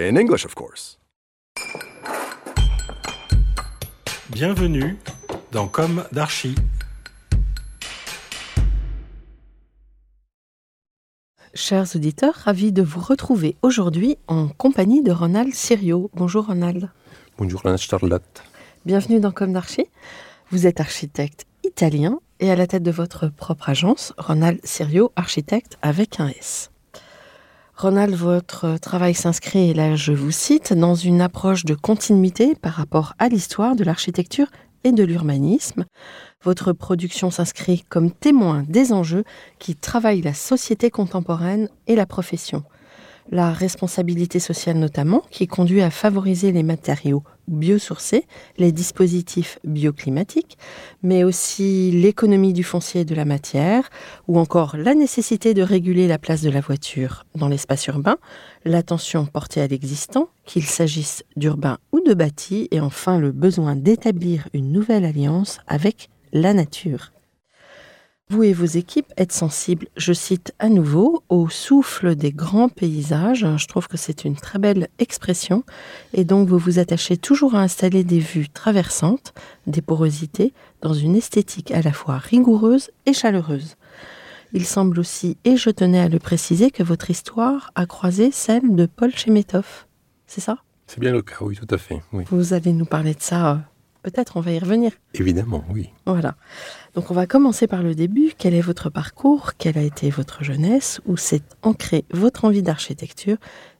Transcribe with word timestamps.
In 0.00 0.16
English, 0.16 0.46
of 0.46 0.54
course. 0.54 0.98
Bienvenue 4.30 4.96
dans 5.52 5.68
Comme 5.68 6.06
d'Archi. 6.10 6.54
Chers 11.52 11.94
auditeurs, 11.96 12.32
ravi 12.32 12.72
de 12.72 12.80
vous 12.80 13.00
retrouver 13.00 13.56
aujourd'hui 13.60 14.16
en 14.26 14.48
compagnie 14.48 15.02
de 15.02 15.12
Ronald 15.12 15.52
Sirio. 15.52 16.10
Bonjour 16.14 16.46
Ronald. 16.46 16.88
Bonjour, 17.36 17.62
Charlotte. 17.76 18.42
Bienvenue 18.86 19.20
dans 19.20 19.32
Comme 19.32 19.52
d'Archi. 19.52 19.84
Vous 20.50 20.66
êtes 20.66 20.80
architecte 20.80 21.44
italien 21.62 22.20
et 22.38 22.50
à 22.50 22.56
la 22.56 22.66
tête 22.66 22.82
de 22.82 22.90
votre 22.90 23.28
propre 23.28 23.68
agence, 23.68 24.14
Ronald 24.16 24.60
Sirio, 24.64 25.12
architecte 25.14 25.76
avec 25.82 26.20
un 26.20 26.28
S. 26.28 26.70
Ronald, 27.80 28.14
votre 28.14 28.76
travail 28.76 29.14
s'inscrit, 29.14 29.70
et 29.70 29.74
là 29.74 29.96
je 29.96 30.12
vous 30.12 30.30
cite, 30.30 30.74
dans 30.74 30.94
une 30.94 31.22
approche 31.22 31.64
de 31.64 31.74
continuité 31.74 32.54
par 32.54 32.74
rapport 32.74 33.14
à 33.18 33.30
l'histoire 33.30 33.74
de 33.74 33.84
l'architecture 33.84 34.48
et 34.84 34.92
de 34.92 35.02
l'urbanisme. 35.02 35.86
Votre 36.44 36.74
production 36.74 37.30
s'inscrit 37.30 37.86
comme 37.88 38.10
témoin 38.10 38.66
des 38.68 38.92
enjeux 38.92 39.24
qui 39.58 39.76
travaillent 39.76 40.20
la 40.20 40.34
société 40.34 40.90
contemporaine 40.90 41.70
et 41.86 41.94
la 41.94 42.04
profession. 42.04 42.64
La 43.32 43.52
responsabilité 43.52 44.40
sociale 44.40 44.76
notamment, 44.76 45.22
qui 45.30 45.46
conduit 45.46 45.82
à 45.82 45.90
favoriser 45.90 46.50
les 46.50 46.64
matériaux 46.64 47.22
biosourcés, 47.46 48.26
les 48.58 48.72
dispositifs 48.72 49.60
bioclimatiques, 49.62 50.58
mais 51.04 51.22
aussi 51.22 51.92
l'économie 51.92 52.52
du 52.52 52.64
foncier 52.64 53.02
et 53.02 53.04
de 53.04 53.14
la 53.14 53.24
matière, 53.24 53.88
ou 54.26 54.40
encore 54.40 54.76
la 54.76 54.94
nécessité 54.94 55.54
de 55.54 55.62
réguler 55.62 56.08
la 56.08 56.18
place 56.18 56.42
de 56.42 56.50
la 56.50 56.60
voiture 56.60 57.24
dans 57.36 57.46
l'espace 57.46 57.86
urbain, 57.86 58.16
l'attention 58.64 59.26
portée 59.26 59.60
à 59.60 59.68
l'existant, 59.68 60.28
qu'il 60.44 60.64
s'agisse 60.64 61.22
d'urbain 61.36 61.78
ou 61.92 62.00
de 62.00 62.14
bâti, 62.14 62.66
et 62.72 62.80
enfin 62.80 63.18
le 63.20 63.30
besoin 63.30 63.76
d'établir 63.76 64.48
une 64.54 64.72
nouvelle 64.72 65.04
alliance 65.04 65.60
avec 65.68 66.10
la 66.32 66.52
nature. 66.52 67.12
Vous 68.30 68.44
et 68.44 68.52
vos 68.52 68.64
équipes 68.64 69.12
êtes 69.16 69.32
sensibles, 69.32 69.88
je 69.96 70.12
cite 70.12 70.54
à 70.60 70.68
nouveau, 70.68 71.24
au 71.30 71.48
souffle 71.48 72.14
des 72.14 72.30
grands 72.30 72.68
paysages. 72.68 73.44
Je 73.56 73.66
trouve 73.66 73.88
que 73.88 73.96
c'est 73.96 74.24
une 74.24 74.36
très 74.36 74.60
belle 74.60 74.86
expression. 75.00 75.64
Et 76.14 76.24
donc 76.24 76.48
vous 76.48 76.56
vous 76.56 76.78
attachez 76.78 77.16
toujours 77.16 77.56
à 77.56 77.62
installer 77.62 78.04
des 78.04 78.20
vues 78.20 78.48
traversantes, 78.48 79.34
des 79.66 79.82
porosités, 79.82 80.54
dans 80.80 80.94
une 80.94 81.16
esthétique 81.16 81.72
à 81.72 81.82
la 81.82 81.92
fois 81.92 82.18
rigoureuse 82.18 82.92
et 83.04 83.14
chaleureuse. 83.14 83.74
Il 84.52 84.64
semble 84.64 85.00
aussi, 85.00 85.36
et 85.44 85.56
je 85.56 85.70
tenais 85.70 85.98
à 85.98 86.08
le 86.08 86.20
préciser, 86.20 86.70
que 86.70 86.84
votre 86.84 87.10
histoire 87.10 87.72
a 87.74 87.84
croisé 87.84 88.30
celle 88.30 88.76
de 88.76 88.86
Paul 88.86 89.10
Chemetov. 89.10 89.86
C'est 90.28 90.40
ça? 90.40 90.58
C'est 90.86 91.00
bien 91.00 91.10
le 91.10 91.22
cas, 91.22 91.38
oui, 91.40 91.56
tout 91.56 91.74
à 91.74 91.78
fait. 91.78 92.00
Oui. 92.12 92.22
Vous 92.30 92.54
allez 92.54 92.72
nous 92.72 92.84
parler 92.84 93.14
de 93.14 93.22
ça. 93.22 93.62
Peut-être 94.02 94.36
on 94.36 94.40
va 94.40 94.52
y 94.52 94.58
revenir. 94.58 94.92
Évidemment, 95.14 95.64
oui. 95.70 95.90
Voilà. 96.06 96.34
Donc 96.94 97.10
on 97.10 97.14
va 97.14 97.26
commencer 97.26 97.66
par 97.66 97.82
le 97.82 97.94
début. 97.94 98.32
Quel 98.38 98.54
est 98.54 98.60
votre 98.60 98.88
parcours? 98.90 99.52
Quelle 99.58 99.76
a 99.78 99.82
été 99.82 100.08
votre 100.10 100.42
jeunesse? 100.42 101.00
Où 101.06 101.16
s'est 101.16 101.42
ancrée 101.62 102.04
votre 102.12 102.44
envie 102.44 102.62
d'architecture? 102.62 103.36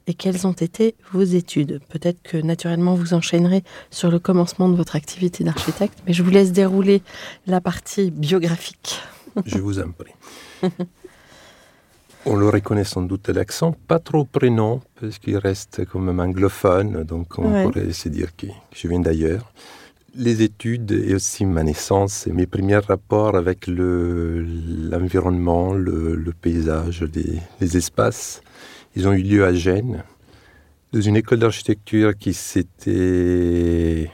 Et 0.07 0.13
quelles 0.13 0.45
ont 0.47 0.51
été 0.53 0.95
vos 1.11 1.23
études? 1.23 1.79
Peut-être 1.89 2.21
que 2.23 2.37
naturellement 2.37 2.95
vous 2.95 3.13
enchaînerez 3.13 3.63
sur 3.91 4.11
le 4.11 4.19
commencement 4.19 4.69
de 4.69 4.75
votre 4.75 4.95
activité 4.95 5.43
d'architecte, 5.43 5.99
mais 6.05 6.13
je 6.13 6.21
vous 6.23 6.31
laisse 6.31 6.51
dérouler 6.51 7.01
la 7.47 7.61
partie 7.61 8.11
biographique. 8.11 8.99
Je 9.45 9.57
vous 9.59 9.79
en 9.79 9.91
prie. 9.91 10.11
On 12.25 12.35
le 12.35 12.47
reconnaît 12.49 12.83
sans 12.83 13.01
doute 13.01 13.29
l'accent, 13.29 13.75
pas 13.87 13.97
trop 13.97 14.25
prénom, 14.25 14.81
parce 14.99 15.17
qu'il 15.17 15.37
reste 15.37 15.85
quand 15.85 15.99
même 15.99 16.19
anglophone, 16.19 17.03
donc 17.03 17.39
on 17.39 17.51
Ouais. 17.51 17.63
pourrait 17.63 17.91
se 17.93 18.09
dire 18.09 18.35
que 18.35 18.45
je 18.75 18.87
viens 18.87 18.99
d'ailleurs. 18.99 19.51
Les 20.13 20.41
études 20.41 20.91
et 20.91 21.15
aussi 21.15 21.45
ma 21.45 21.63
naissance 21.63 22.27
et 22.27 22.33
mes 22.33 22.45
premiers 22.45 22.79
rapports 22.79 23.37
avec 23.37 23.65
le- 23.65 24.45
l'environnement, 24.91 25.73
le, 25.73 26.15
le 26.15 26.33
paysage, 26.33 27.05
les, 27.61 27.77
espaces, 27.77 28.41
ils 28.95 29.07
ont 29.07 29.13
eu 29.13 29.21
lieu 29.21 29.45
à 29.45 29.53
Gênes, 29.53 30.03
dans 30.91 30.99
une 30.99 31.15
école 31.15 31.39
d'architecture 31.39 32.17
qui 32.17 32.33
s'était 32.33 34.11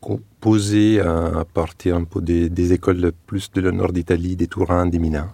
composée 0.00 1.00
à, 1.00 1.46
partir 1.54 1.98
des, 2.16 2.72
écoles 2.74 3.12
plus 3.26 3.50
de 3.52 3.62
le 3.62 3.70
nord 3.70 3.94
d'Italie, 3.94 4.36
des 4.36 4.48
Tourins, 4.48 4.84
des 4.84 4.98
Milans. 4.98 5.32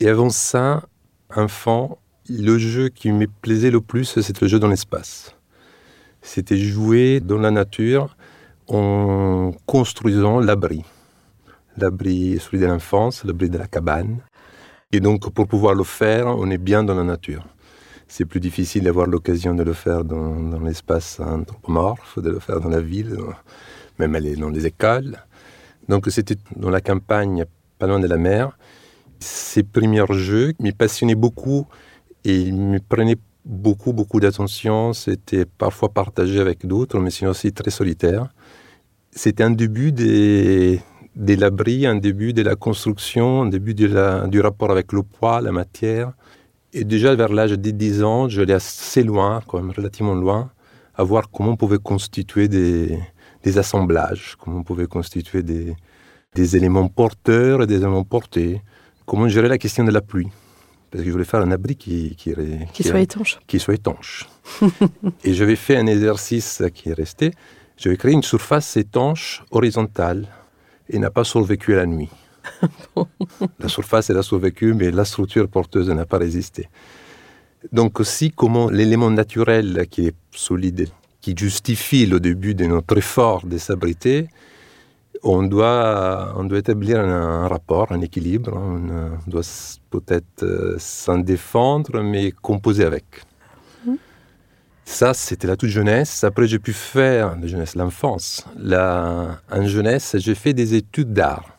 Et 0.00 0.08
avant 0.08 0.30
ça, 0.30 0.88
enfant, 1.36 1.98
le 2.30 2.56
jeu 2.56 2.88
qui 2.88 3.12
me 3.12 3.26
plaisait 3.26 3.70
le 3.70 3.82
plus, 3.82 4.18
c'était 4.22 4.46
le 4.46 4.48
jeu 4.48 4.58
dans 4.58 4.68
l'espace. 4.68 5.34
C'était 6.22 6.56
jouer 6.56 7.20
dans 7.20 7.38
la 7.38 7.50
nature 7.50 8.16
en 8.68 9.52
construisant 9.66 10.40
l'abri. 10.40 10.84
L'abri, 11.76 12.38
celui 12.40 12.58
de 12.58 12.66
l'enfance, 12.66 13.24
l'abri 13.24 13.48
de 13.50 13.58
la 13.58 13.66
cabane. 13.66 14.18
Et 14.92 15.00
donc, 15.00 15.30
pour 15.30 15.46
pouvoir 15.46 15.74
le 15.74 15.84
faire, 15.84 16.26
on 16.26 16.50
est 16.50 16.58
bien 16.58 16.82
dans 16.82 16.94
la 16.94 17.04
nature. 17.04 17.44
C'est 18.08 18.24
plus 18.24 18.40
difficile 18.40 18.84
d'avoir 18.84 19.06
l'occasion 19.06 19.54
de 19.54 19.62
le 19.62 19.74
faire 19.74 20.04
dans, 20.04 20.60
l'espace 20.60 21.20
anthropomorphe, 21.20 22.18
de 22.18 22.30
le 22.30 22.38
faire 22.38 22.60
dans 22.60 22.70
la 22.70 22.80
ville, 22.80 23.16
même 23.98 24.14
aller 24.14 24.36
dans 24.36 24.48
les 24.48 24.66
écoles. 24.66 25.18
Donc, 25.88 26.06
c'était 26.08 26.36
dans 26.56 26.70
la 26.70 26.80
campagne, 26.80 27.44
pas 27.78 27.86
loin 27.86 28.00
de 28.00 28.06
la 28.06 28.16
mer 28.16 28.56
ces 29.20 29.62
premiers 29.62 30.04
jeux 30.10 30.52
me 30.60 30.70
passionnaient 30.70 31.14
beaucoup 31.14 31.66
et 32.24 32.34
ils 32.34 32.54
me 32.54 32.78
prenaient 32.78 33.18
beaucoup, 33.44 33.92
beaucoup 33.92 34.20
d'attention. 34.20 34.92
C'était 34.92 35.44
parfois 35.44 35.90
partagé 35.90 36.40
avec 36.40 36.66
d'autres, 36.66 36.98
mais 37.00 37.10
c'est 37.10 37.26
aussi 37.26 37.52
très 37.52 37.70
solitaire. 37.70 38.28
C'était 39.10 39.42
un 39.42 39.50
début 39.50 39.92
des, 39.92 40.80
de 41.16 41.34
l'abri, 41.34 41.86
un 41.86 41.96
début 41.96 42.32
de 42.32 42.42
la 42.42 42.54
construction, 42.54 43.42
un 43.42 43.48
début 43.48 43.74
du 43.74 44.40
rapport 44.40 44.70
avec 44.70 44.92
le 44.92 45.02
poids, 45.02 45.40
la 45.40 45.52
matière. 45.52 46.12
Et 46.72 46.84
déjà 46.84 47.14
vers 47.14 47.32
l'âge 47.32 47.52
de 47.52 47.70
10 47.70 48.04
ans, 48.04 48.28
j'allais 48.28 48.54
assez 48.54 49.02
loin, 49.02 49.40
quand 49.46 49.60
même 49.60 49.72
relativement 49.72 50.14
loin, 50.14 50.50
à 50.94 51.02
voir 51.02 51.30
comment 51.30 51.52
on 51.52 51.56
pouvait 51.56 51.78
constituer 51.78 52.46
des, 52.46 52.98
des 53.42 53.58
assemblages, 53.58 54.36
comment 54.38 54.58
on 54.58 54.62
pouvait 54.62 54.86
constituer 54.86 55.42
des, 55.42 55.74
des 56.34 56.56
éléments 56.56 56.88
porteurs 56.88 57.62
et 57.62 57.66
des 57.66 57.76
éléments 57.76 58.04
portés, 58.04 58.60
comment 59.06 59.28
gérer 59.28 59.48
la 59.48 59.58
question 59.58 59.84
de 59.84 59.90
la 59.90 60.02
pluie. 60.02 60.28
Parce 60.90 61.02
que 61.02 61.08
je 61.08 61.12
voulais 61.12 61.24
faire 61.24 61.40
un 61.40 61.50
abri 61.50 61.76
qui, 61.76 62.16
qui, 62.16 62.34
qui, 62.72 62.82
soit 62.82 63.00
étanche. 63.00 63.38
Qui 63.46 63.58
soit 63.58 63.74
étanche. 63.74 64.26
et 65.24 65.34
j'avais 65.34 65.56
fait 65.56 65.76
un 65.76 65.86
exercice 65.86 66.62
qui 66.74 66.88
est 66.88 66.94
resté. 66.94 67.32
J'avais 67.76 67.96
créé 67.96 68.12
une 68.12 68.22
surface 68.22 68.76
étanche 68.76 69.44
horizontale 69.50 70.26
et 70.88 70.98
n'a 70.98 71.10
pas 71.10 71.24
survécu 71.24 71.74
à 71.74 71.78
la 71.78 71.86
nuit. 71.86 72.08
La 73.58 73.68
surface, 73.68 74.10
elle 74.10 74.16
a 74.16 74.22
survécu, 74.22 74.72
mais 74.72 74.90
la 74.90 75.04
structure 75.04 75.48
porteuse 75.48 75.90
n'a 75.90 76.06
pas 76.06 76.18
résisté. 76.18 76.68
Donc 77.72 78.00
aussi, 78.00 78.30
comment 78.30 78.70
l'élément 78.70 79.10
naturel 79.10 79.86
qui 79.90 80.06
est 80.06 80.14
solide, 80.30 80.88
qui 81.20 81.34
justifie 81.36 82.06
le 82.06 82.20
début 82.20 82.54
de 82.54 82.64
notre 82.64 82.96
effort 82.96 83.44
de 83.46 83.58
s'abriter, 83.58 84.28
on 85.22 85.42
doit, 85.42 86.34
on 86.36 86.44
doit 86.44 86.58
établir 86.58 87.00
un, 87.00 87.48
rapport, 87.48 87.92
un 87.92 88.00
équilibre. 88.00 88.52
On 88.54 89.30
doit 89.30 89.42
peut-être 89.90 90.42
euh, 90.42 90.76
s'en 90.78 91.18
défendre, 91.18 92.02
mais 92.02 92.32
composer 92.32 92.84
avec. 92.84 93.04
Mmh. 93.84 93.94
Ça, 94.84 95.14
c'était 95.14 95.46
la 95.46 95.56
toute 95.56 95.70
jeunesse. 95.70 96.24
Après, 96.24 96.46
j'ai 96.46 96.58
pu 96.58 96.72
faire, 96.72 97.36
la 97.40 97.46
jeunesse, 97.46 97.74
l'enfance. 97.74 98.44
en 98.56 99.66
jeunesse, 99.66 100.16
j'ai 100.18 100.34
fait 100.34 100.52
des 100.52 100.74
études 100.74 101.12
d'art. 101.12 101.58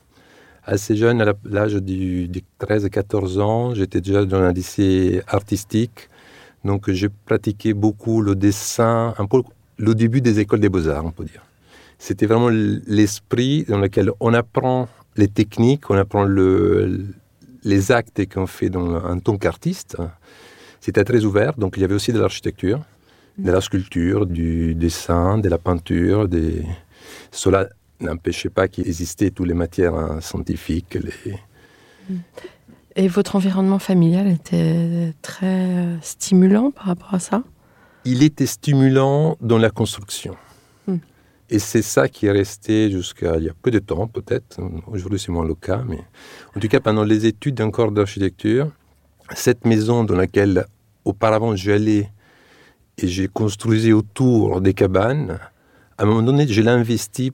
Assez 0.65 0.95
jeune, 0.95 1.21
à 1.21 1.33
l'âge 1.45 1.73
de 1.73 2.41
13-14 2.59 3.39
ans, 3.39 3.73
j'étais 3.73 4.01
déjà 4.01 4.25
dans 4.25 4.41
un 4.41 4.53
lycée 4.53 5.21
artistique. 5.27 6.09
Donc, 6.63 6.91
j'ai 6.91 7.09
pratiqué 7.09 7.73
beaucoup 7.73 8.21
le 8.21 8.35
dessin, 8.35 9.15
un 9.17 9.25
peu 9.25 9.41
le 9.77 9.95
début 9.95 10.21
des 10.21 10.39
écoles 10.39 10.59
des 10.59 10.69
beaux-arts, 10.69 11.05
on 11.05 11.11
peut 11.11 11.23
dire. 11.23 11.41
C'était 12.01 12.25
vraiment 12.25 12.49
l'esprit 12.49 13.65
dans 13.67 13.77
lequel 13.77 14.11
on 14.21 14.33
apprend 14.33 14.87
les 15.17 15.27
techniques, 15.27 15.89
on 15.89 15.97
apprend 15.97 16.23
le, 16.23 17.05
les 17.63 17.91
actes 17.91 18.25
qu'on 18.33 18.47
fait 18.47 18.69
dans, 18.69 18.95
en 18.95 19.19
tant 19.19 19.37
qu'artiste. 19.37 19.97
C'était 20.79 21.03
très 21.03 21.25
ouvert, 21.25 21.55
donc 21.55 21.73
il 21.75 21.81
y 21.81 21.83
avait 21.83 21.93
aussi 21.93 22.13
de 22.13 22.19
l'architecture, 22.19 22.79
de 23.37 23.51
la 23.51 23.59
sculpture, 23.59 24.25
du 24.25 24.75
dessin, 24.75 25.37
de 25.37 25.49
la 25.49 25.57
peinture. 25.57 26.29
Des... 26.29 26.65
Cela 27.31 27.67
n'empêchait 27.99 28.49
pas 28.49 28.69
qu'il 28.69 28.87
existait 28.87 29.29
toutes 29.29 29.47
les 29.47 29.53
matières 29.53 29.93
hein, 29.93 30.21
scientifiques. 30.21 30.95
Les... 30.95 31.35
Et 32.95 33.09
votre 33.09 33.35
environnement 33.35 33.79
familial 33.79 34.27
était 34.29 35.13
très 35.21 35.97
stimulant 36.01 36.71
par 36.71 36.85
rapport 36.85 37.13
à 37.13 37.19
ça? 37.19 37.43
Il 38.05 38.23
était 38.23 38.45
stimulant 38.45 39.37
dans 39.41 39.57
la 39.57 39.69
construction. 39.69 40.35
Et 41.51 41.57
c'est 41.57 41.81
ça 41.81 42.07
qui 42.07 42.27
est 42.27 42.31
resté 42.31 42.91
jusqu'à 42.91 43.37
il 43.37 43.45
y 43.45 43.49
a 43.49 43.53
peu 43.59 43.71
de 43.71 43.79
temps, 43.79 44.07
peut-être. 44.07 44.59
Aujourd'hui, 44.87 45.19
c'est 45.19 45.31
moins 45.31 45.45
le 45.45 45.55
cas. 45.55 45.83
Mais 45.87 45.99
en 46.55 46.59
tout 46.59 46.67
cas, 46.67 46.79
pendant 46.79 47.03
les 47.03 47.25
études 47.25 47.55
d'un 47.55 47.71
corps 47.71 47.91
d'architecture, 47.91 48.69
cette 49.35 49.65
maison 49.65 50.03
dans 50.03 50.15
laquelle 50.15 50.65
auparavant 51.05 51.55
j'allais 51.55 52.11
et 52.99 53.07
j'ai 53.07 53.27
construisé 53.27 53.93
autour 53.93 54.61
des 54.61 54.73
cabanes, 54.73 55.39
à 55.97 56.03
un 56.03 56.05
moment 56.05 56.21
donné, 56.21 56.47
je 56.47 56.61
l'ai 56.61 56.69
investi 56.69 57.31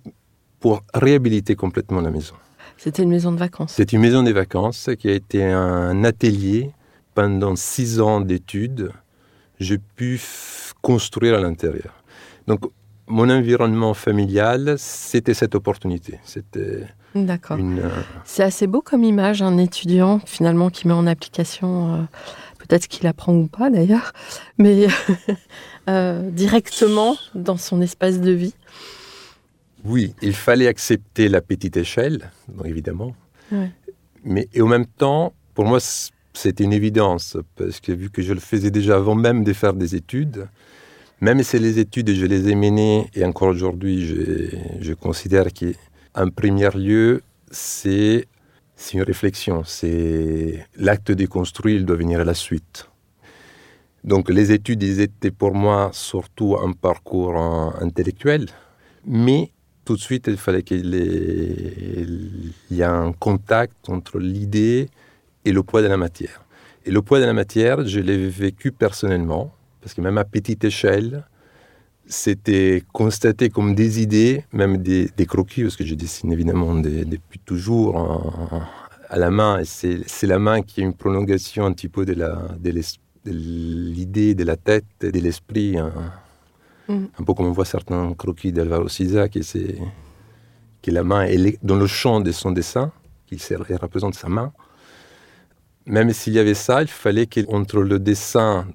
pour 0.60 0.82
réhabiliter 0.94 1.56
complètement 1.56 2.00
la 2.00 2.10
maison. 2.10 2.36
C'était 2.78 3.04
une 3.04 3.10
maison 3.10 3.32
de 3.32 3.38
vacances. 3.38 3.74
C'est 3.76 3.92
une 3.94 4.02
maison 4.02 4.24
de 4.24 4.32
vacances 4.32 4.90
qui 4.98 5.10
a 5.10 5.14
été 5.14 5.44
un 5.44 6.04
atelier 6.04 6.72
pendant 7.14 7.56
six 7.56 8.00
ans 8.00 8.22
d'études. 8.22 8.92
J'ai 9.60 9.78
pu 9.78 10.22
construire 10.82 11.36
à 11.36 11.40
l'intérieur. 11.40 11.94
Donc, 12.48 12.62
mon 13.08 13.30
environnement 13.30 13.94
familial, 13.94 14.76
c'était 14.78 15.34
cette 15.34 15.56
opportunité. 15.56 16.20
C'était. 16.24 16.84
D'accord. 17.14 17.58
C'est 18.26 18.44
assez 18.44 18.68
beau 18.68 18.82
comme 18.82 19.04
image, 19.04 19.42
un 19.42 19.58
étudiant 19.58 20.20
finalement 20.26 20.70
qui 20.70 20.88
met 20.88 20.94
en 20.94 21.08
application, 21.08 21.94
euh, 21.94 22.02
peut-être 22.58 22.88
qu'il 22.88 23.08
apprend 23.08 23.34
ou 23.34 23.48
pas 23.48 23.70
d'ailleurs, 23.70 24.12
mais 24.58 24.88
euh, 25.90 26.30
directement 26.32 27.16
dans 27.34 27.58
son 27.58 27.80
espace 27.82 28.20
de 28.20 28.32
vie. 28.32 28.54
Oui, 29.86 30.14
il 30.22 30.34
fallait 30.34 30.68
accepter 30.68 31.30
la 31.30 31.42
petite 31.42 31.78
échelle, 31.78 32.32
évidemment. 32.66 33.16
Mais 34.24 34.50
et 34.54 34.62
en 34.62 34.68
même 34.68 34.88
temps, 34.88 35.34
pour 35.54 35.66
moi, 35.66 35.80
c'était 36.34 36.64
une 36.64 36.74
évidence, 36.74 37.38
parce 37.56 37.80
que 37.80 37.92
vu 37.92 38.10
que 38.10 38.24
je 38.24 38.34
le 38.34 38.40
faisais 38.40 38.72
déjà 38.72 38.96
avant 38.96 39.16
même 39.16 39.44
de 39.44 39.54
faire 39.54 39.74
des 39.74 39.96
études, 39.96 40.48
même 41.22 41.42
si 41.44 41.60
les 41.60 41.80
études, 41.80 42.14
je 42.14 42.26
les 42.26 42.50
ai 42.50 42.56
menées, 42.56 43.10
et 43.14 43.24
encore 43.24 43.50
aujourd'hui, 43.50 44.06
je, 44.06 44.50
je, 44.82 44.94
considère 44.94 45.48
qu'en 45.54 46.30
premier 46.30 46.70
lieu, 46.76 47.22
c'est 47.50 48.28
une 48.94 49.04
réflexion, 49.04 49.64
c'est 49.64 50.66
l'acte 50.76 51.12
de 51.12 51.28
il 51.66 51.86
doit 51.86 51.96
venir 51.96 52.20
à 52.20 52.26
la 52.26 52.34
suite. 52.34 52.90
Donc 54.04 54.30
les 54.30 54.52
études, 54.52 54.84
ils 54.84 55.00
étaient 55.02 55.32
pour 55.32 55.56
moi 55.56 55.90
surtout 55.94 56.58
un 56.62 56.74
parcours 56.74 57.38
intellectuel, 57.82 58.46
mais 59.06 59.52
tout 59.86 59.96
de 59.96 60.02
suite, 60.02 60.26
il 60.28 60.38
fallait 60.38 60.64
qu'il 60.64 62.54
y 62.72 62.82
ait 62.82 62.84
un 62.84 63.14
contact 63.14 63.90
entre 63.90 64.20
l'idée 64.20 64.90
et 65.46 65.52
le 65.52 65.62
poids 65.64 65.82
de 65.84 65.88
la 65.88 65.98
matière. 65.98 66.42
Et 66.86 66.92
le 66.92 67.02
poids 67.02 67.20
de 67.20 67.26
la 67.26 67.34
matière, 67.34 67.86
je 67.86 68.00
l'ai 68.00 68.28
vécu 68.28 68.72
personnellement, 68.72 69.54
parce 69.86 69.94
que 69.94 70.02
même 70.02 70.18
à 70.18 70.24
petite 70.24 70.64
échelle, 70.64 71.26
c'était 72.08 72.82
constaté 72.92 73.52
comme 73.52 73.76
des 73.76 74.02
idées, 74.02 74.44
même 74.52 74.78
des, 74.78 75.12
croquis, 75.28 75.62
parce 75.62 75.76
que 75.76 75.86
je 75.86 75.94
dessine 75.94 76.34
évidemment 76.34 76.74
depuis 76.74 77.38
toujours 77.38 77.96
à 79.10 79.20
la 79.20 79.30
main, 79.30 79.60
et 79.60 79.66
c'est 79.66 80.26
la 80.26 80.40
main 80.40 80.64
qui 80.64 80.82
est 80.82 80.84
une 80.84 80.96
prolongation 80.96 81.68
un 81.68 81.72
petit 81.72 81.88
peu 81.88 82.04
de 82.04 82.16
l'idée, 83.26 84.34
de, 84.34 84.40
de, 84.40 84.48
la 84.48 84.56
tête, 84.56 84.86
de 85.02 85.20
l'esprit. 85.20 85.78
Hein. 85.78 85.94
Mm. 86.88 87.06
Un 87.20 87.24
peu 87.24 87.36
comme 87.36 87.46
on 87.46 87.52
voit 87.52 87.66
certains 87.66 88.12
croquis 88.16 88.52
d'Alvaro 88.52 88.90
Siza, 88.90 89.30
qui 89.30 89.44
c'est 89.44 89.78
que 90.82 90.90
la 90.90 91.04
main 91.04 91.26
est 91.26 91.64
dans 91.64 91.76
le 91.76 91.86
champ 91.86 92.22
de 92.22 92.32
son 92.32 92.50
dessin, 92.50 92.92
qu'il 93.28 93.38
représente 93.80 94.16
sa 94.16 94.30
main. 94.30 94.52
Même 95.86 96.12
s'il 96.12 96.34
y 96.34 96.40
avait 96.40 96.56
ça, 96.56 96.82
il 96.82 96.88
fallait 96.88 97.28
qu'entre 97.28 97.82
le 97.82 98.00
dessin 98.00 98.66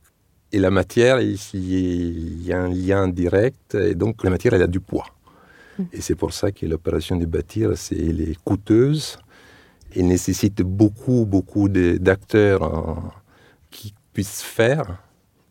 et 0.53 0.59
la 0.59 0.71
matière, 0.71 1.21
il 1.21 1.37
y 1.55 2.51
ait 2.51 2.55
un 2.55 2.69
lien 2.69 3.09
direct, 3.09 3.75
et 3.75 3.95
donc 3.95 4.25
la 4.25 4.31
matière, 4.31 4.55
elle 4.55 4.63
a 4.63 4.67
du 4.67 4.81
poids. 4.81 5.07
Mm. 5.79 5.83
Et 5.93 6.01
c'est 6.01 6.17
pour 6.17 6.33
ça 6.33 6.51
que 6.51 6.67
l'opération 6.67 7.17
de 7.17 7.27
bâtir, 7.27 7.77
c'est, 7.77 7.97
elle 7.97 8.21
est 8.21 8.37
coûteuse, 8.43 9.19
elle 9.95 10.07
nécessite 10.07 10.63
beaucoup, 10.63 11.25
beaucoup 11.27 11.69
d'acteurs 11.69 12.63
hein, 12.63 13.13
qui 13.71 13.95
puissent 14.13 14.43
faire. 14.43 15.03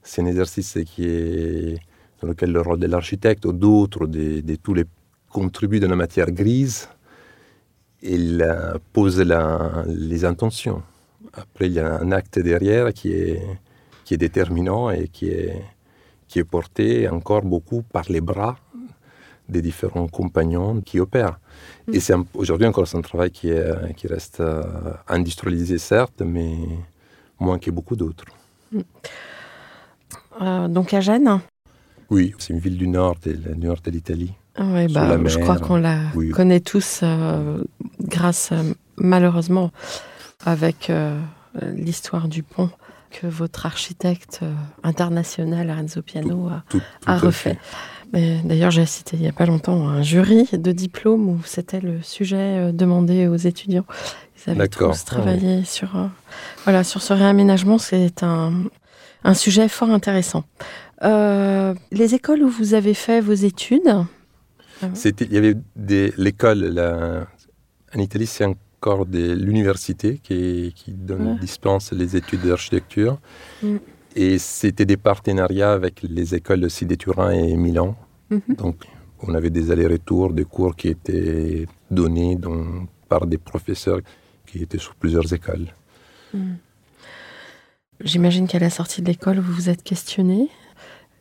C'est 0.03 0.21
un 0.21 0.25
exercice 0.25 0.77
qui 0.85 1.05
est 1.05 1.79
dans 2.21 2.27
lequel 2.27 2.51
le 2.51 2.61
rôle 2.61 2.79
de 2.79 2.87
l'architecte 2.87 3.45
ou 3.45 3.53
d'autres, 3.53 4.07
de, 4.07 4.55
tous 4.55 4.73
les 4.73 4.85
contributs 5.29 5.79
de 5.79 5.87
la 5.87 5.95
matière 5.95 6.31
grise, 6.31 6.89
il 8.01 8.45
pose 8.93 9.19
les 9.19 10.25
intentions. 10.25 10.81
Après, 11.33 11.67
il 11.67 11.73
y 11.73 11.79
a 11.79 11.99
un 11.99 12.11
acte 12.11 12.39
derrière 12.39 12.93
qui 12.93 13.11
est, 13.11 13.41
qui 14.09 14.15
est 14.15 14.17
déterminant 14.17 14.89
et 14.89 15.07
qui 15.07 15.27
est, 15.27 15.61
qui 16.27 16.39
est 16.39 16.43
porté 16.43 17.07
encore 17.07 17.43
beaucoup 17.43 17.83
par 17.83 18.05
les 18.09 18.21
bras 18.21 18.57
des 19.47 19.61
différents 19.61 20.07
compagnons 20.07 20.81
qui 20.81 20.99
opèrent. 20.99 21.39
Mm. 21.87 21.93
Et 21.93 21.99
c'est 21.99 22.15
aujourd'hui 22.33 22.65
encore 22.65 22.87
un 22.91 23.01
travail 23.01 23.29
qui, 23.29 23.49
est, 23.49 23.93
qui 23.97 24.07
reste 24.07 24.39
euh, 24.39 24.63
industrialisé, 25.07 25.77
certes, 25.77 26.23
mais 26.25 26.55
moins 27.39 27.59
que 27.59 27.69
beaucoup 27.69 27.95
d'autres. 27.95 28.25
Mm. 28.71 28.79
Euh, 30.41 30.67
donc 30.67 30.91
à 30.95 31.01
Gênes, 31.01 31.39
oui, 32.09 32.33
c'est 32.39 32.51
une 32.53 32.59
ville 32.59 32.77
du 32.77 32.87
nord, 32.87 33.15
de, 33.23 33.33
du 33.33 33.67
nord 33.67 33.77
de 33.83 33.91
l'Italie. 33.91 34.33
Oui, 34.57 34.91
bah, 34.91 35.19
je 35.23 35.37
crois 35.37 35.59
qu'on 35.59 35.77
la 35.77 35.99
connaît 36.33 36.61
tous 36.61 37.01
euh, 37.03 37.63
grâce, 38.01 38.53
malheureusement, 38.97 39.69
avec 40.43 40.91
l'histoire 41.61 42.27
du 42.27 42.41
pont 42.41 42.71
que 43.09 43.27
votre 43.27 43.65
architecte 43.65 44.41
international, 44.83 45.67
Lorenzo 45.67 46.01
Piano, 46.01 46.49
a, 47.05 47.17
refait. 47.17 47.57
D'ailleurs, 48.13 48.71
j'ai 48.71 48.85
cité 48.85 49.17
il 49.17 49.21
n'y 49.21 49.27
a 49.27 49.33
pas 49.33 49.45
longtemps 49.45 49.87
un 49.87 50.01
jury 50.01 50.47
de 50.51 50.71
diplôme 50.71 51.29
où 51.29 51.39
c'était 51.45 51.81
le 51.81 52.01
sujet 52.01 52.71
demandé 52.73 53.27
aux 53.27 53.35
étudiants. 53.35 53.85
Ils 54.37 54.51
avaient 54.51 54.67
tous 54.67 55.05
travaillé 55.05 55.63
sur, 55.65 55.89
voilà, 56.63 56.83
sur 56.83 57.01
ce 57.01 57.13
réaménagement. 57.13 57.77
C'est 57.77 58.23
un, 58.23 58.53
un 59.23 59.33
sujet 59.33 59.67
fort 59.67 59.89
intéressant. 59.89 60.43
Euh, 61.03 61.73
les 61.91 62.15
écoles 62.15 62.43
où 62.43 62.49
vous 62.49 62.73
avez 62.73 62.93
fait 62.93 63.21
vos 63.21 63.33
études 63.33 64.05
Il 64.81 65.33
y 65.33 65.37
avait 65.37 65.55
l'école, 66.17 67.27
en 67.95 67.99
Italie, 67.99 68.27
c'est 68.27 68.45
encore 68.79 69.05
de 69.05 69.33
l'université 69.33 70.19
qui, 70.23 70.73
qui 70.75 70.91
donne, 70.93 71.27
Ouais. 71.33 71.39
dispense 71.39 71.91
les 71.91 72.15
études 72.15 72.45
d'architecture. 72.47 73.19
Mm. 73.61 73.75
Et 74.15 74.37
c'était 74.37 74.85
des 74.85 74.97
partenariats 74.97 75.73
avec 75.73 76.01
les 76.17 76.33
écoles 76.33 76.63
aussi 76.63 76.85
de 76.85 76.95
Turin 76.95 77.31
et 77.31 77.55
Milan. 77.57 77.95
Mhm. 78.29 78.55
Donc, 78.57 78.77
on 79.21 79.33
avait 79.35 79.49
des 79.49 79.69
allers-retours, 79.71 80.31
des 80.33 80.45
cours 80.45 80.75
qui 80.75 80.87
étaient 80.87 81.65
donnés 81.91 82.35
dans- 82.35 82.85
par 83.09 83.25
des 83.27 83.37
professeurs 83.37 83.99
qui 84.47 84.57
étaient 84.63 84.79
sur 84.79 84.95
plusieurs 84.95 85.31
écoles. 85.33 85.67
J'imagine 88.01 88.47
qu'à 88.47 88.59
la 88.59 88.69
sortie 88.69 89.01
de 89.01 89.07
l'école, 89.07 89.39
vous 89.39 89.53
vous 89.53 89.69
êtes 89.69 89.83
questionné 89.83 90.47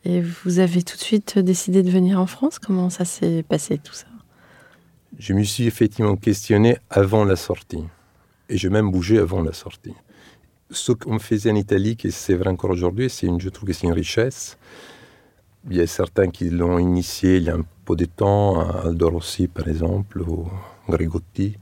et 0.04 0.20
vous 0.20 0.58
avez 0.60 0.82
tout 0.82 0.96
de 0.96 1.02
suite 1.02 1.38
décidé 1.38 1.82
de 1.82 1.90
venir 1.90 2.20
en 2.20 2.26
France? 2.26 2.58
Comment 2.58 2.88
ça 2.88 3.04
s'est 3.04 3.42
passé 3.42 3.78
tout 3.78 3.94
ça? 3.94 4.06
Je 5.16 5.32
me 5.32 5.42
suis 5.42 5.66
effectivement 5.66 6.16
questionné 6.16 6.76
avant 6.90 7.24
la 7.24 7.36
sortie. 7.36 7.84
Et 8.48 8.56
j'ai 8.56 8.68
même 8.68 8.90
bougé 8.90 9.18
avant 9.18 9.42
la 9.42 9.52
sortie. 9.52 9.94
Ce 10.70 10.92
qu'on 10.92 11.18
faisait 11.18 11.50
en 11.50 11.54
Italie, 11.54 11.96
que 11.96 12.10
c'est 12.10 12.34
vrai 12.34 12.50
encore 12.50 12.70
aujourd'hui, 12.70 13.08
c'est 13.08 13.26
une, 13.26 13.40
je 13.40 13.48
trouve 13.48 13.68
que 13.68 13.72
c'est 13.72 13.86
une 13.86 13.94
richesse. 13.94 14.58
Il 15.70 15.76
y 15.76 15.80
a 15.80 15.86
certains 15.86 16.28
qui 16.28 16.50
l'ont 16.50 16.78
initié 16.78 17.38
il 17.38 17.44
y 17.44 17.50
a 17.50 17.54
un 17.54 17.64
peu 17.84 17.96
de 17.96 18.04
temps, 18.04 18.60
Aldo 18.60 19.10
Rossi 19.10 19.48
par 19.48 19.66
exemple, 19.66 20.20
ou 20.20 20.48
Grigotti. 20.88 21.56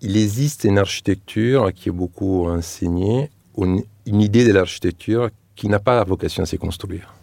Il 0.00 0.16
existe 0.16 0.64
une 0.64 0.78
architecture 0.78 1.72
qui 1.74 1.90
est 1.90 1.92
beaucoup 1.92 2.48
enseignée, 2.48 3.30
une, 3.58 3.82
une 4.06 4.20
idée 4.20 4.44
de 4.44 4.52
l'architecture 4.52 5.28
qui 5.54 5.68
n'a 5.68 5.80
pas 5.80 6.02
vocation 6.04 6.44
à 6.44 6.46
se 6.46 6.56
construire. 6.56 7.14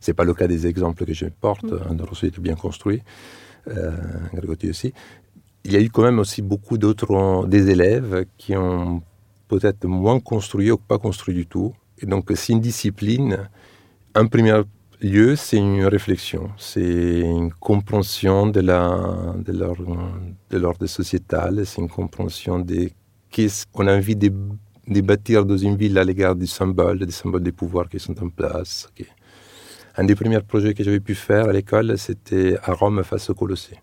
Ce 0.00 0.10
n'est 0.10 0.14
pas 0.14 0.24
le 0.24 0.34
cas 0.34 0.48
des 0.48 0.66
exemples 0.66 1.04
que 1.04 1.14
je 1.14 1.26
porte. 1.26 1.66
Aldo 1.88 2.04
Rossi 2.04 2.26
était 2.26 2.40
bien 2.40 2.56
construit, 2.56 3.02
euh, 3.68 3.92
Grigotti 4.32 4.70
aussi. 4.70 4.92
Il 5.64 5.72
y 5.72 5.76
a 5.76 5.80
eu 5.80 5.88
quand 5.88 6.02
même 6.02 6.18
aussi 6.18 6.42
beaucoup 6.42 6.76
d'autres, 6.78 7.46
des 7.46 7.70
élèves 7.70 8.26
qui 8.36 8.56
ont 8.56 9.02
peut-être 9.48 9.86
moins 9.86 10.20
construit 10.20 10.70
ou 10.70 10.76
pas 10.76 10.98
construit 10.98 11.34
du 11.34 11.46
tout. 11.46 11.74
Et 11.98 12.06
donc, 12.06 12.30
c'est 12.34 12.52
une 12.52 12.60
discipline. 12.60 13.48
En 14.14 14.26
premier 14.26 14.62
lieu, 15.00 15.36
c'est 15.36 15.56
une 15.58 15.84
réflexion, 15.84 16.50
c'est 16.56 17.20
une 17.20 17.52
compréhension 17.52 18.46
de 18.46 18.60
l'ordre 18.60 19.98
de 20.50 20.58
l'ordre 20.58 20.86
sociétal, 20.86 21.66
c'est 21.66 21.80
une 21.80 21.88
compréhension 21.88 22.58
de 22.58 22.90
qu'est-ce 23.30 23.66
qu'on 23.72 23.86
a 23.86 23.96
envie 23.96 24.16
de, 24.16 24.30
bâtir 25.00 25.44
dans 25.44 25.56
une 25.56 25.76
ville 25.76 25.98
à 25.98 26.04
l'égard 26.04 26.36
des 26.36 26.46
symboles, 26.46 27.00
des 27.04 27.12
symboles 27.12 27.42
des 27.42 27.52
pouvoirs 27.52 27.88
qui 27.88 27.98
sont 27.98 28.18
en 28.22 28.28
place. 28.28 28.88
Un 29.96 30.04
des 30.04 30.14
premiers 30.14 30.40
projets 30.40 30.74
que 30.74 30.82
j'avais 30.82 31.00
pu 31.00 31.14
faire 31.14 31.48
à 31.48 31.52
l'école, 31.52 31.96
c'était 31.98 32.56
à 32.62 32.72
Rome 32.72 33.02
face 33.04 33.30
au 33.30 33.34
Colossée. 33.34 33.78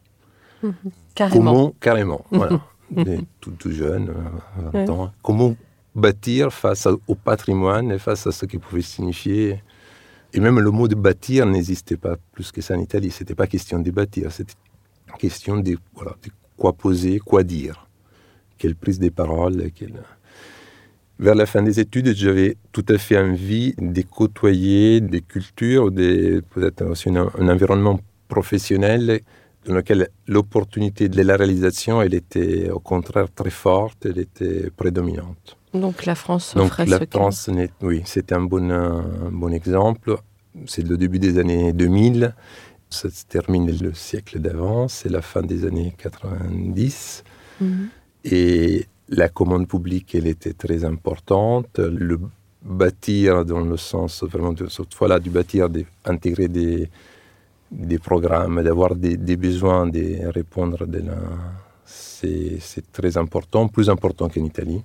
Carrément. 1.15 1.51
Comment, 1.53 1.73
carrément, 1.79 2.25
voilà. 2.31 2.61
Des- 2.91 3.19
tout, 3.39 3.51
tout 3.51 3.71
jeune, 3.71 4.09
euh, 4.09 4.69
20 4.73 4.79
Ouais. 4.79 4.89
ans. 4.89 5.11
Comment 5.21 5.55
bâtir 5.95 6.51
face 6.53 6.87
au 7.07 7.15
patrimoine 7.15 7.91
et 7.91 7.99
face 7.99 8.27
à 8.27 8.31
ce 8.31 8.45
qu'il 8.45 8.59
pouvait 8.59 8.81
signifier. 8.81 9.61
Et 10.33 10.39
même 10.39 10.59
le 10.59 10.71
mot 10.71 10.87
de 10.87 10.95
bâtir 10.95 11.45
n'existait 11.45 11.97
pas 11.97 12.15
plus 12.33 12.51
que 12.51 12.61
ça 12.61 12.75
en 12.75 12.79
Italie. 12.79 13.11
C'était 13.11 13.35
pas 13.35 13.47
question 13.47 13.79
de 13.79 13.91
bâtir, 13.91 14.31
c'était 14.31 14.53
question 15.17 15.57
de, 15.57 15.77
voilà, 15.93 16.15
de 16.23 16.29
quoi 16.57 16.71
poser, 16.73 17.19
quoi 17.19 17.43
dire. 17.43 17.87
Quelle 18.57 18.75
prise 18.75 18.99
de 18.99 19.09
parole. 19.09 19.71
quelle- 19.73 20.03
Vers 21.19 21.35
la 21.35 21.45
fin 21.45 21.61
des 21.61 21.79
études, 21.79 22.15
j'avais 22.15 22.57
tout 22.71 22.85
à 22.89 22.97
fait 22.97 23.17
envie 23.17 23.73
de 23.77 24.01
côtoyer 24.01 25.01
des 25.01 25.21
cultures, 25.21 25.91
des- 25.91 26.41
peut-être 26.41 26.83
aussi 26.85 27.09
un, 27.09 27.29
un 27.37 27.47
environnement 27.47 27.99
professionnel 28.27 29.21
dans 29.65 29.75
lequel 29.75 30.09
l'opportunité 30.27 31.07
de 31.09 31.21
la 31.21 31.35
réalisation, 31.37 32.01
elle 32.01 32.15
était 32.15 32.71
au 32.71 32.79
contraire 32.79 33.27
très 33.33 33.51
forte, 33.51 34.07
elle 34.07 34.17
était 34.17 34.71
prédominante. 34.75 35.57
Donc 35.75 36.05
la 36.05 36.15
France 36.15 36.55
Donc 36.55 36.75
la 36.79 36.97
ce 36.99 37.05
France, 37.11 37.47
n'est- 37.49 37.69
oui, 37.83 38.01
c'était 38.05 38.33
un 38.33 38.41
bon, 38.41 38.71
un 38.71 39.29
bon 39.31 39.53
exemple. 39.53 40.17
C'est 40.65 40.85
le 40.87 40.97
début 40.97 41.19
des 41.19 41.37
années 41.37 41.71
2000, 41.71 42.33
ça 42.89 43.09
se 43.11 43.23
termine 43.25 43.71
le 43.79 43.93
siècle 43.93 44.39
d'avant, 44.39 44.87
c'est 44.87 45.09
la 45.09 45.21
fin 45.21 45.43
des 45.43 45.65
années 45.65 45.93
90. 45.97 47.23
Mhm. 47.61 47.89
Et 48.25 48.85
la 49.11 49.27
commande 49.29 49.67
publique, 49.67 50.15
elle 50.15 50.27
était 50.27 50.53
très 50.53 50.83
importante. 50.85 51.77
Le 51.79 52.19
bâtir, 52.63 53.43
dans 53.45 53.59
le 53.61 53.77
sens 53.77 54.23
vraiment 54.23 54.53
de 54.53 54.67
cette 54.67 54.93
fois-là, 54.93 55.19
du 55.19 55.29
bâtir, 55.29 55.69
d'intégrer 55.69 56.47
des, 56.47 56.89
des 57.69 57.99
programmes, 57.99 58.63
d'avoir 58.63 58.95
des, 58.95 59.17
des 59.17 59.35
besoins, 59.35 59.85
de 59.87 60.27
répondre, 60.27 60.85
de 60.87 60.99
la... 60.99 61.17
c'est 61.85 62.91
très 62.91 63.17
important, 63.17 63.67
plus 63.67 63.89
important 63.89 64.29
qu'en 64.29 64.43
Italie, 64.45 64.81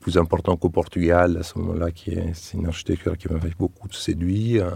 plus 0.00 0.18
important 0.18 0.56
qu'au 0.56 0.68
Portugal 0.68 1.38
à 1.38 1.42
ce 1.42 1.58
moment-là, 1.58 1.90
qui 1.90 2.10
est, 2.10 2.52
une 2.52 2.66
architecture 2.66 3.16
qui 3.16 3.32
m'avait 3.32 3.54
beaucoup 3.58 3.90
séduit, 3.92 4.60
euh, 4.60 4.70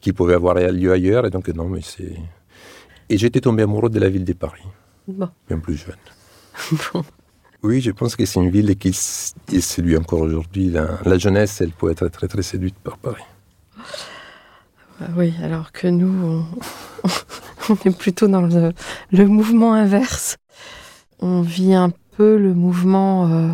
qui 0.00 0.12
pouvait 0.12 0.34
avoir 0.34 0.54
lieu 0.56 0.92
ailleurs. 0.92 1.24
Et 1.26 1.30
donc, 1.30 1.46
non, 1.48 1.68
mais 1.68 1.82
c'est. 1.82 2.16
Et 3.08 3.16
j'étais 3.16 3.40
tombé 3.40 3.62
amoureux 3.62 3.88
de 3.90 4.00
la 4.00 4.08
ville 4.08 4.24
de 4.24 4.32
Paris, 4.32 4.66
Bon. 5.06 5.28
bien 5.48 5.58
plus 5.60 5.76
jeune. 5.76 5.96
Bon. 6.92 7.04
Oui, 7.62 7.80
je 7.80 7.90
pense 7.90 8.14
que 8.14 8.24
c'est 8.24 8.40
une 8.40 8.50
ville 8.50 8.76
qui, 8.76 8.92
séduit 8.92 9.96
encore 9.96 10.20
aujourd'hui. 10.20 10.70
La, 10.70 11.18
jeunesse, 11.18 11.60
elle 11.60 11.72
peut 11.72 11.90
être 11.90 12.08
très, 12.08 12.28
très 12.28 12.42
séduite 12.42 12.76
par 12.76 12.98
Paris. 12.98 13.24
Ah 15.00 15.06
Oui, 15.16 15.34
alors 15.42 15.72
que 15.72 15.88
nous, 15.88 16.44
on, 17.04 17.08
on 17.70 17.74
est 17.84 17.96
plutôt 17.96 18.28
dans 18.28 18.42
le, 18.42 18.72
le 19.10 19.26
mouvement 19.26 19.74
inverse. 19.74 20.36
On 21.20 21.40
vit 21.40 21.74
un 21.74 21.90
peu 22.16 22.36
le 22.36 22.54
mouvement 22.54 23.26
euh, 23.26 23.48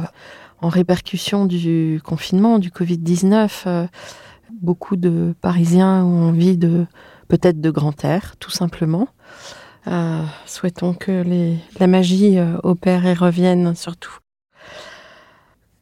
en 0.61 0.68
répercussion 0.68 1.46
du 1.46 2.00
confinement, 2.04 2.58
du 2.58 2.70
Covid-19. 2.70 3.50
euh, 3.66 3.87
beaucoup 4.61 4.96
de 4.96 5.34
Parisiens 5.40 6.04
ont 6.04 6.28
envie 6.28 6.56
de 6.56 6.87
peut-être 7.28 7.61
de 7.61 7.70
grand 7.70 8.04
air, 8.04 8.37
tout 8.38 8.50
simplement. 8.50 9.08
Euh, 9.86 10.22
souhaitons 10.46 10.94
que 10.94 11.24
la 11.78 11.86
magie 11.86 12.38
euh, 12.38 12.56
opère 12.62 13.06
et 13.06 13.12
revienne 13.12 13.74
surtout. 13.74 14.16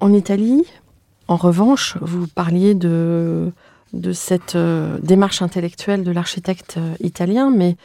En 0.01 0.13
Italie, 0.13 0.65
en 1.29 1.37
revanche, 1.37 1.97
vous 2.01 2.27
parliez 2.27 2.75
de 2.75 3.53
cette 4.13 4.57
euh, 4.57 4.99
démarche 5.01 5.41
intellectuelle 5.41 6.03
de 6.03 6.11
l'architecte 6.11 6.77
euh, 6.79 6.95
italien, 7.01 7.51
mais 7.51 7.77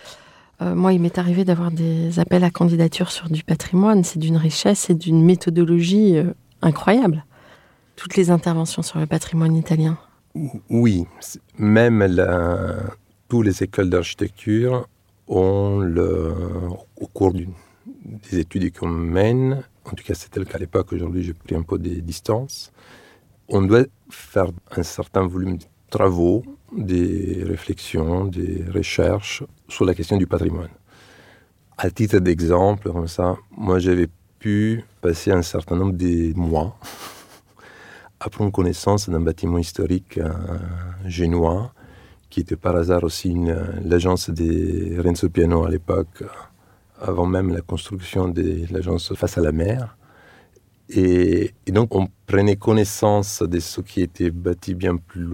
moi, 0.59 0.91
il 0.91 0.99
m'est 0.99 1.19
arrivé 1.19 1.45
d'avoir 1.45 1.69
des 1.69 2.17
appels 2.17 2.43
à 2.43 2.49
candidature 2.49 3.11
sur 3.11 3.29
du 3.29 3.43
patrimoine. 3.43 4.03
C'est 4.03 4.17
d'une 4.17 4.37
richesse 4.37 4.89
et 4.89 4.95
d'une 4.95 5.23
méthodologie 5.23 6.17
incroyable. 6.63 7.25
Toutes 7.95 8.15
les 8.15 8.31
interventions 8.31 8.81
sur 8.81 8.97
le 8.97 9.05
patrimoine 9.05 9.55
italien. 9.55 9.99
Oui, 10.71 11.05
même 11.59 12.03
la, 12.03 12.73
toutes 13.29 13.45
les 13.45 13.61
écoles 13.61 13.91
d'architecture 13.91 14.87
ont, 15.27 15.79
le, 15.79 16.33
au 16.99 17.07
cours 17.07 17.33
des 17.33 18.39
études 18.39 18.77
qu'on 18.77 18.87
mène, 18.87 19.63
en 19.85 19.91
tout 19.91 20.03
cas 20.03 20.13
c'était 20.13 20.39
le 20.39 20.45
cas 20.45 20.55
à 20.55 20.59
l'époque, 20.59 20.93
aujourd'hui 20.93 21.23
j'ai 21.23 21.33
pris 21.33 21.55
un 21.55 21.63
peu 21.63 21.77
des 21.77 22.01
distances, 22.01 22.71
on 23.49 23.61
doit 23.61 23.85
faire 24.09 24.47
un 24.75 24.83
certain 24.83 25.25
volume 25.25 25.57
de 25.57 25.65
travaux, 25.89 26.43
des 26.75 27.43
réflexions, 27.45 28.25
des 28.25 28.63
recherches 28.73 29.43
sur 29.69 29.85
la 29.85 29.93
question 29.93 30.17
du 30.17 30.27
patrimoine. 30.27 30.69
À 31.77 31.89
titre 31.91 32.19
d'exemple, 32.19 32.91
comme 32.91 33.07
ça, 33.07 33.37
moi 33.55 33.79
j'avais 33.79 34.07
pu 34.39 34.83
passer 35.01 35.31
un 35.31 35.41
certain 35.41 35.75
nombre 35.75 35.93
de 35.93 36.33
mois 36.35 36.77
à 38.19 38.29
prendre 38.29 38.51
connaissance 38.51 39.09
d'un 39.09 39.21
bâtiment 39.21 39.59
historique 39.59 40.17
euh, 40.17 40.31
génois, 41.05 41.71
qui 42.29 42.41
était 42.41 42.55
par 42.55 42.75
hasard 42.75 43.03
aussi 43.03 43.33
l'agence 43.83 44.29
de 44.29 45.01
Renzo 45.01 45.29
Piano 45.29 45.65
à 45.65 45.69
l'époque, 45.69 46.23
avant 46.99 47.25
même 47.25 47.53
la 47.53 47.61
construction 47.61 48.27
de 48.27 48.65
l'agence 48.71 49.13
face 49.15 49.37
à 49.37 49.41
la 49.41 49.51
mer. 49.51 49.97
Et, 50.89 51.53
et 51.65 51.71
donc 51.71 51.95
on 51.95 52.07
prenait 52.25 52.55
connaissance 52.55 53.41
de 53.41 53.59
ce 53.59 53.81
qui 53.81 54.01
était 54.01 54.31
bâti 54.31 54.73
bien 54.73 54.97
plus 54.97 55.27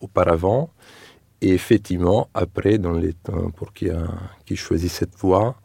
auparavant. 0.00 0.70
Et 1.40 1.50
effectivement, 1.50 2.28
après, 2.34 2.78
dans 2.78 2.92
les 2.92 3.12
temps 3.12 3.50
pour 3.50 3.72
qui, 3.72 3.90
a, 3.90 4.06
qui 4.46 4.56
choisit 4.56 4.90
cette 4.90 5.16
voie, 5.16 5.56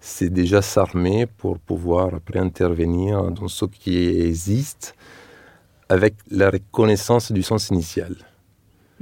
c'est 0.00 0.30
déjà 0.30 0.62
s'armer 0.62 1.26
pour 1.26 1.58
pouvoir 1.58 2.14
après 2.14 2.38
intervenir 2.38 3.30
dans 3.30 3.48
ce 3.48 3.66
qui 3.66 3.96
existe 3.96 4.94
avec 5.88 6.14
la 6.30 6.50
reconnaissance 6.50 7.30
du 7.30 7.42
sens 7.42 7.68
initial. 7.68 8.16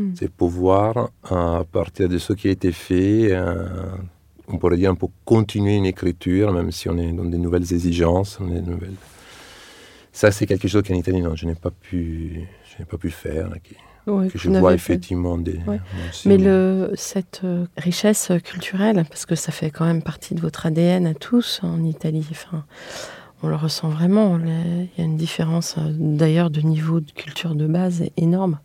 Mm. 0.01 0.13
C'est 0.15 0.31
pouvoir, 0.31 1.11
euh, 1.31 1.61
à 1.61 1.65
partir 1.65 2.09
de 2.09 2.19
ce 2.19 2.33
qui 2.33 2.49
a 2.49 2.51
été 2.51 2.73
fait, 2.73 3.29
euh, 3.33 3.67
on 4.49 4.57
pourrait 4.59 4.77
dire 4.77 4.91
un 4.91 4.95
peu 4.95 5.09
continuer 5.25 5.77
une 5.77 5.87
écriture, 5.87 6.53
même 6.53 6.73
si 6.73 6.89
on 6.89 6.97
est 6.99 7.13
dans 7.13 7.25
de 7.25 7.37
nouvelles 7.37 7.73
exigences. 7.73 8.39
On 8.41 8.51
est 8.57 8.61
de 8.61 8.71
nouvelles... 8.71 8.95
Ça, 10.13 10.31
c'est 10.33 10.47
quelque 10.47 10.67
chose 10.69 10.83
qu'en 10.87 10.95
Italie, 10.95 11.21
non, 11.21 11.37
je 11.37 11.47
n'ai 11.47 11.55
pas 11.55 11.71
pu, 11.71 12.41
je 12.69 12.79
n'ai 12.79 12.85
pas 12.85 12.97
pu 12.97 13.11
faire, 13.11 13.49
qui- 13.63 13.77
Ouais, 14.07 14.29
que 14.29 14.39
je 14.39 14.49
vois 14.49 14.73
effectivement 14.73 15.37
des. 15.37 15.59
Ouais. 15.67 15.79
des 16.25 16.29
Mais 16.29 16.39
le, 16.39 16.91
cette 16.97 17.43
euh, 17.45 17.67
richesse 17.77 18.33
culturelle, 18.43 19.05
parce 19.09 19.27
que 19.27 19.35
ça 19.35 19.53
fait 19.53 19.71
quand 19.71 19.85
même 19.85 20.03
partie 20.03 20.35
de 20.35 20.41
votre 20.41 20.65
ADN 20.65 21.07
à 21.07 21.13
tous 21.15 21.61
en 21.63 21.85
Italie, 21.85 22.27
enfin, 22.31 22.65
on 23.43 23.49
le 23.49 23.57
ressent 23.57 23.91
vraiment. 23.91 24.39
Il 24.39 24.89
y 24.99 25.03
a 25.03 25.05
une 25.05 25.19
différence 25.19 25.77
d'ailleurs 25.79 26.49
de 26.51 26.63
niveau 26.63 27.01
de 27.01 27.11
culture 27.13 27.55
de 27.55 27.67
base 27.67 28.03
énorme. 28.17 28.59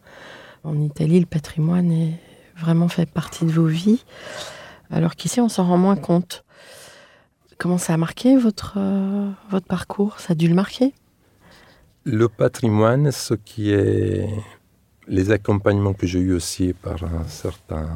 En 0.65 0.81
Italie, 0.81 1.19
le 1.19 1.27
patrimoine 1.27 1.91
est 1.91 2.19
vraiment 2.57 2.87
fait 2.87 3.07
partie 3.07 3.45
de 3.45 3.51
vos 3.51 3.67
vies, 3.67 4.03
alors 4.89 5.15
qu'ici, 5.15 5.39
on 5.39 5.47
s'en 5.47 5.63
rend 5.63 5.77
moins 5.77 5.95
compte. 5.95 6.43
Comment 7.59 7.77
ça 7.77 7.93
a 7.93 7.97
marqué 7.97 8.35
votre, 8.35 8.73
euh, 8.77 9.29
votre 9.51 9.67
parcours? 9.67 10.19
Ça 10.19 10.33
a 10.33 10.35
dû 10.35 10.47
le 10.47 10.55
marquer? 10.55 10.93
Le 12.03 12.27
patrimoine, 12.27 13.11
ce 13.11 13.35
qui 13.35 13.71
est 13.71 14.27
les 15.07 15.29
accompagnements 15.29 15.93
que 15.93 16.07
j'ai 16.07 16.19
eus 16.19 16.33
aussi 16.33 16.73
par 16.73 17.03
un 17.03 17.25
certain... 17.27 17.87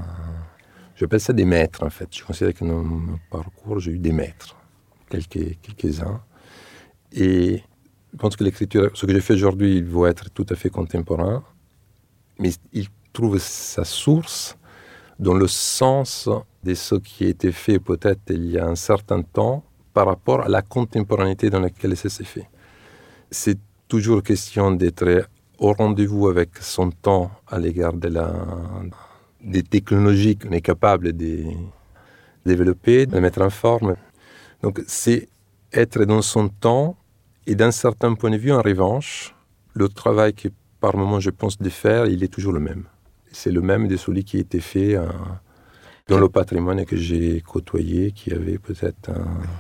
J'appelle 0.96 1.22
ça 1.22 1.34
des 1.34 1.46
maîtres, 1.46 1.84
en 1.84 1.90
fait. 1.90 2.16
Je 2.16 2.24
considère 2.24 2.54
que 2.54 2.66
dans 2.66 2.84
mon 2.84 3.18
parcours, 3.32 3.80
j'ai 3.80 3.94
eu 3.94 4.00
des 4.00 4.12
maîtres, 4.12 4.56
quelques, 5.10 5.58
quelques-uns. 5.62 6.22
Et 7.14 7.64
je 8.14 8.18
pense 8.18 8.36
que 8.36 8.44
l'écriture, 8.44 8.92
ce 8.94 9.08
que 9.08 9.14
je 9.14 9.20
fais 9.20 9.34
aujourd'hui, 9.34 9.78
il 9.78 9.86
va 9.86 10.10
être 10.10 10.30
tout 10.30 10.46
à 10.50 10.56
fait 10.56 10.70
contemporain, 10.70 11.44
mais 12.40 12.52
il 12.74 12.88
trouve 13.14 13.38
sa 13.38 13.84
source 13.84 14.58
dans 15.20 15.34
le 15.34 15.48
sens 15.48 16.30
de 16.64 16.74
ce 16.74 16.96
qui 16.96 17.26
a 17.26 17.30
été 17.30 17.52
fait 17.52 17.80
peut-être 17.80 18.22
il 18.30 18.50
y 18.52 18.58
a 18.58 18.66
un 18.66 18.76
certain 18.76 19.22
temps 19.22 19.64
par 19.94 20.08
rapport 20.08 20.42
à 20.42 20.50
la 20.50 20.62
contemporanéité 20.62 21.50
dans 21.50 21.60
laquelle 21.60 21.96
ça 21.98 22.10
s'est 22.10 22.24
fait. 22.24 22.50
C'est 23.30 23.58
toujours 23.88 24.24
question 24.24 24.72
d'être 24.72 25.28
au 25.58 25.74
rendez-vous 25.74 26.28
avec 26.30 26.58
son 26.62 26.90
temps 26.92 27.32
à 27.48 27.60
l'égard 27.60 27.94
de 27.94 28.08
la, 28.08 28.34
des 29.42 29.64
technologies 29.64 30.38
qu'on 30.38 30.52
est 30.52 30.62
capable 30.62 31.14
de 31.14 31.44
développer, 32.46 33.06
de 33.06 33.20
mettre 33.20 33.42
en 33.42 33.50
forme. 33.50 33.96
Donc 34.62 34.82
c'est 34.88 35.28
être 35.74 36.06
dans 36.06 36.22
son 36.22 36.50
temps 36.50 36.96
et 37.46 37.56
d'un 37.56 37.72
certain 37.72 38.14
point 38.14 38.30
de 38.30 38.38
vue, 38.38 38.52
en 38.52 38.62
revanche, 38.62 39.36
le 39.74 39.90
travail 39.90 40.34
que 40.34 40.50
par 40.80 40.96
moment 40.96 41.20
je 41.20 41.30
pense 41.30 41.58
de 41.58 41.70
faire, 41.70 42.08
il 42.08 42.24
est 42.24 42.28
toujours 42.28 42.54
le 42.54 42.60
même. 42.60 42.86
C'est 43.32 43.52
le 43.52 43.62
même 43.62 43.88
de 43.88 43.96
celui 43.96 44.24
qui 44.24 44.38
été 44.38 44.60
fait 44.60 44.96
euh, 44.96 45.08
dans 46.08 46.20
le 46.20 46.30
patrimoine 46.30 46.86
que 46.86 46.98
j'ai 46.98 47.42
côtoyé, 47.42 48.12
qui 48.12 48.34
avait 48.34 48.58
peut-être 48.58 49.12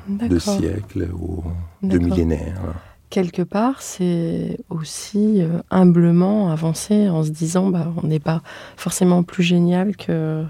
deux 0.07 0.39
siècles 0.39 1.09
ou 1.13 1.43
deux 1.83 1.99
millénaires. 1.99 2.61
Quelque 3.09 3.41
part, 3.41 3.81
c'est 3.81 4.59
aussi 4.69 5.41
euh, 5.41 5.61
humblement 5.71 6.51
avancer 6.51 7.09
en 7.09 7.23
se 7.23 7.29
disant 7.29 7.69
bah, 7.69 7.91
on 8.01 8.07
n'est 8.07 8.19
pas 8.19 8.41
forcément 8.77 9.23
plus 9.23 9.43
génial 9.43 9.95
que 9.95 10.45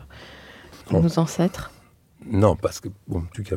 nos 0.92 1.20
ancêtres. 1.20 1.72
Non, 2.26 2.56
parce 2.56 2.80
que, 2.80 2.90
bon, 3.08 3.20
en 3.20 3.34
tout 3.34 3.44
cas, 3.44 3.56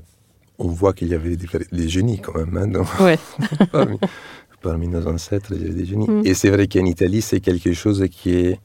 on 0.59 0.69
voit 0.69 0.93
qu'il 0.93 1.09
y 1.09 1.15
avait 1.15 1.37
des, 1.37 1.89
génies 1.89 2.21
quand 2.21 2.35
même. 2.35 2.77
Hein, 2.77 3.05
ouais. 3.05 3.19
parmi, 4.63 4.89
nos 4.89 5.07
ancêtres, 5.07 5.55
des 5.55 5.85
génies. 5.85 6.09
Mm. 6.09 6.23
Et 6.25 6.35
c'est 6.35 6.51
vrai 6.51 6.67
qu'en 6.69 6.85
Italie, 6.85 7.23
c'est 7.23 7.41
quelque 7.41 7.73
chose 7.73 8.07
qui 8.11 8.35
est, 8.35 8.61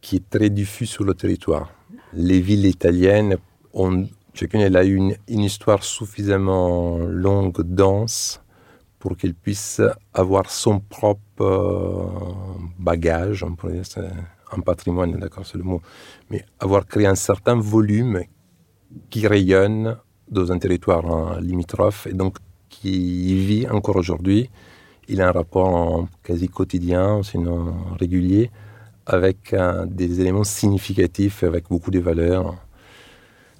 qui 0.00 0.16
est 0.16 0.30
très 0.30 0.50
diffus 0.50 0.86
sur 0.86 1.04
le 1.04 1.14
territoire. 1.14 1.72
Les 2.12 2.40
villes 2.40 2.66
italiennes, 2.66 3.36
ont, 3.74 4.06
chacune 4.34 4.62
a 4.62 4.84
eu 4.84 4.94
une, 4.94 5.16
une, 5.28 5.40
histoire 5.40 5.82
suffisamment 5.82 6.98
longue, 6.98 7.62
dense, 7.62 8.40
pour 8.98 9.16
qu'elle 9.16 9.34
puisse 9.34 9.80
avoir 10.14 10.50
son 10.50 10.80
propre 10.80 11.42
euh, 11.42 12.08
bagage, 12.78 13.42
on 13.42 13.54
pourrait 13.54 13.74
dire, 13.74 13.84
un 14.52 14.60
patrimoine, 14.60 15.12
d'accord, 15.18 15.44
c'est 15.46 15.58
le 15.58 15.64
mot, 15.64 15.82
mais 16.30 16.44
avoir 16.58 16.86
créé 16.86 17.06
un 17.06 17.14
certain 17.14 17.56
volume 17.56 18.22
qui 19.10 19.26
rayonne 19.26 19.96
dans 20.30 20.50
un 20.52 20.58
territoire 20.58 21.06
hein, 21.06 21.40
limitrophe 21.40 22.06
et 22.06 22.12
donc 22.12 22.38
qui 22.68 23.34
vit 23.46 23.68
encore 23.68 23.96
aujourd'hui. 23.96 24.50
Il 25.08 25.20
a 25.22 25.28
un 25.28 25.32
rapport 25.32 26.08
quasi 26.22 26.48
quotidien, 26.48 27.22
sinon 27.22 27.74
régulier, 27.98 28.50
avec 29.06 29.52
euh, 29.52 29.86
des 29.86 30.20
éléments 30.20 30.44
significatifs, 30.44 31.44
avec 31.44 31.68
beaucoup 31.68 31.90
de 31.90 32.00
valeurs. 32.00 32.56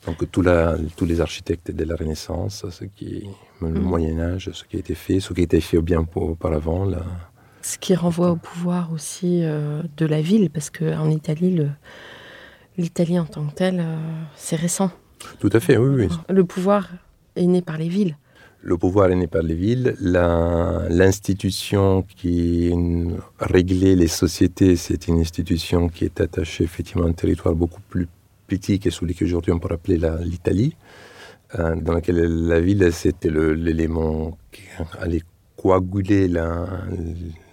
Donc 0.07 0.31
tout 0.31 0.43
la, 0.43 0.77
tous 0.97 1.05
les 1.05 1.21
architectes 1.21 1.71
de 1.71 1.85
la 1.85 1.97
Renaissance, 1.97 2.65
ce 2.71 2.85
qui, 2.85 3.29
le 3.61 3.69
mm. 3.69 3.79
Moyen 3.79 4.21
Âge, 4.21 4.51
ce 4.53 4.65
qui 4.65 4.77
a 4.77 4.79
été 4.81 4.95
fait, 4.95 5.21
ce 5.21 5.33
qui 5.33 5.41
a 5.41 5.45
été 5.45 5.61
fait 5.61 5.81
bien 5.81 6.07
auparavant. 6.15 6.85
Là. 6.85 7.03
Ce 7.63 7.79
qui 7.79 7.95
renvoie 7.95 8.31
au 8.31 8.37
pouvoir 8.37 8.93
aussi 8.93 9.41
euh, 9.43 9.83
de 9.97 10.07
la 10.07 10.21
ville, 10.21 10.51
parce 10.51 10.71
qu'en 10.71 11.11
Italie, 11.11 11.61
l'Italie 12.77 13.19
en 13.19 13.25
tant 13.25 13.47
que 13.47 13.55
telle, 13.55 13.81
euh, 13.81 13.97
c'est 14.37 14.57
récent. 14.57 14.91
Tout 15.41 15.51
à 15.53 15.61
fait, 15.61 15.77
oui, 15.77 16.07
oui. 16.07 16.17
Le 16.29 16.45
pouvoir 16.45 16.89
est 17.35 17.47
né 17.47 17.63
par 17.63 17.79
les 17.79 17.89
villes. 17.89 18.17
Le 18.69 18.77
pouvoir 18.77 19.13
est 19.13 19.15
né 19.15 19.29
par 19.29 19.43
les 19.43 19.55
villes. 19.55 19.95
L'institution 20.01 22.03
qui 22.03 22.73
réglait 23.39 23.95
les 23.95 24.09
sociétés, 24.09 24.75
c'est 24.75 25.07
une 25.07 25.21
institution 25.21 25.89
qui 25.89 26.05
est 26.05 26.21
attachée 26.21 26.65
effectivement 26.65 27.07
à 27.07 27.09
un 27.09 27.13
territoire 27.13 27.55
beaucoup 27.55 27.81
plus 27.89 28.09
petit 28.49 28.81
que 28.81 28.91
celui 28.91 29.15
qu'aujourd'hui 29.15 29.53
on 29.53 29.61
peut 29.61 29.73
appeler 29.73 30.01
l'Italie, 30.25 30.75
euh, 31.55 31.77
dans 31.77 31.95
lequel 31.95 32.17
la 32.49 32.61
ville, 32.61 32.93
c'était 32.93 33.31
l'élément 33.31 34.37
qui 34.51 34.63
allait 34.99 35.23
coaguler 35.57 36.29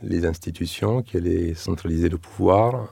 les 0.02 0.26
institutions, 0.26 1.04
qui 1.04 1.18
allait 1.18 1.54
centraliser 1.54 2.10
le 2.10 2.18
pouvoir, 2.18 2.92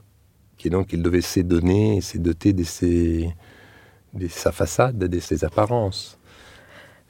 qui 0.56 0.70
donc 0.70 0.92
il 0.92 1.02
devait 1.02 1.22
se 1.22 1.40
doter 1.40 2.52
de 2.52 2.62
ses 2.62 3.34
de 4.14 4.28
sa 4.28 4.52
façade, 4.52 4.98
de 4.98 5.18
ses 5.18 5.42
apparences. 5.42 6.18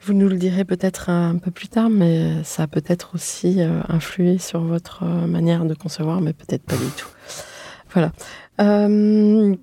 Vous 0.05 0.13
nous 0.13 0.27
le 0.27 0.35
direz 0.35 0.65
peut-être 0.65 1.09
un 1.09 1.37
peu 1.37 1.49
plus 1.49 1.69
tard, 1.69 1.89
mais 1.89 2.43
ça 2.43 2.63
a 2.63 2.67
peut-être 2.67 3.15
aussi 3.15 3.61
euh, 3.61 3.81
influé 3.87 4.37
sur 4.37 4.59
votre 4.59 5.03
euh, 5.03 5.27
manière 5.27 5.63
de 5.63 5.73
concevoir, 5.73 6.19
mais 6.19 6.33
peut-être 6.33 6.63
pas 6.63 6.75
du 6.75 6.89
tout. 6.97 7.07
Voilà. 7.93 8.11
Euh, 8.59 9.55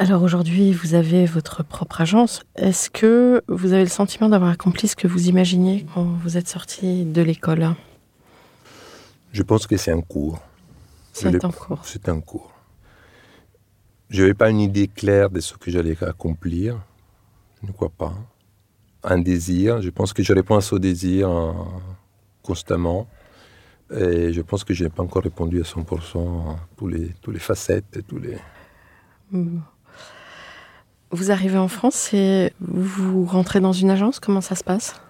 alors 0.00 0.22
aujourd'hui, 0.24 0.72
vous 0.72 0.94
avez 0.94 1.24
votre 1.24 1.62
propre 1.62 2.00
agence. 2.00 2.42
Est-ce 2.56 2.90
que 2.90 3.42
vous 3.46 3.74
avez 3.74 3.84
le 3.84 3.88
sentiment 3.88 4.28
d'avoir 4.28 4.50
accompli 4.50 4.88
ce 4.88 4.96
que 4.96 5.06
vous 5.06 5.28
imaginiez 5.28 5.86
quand 5.94 6.02
vous 6.02 6.36
êtes 6.36 6.48
sorti 6.48 7.04
de 7.04 7.22
l'école? 7.22 7.74
Je 9.30 9.42
pense 9.44 9.68
que 9.68 9.76
c'est 9.76 9.92
un 9.92 10.00
cours. 10.00 10.40
C'est 11.12 11.44
un 11.44 11.50
cours. 11.50 11.80
C'est 11.84 12.08
un 12.08 12.20
cours. 12.20 12.50
Je 14.10 14.22
n'avais 14.22 14.34
pas 14.34 14.50
une 14.50 14.60
idée 14.60 14.88
claire 14.88 15.30
de 15.30 15.38
ce 15.38 15.54
que 15.54 15.70
j'allais 15.70 15.96
accomplir. 16.02 16.80
Je 17.62 17.68
ne 17.68 17.72
crois 17.72 17.90
pas. 17.90 18.14
Un 19.08 19.18
désir. 19.18 19.80
Je 19.80 19.90
pense 19.90 20.12
que 20.12 20.22
je 20.22 20.32
réponds 20.32 20.56
à 20.56 20.60
ce 20.60 20.74
désir 20.76 21.30
euh, 21.30 21.52
constamment. 22.42 23.06
Et 23.94 24.32
je 24.32 24.42
pense 24.42 24.64
que 24.64 24.74
je 24.74 24.82
n'ai 24.84 24.90
pas 24.90 25.04
encore 25.04 25.22
répondu 25.22 25.60
à 25.60 25.62
100% 25.62 26.50
à 26.50 26.56
tous 26.76 26.88
les, 26.88 27.14
tous 27.22 27.30
les 27.30 27.38
facettes. 27.38 28.00
Tous 28.08 28.18
les... 28.18 28.36
Vous 31.12 31.30
arrivez 31.30 31.58
en 31.58 31.68
France 31.68 32.12
et 32.12 32.52
vous 32.60 33.24
rentrez 33.24 33.60
dans 33.60 33.72
une 33.72 33.90
agence? 33.90 34.18
Comment 34.18 34.40
ça 34.40 34.56
se 34.56 34.64
passe? 34.64 35.00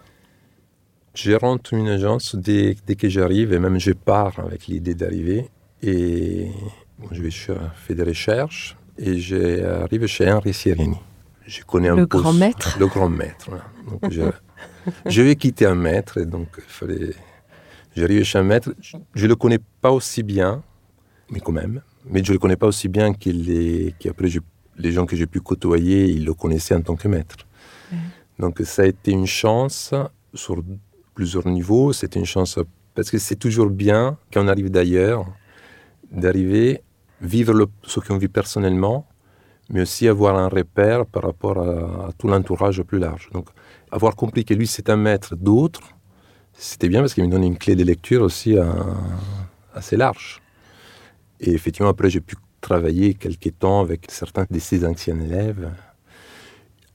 Je 1.15 1.33
rentre 1.33 1.71
dans 1.73 1.79
une 1.79 1.89
agence 1.89 2.37
dès, 2.37 2.77
dès 2.87 2.97
que 2.97 3.09
j'arrive 3.09 3.55
et 3.55 3.59
même 3.59 3.81
je 3.81 3.93
pars 3.93 4.39
avec 4.41 4.67
l'idée 4.67 4.95
d'arriver. 4.95 5.49
Et 5.83 6.51
je 7.13 7.23
vais 7.23 7.31
faire 7.31 7.57
des 7.89 8.03
recherches 8.03 8.77
et 8.99 9.19
j'arrive 9.19 10.07
chez 10.07 10.31
Henri 10.31 10.53
Sirini. 10.53 10.99
Je 11.47 11.63
connais 11.63 11.89
un 11.89 11.97
le 11.97 12.07
grand 12.07 12.33
maître. 12.33 12.77
Le 12.79 12.87
grand 12.87 13.09
maître. 13.09 13.51
je, 15.07 15.23
vais 15.23 15.37
quitter 15.37 15.67
un 15.67 15.75
maître, 15.75 16.19
et 16.19 16.27
donc 16.27 16.49
il 16.59 16.65
fallait. 16.65 17.15
J'arrive 17.97 18.25
chez 18.25 18.39
un 18.39 18.43
maître. 18.43 18.75
Je 19.15 19.23
ne 19.25 19.29
le 19.29 19.37
connais 19.37 19.61
pas 19.81 19.91
aussi 19.91 20.23
bien, 20.23 20.63
mais 21.31 21.41
quand 21.41 21.53
même. 21.53 21.83
Mais 22.09 22.23
je 22.23 22.31
ne 22.31 22.35
le 22.35 22.39
connais 22.39 22.57
pas 22.57 22.67
aussi 22.67 22.89
bien 22.89 23.13
qu'après 23.13 24.29
les 24.79 24.93
gens 24.93 25.07
que 25.07 25.17
j'ai 25.17 25.27
pu 25.27 25.41
côtoyer, 25.41 26.07
ils 26.07 26.25
le 26.25 26.35
connaissaient 26.35 26.75
en 26.75 26.83
tant 26.83 26.97
que 26.97 27.09
maître. 27.09 27.37
Donc 28.39 28.61
ça 28.65 28.83
a 28.83 28.87
été 28.87 29.13
une 29.13 29.27
chance 29.27 29.95
sur 30.35 30.63
plusieurs 31.15 31.47
niveaux. 31.49 31.93
C'était 31.93 32.19
une 32.19 32.27
chance 32.27 32.59
parce 32.95 33.11
que 33.11 33.19
c'est 33.19 33.37
toujours 33.37 33.71
bien 33.71 34.19
quand 34.33 34.45
on 34.45 34.49
arrive 34.49 34.71
d'ailleurs 34.71 35.27
d'arriver 36.11 36.83
vivre 37.21 37.53
le, 37.53 37.67
ce 37.83 38.01
qu'on 38.01 38.19
vit 38.19 38.29
personnellement, 38.29 39.07
mais 39.71 39.83
aussi 39.83 40.09
avoir 40.09 40.37
un 40.37 40.49
repère 40.49 41.07
par 41.07 41.25
rapport 41.25 41.59
à, 41.59 42.13
tout 42.19 42.29
l'entourage 42.29 42.83
plus 42.83 42.99
large. 42.99 43.29
Donc, 43.33 43.49
avoir 43.91 44.17
compris 44.17 44.45
que 44.45 44.55
lui, 44.55 44.67
c'est 44.67 44.89
un 44.91 44.97
maître 44.97 45.37
d'autres, 45.37 45.83
c'était 46.53 46.89
bien 46.89 47.01
parce 47.01 47.15
qu'il 47.15 47.25
me 47.25 47.31
donne 47.31 47.45
une 47.45 47.59
clé 47.59 47.77
de 47.77 47.85
lecture 47.85 48.23
aussi 48.23 48.57
assez 49.75 49.97
large. 49.97 50.41
Et 51.41 51.53
effectivement, 51.53 51.91
après, 51.91 52.09
j'ai 52.09 52.21
pu 52.21 52.37
travailler 52.61 53.15
quelques 53.15 53.59
temps 53.59 53.81
avec 53.81 54.07
certains 54.09 54.47
de 54.51 54.59
ses 54.59 54.85
anciens 54.85 55.21
élèves. 55.21 55.71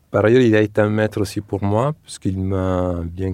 Par 0.09 0.25
ailleurs, 0.25 0.41
il 0.41 0.55
a 0.55 0.61
été 0.61 0.81
un 0.81 0.89
maître 0.89 1.21
aussi 1.21 1.41
pour 1.41 1.63
moi, 1.63 1.93
puisqu'il 2.03 2.39
m'a 2.39 3.01
bien, 3.03 3.33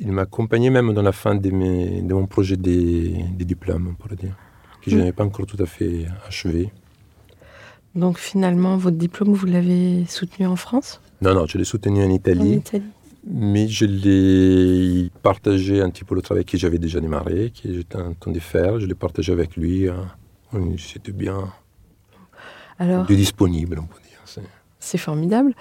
il 0.00 0.12
m'a 0.12 0.22
accompagné 0.22 0.70
même 0.70 0.94
dans 0.94 1.02
la 1.02 1.12
fin 1.12 1.34
de, 1.34 1.50
mes, 1.50 2.00
de 2.02 2.14
mon 2.14 2.26
projet 2.26 2.56
des, 2.56 3.24
des 3.32 3.44
diplômes, 3.44 3.88
on 3.90 3.94
pourrait 3.94 4.16
dire 4.16 4.34
que 4.80 4.90
je 4.90 4.96
mm. 4.96 4.98
n'avais 4.98 5.12
pas 5.12 5.24
encore 5.24 5.46
tout 5.46 5.62
à 5.62 5.66
fait 5.66 6.06
achevé. 6.26 6.72
Donc 7.98 8.18
finalement, 8.18 8.76
votre 8.76 8.96
diplôme, 8.96 9.32
vous 9.34 9.46
l'avez 9.46 10.04
soutenu 10.06 10.46
en 10.46 10.56
France 10.56 11.00
Non, 11.20 11.34
non, 11.34 11.46
je 11.46 11.58
l'ai 11.58 11.64
soutenu 11.64 12.04
en 12.04 12.10
Italie. 12.10 12.62
Mais 13.30 13.66
je 13.68 13.84
l'ai 13.84 15.10
partagé 15.22 15.82
un 15.82 15.90
petit 15.90 16.04
peu 16.04 16.14
le 16.14 16.22
travail 16.22 16.44
que 16.44 16.56
j'avais 16.56 16.78
déjà 16.78 17.00
démarré, 17.00 17.52
que 17.52 17.72
j'étais 17.72 17.96
en 17.96 18.14
train 18.14 18.30
de 18.30 18.38
faire. 18.38 18.78
Je 18.78 18.86
l'ai 18.86 18.94
partagé 18.94 19.32
avec 19.32 19.56
lui. 19.56 19.88
hein. 19.88 20.06
C'était 20.78 21.12
bien 21.12 21.52
Alors, 22.78 23.04
de 23.04 23.14
disponible, 23.14 23.78
on 23.80 23.86
peut 23.86 24.00
dire. 24.08 24.20
C'est- 24.80 24.96
formidable. 24.98 25.54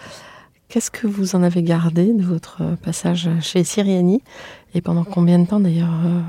Qu'est-ce 0.69 0.91
que 0.91 1.07
vous 1.07 1.35
en 1.35 1.41
avez 1.43 1.63
gardé 1.63 2.13
de 2.13 2.21
votre 2.23 2.75
passage 2.83 3.29
chez 3.41 3.63
Siriani 3.63 4.21
Et 4.75 4.81
pendant 4.81 5.03
combien 5.03 5.39
de 5.39 5.47
temps 5.47 5.59
d'ailleurs 5.59 5.93
euh, 6.05 6.21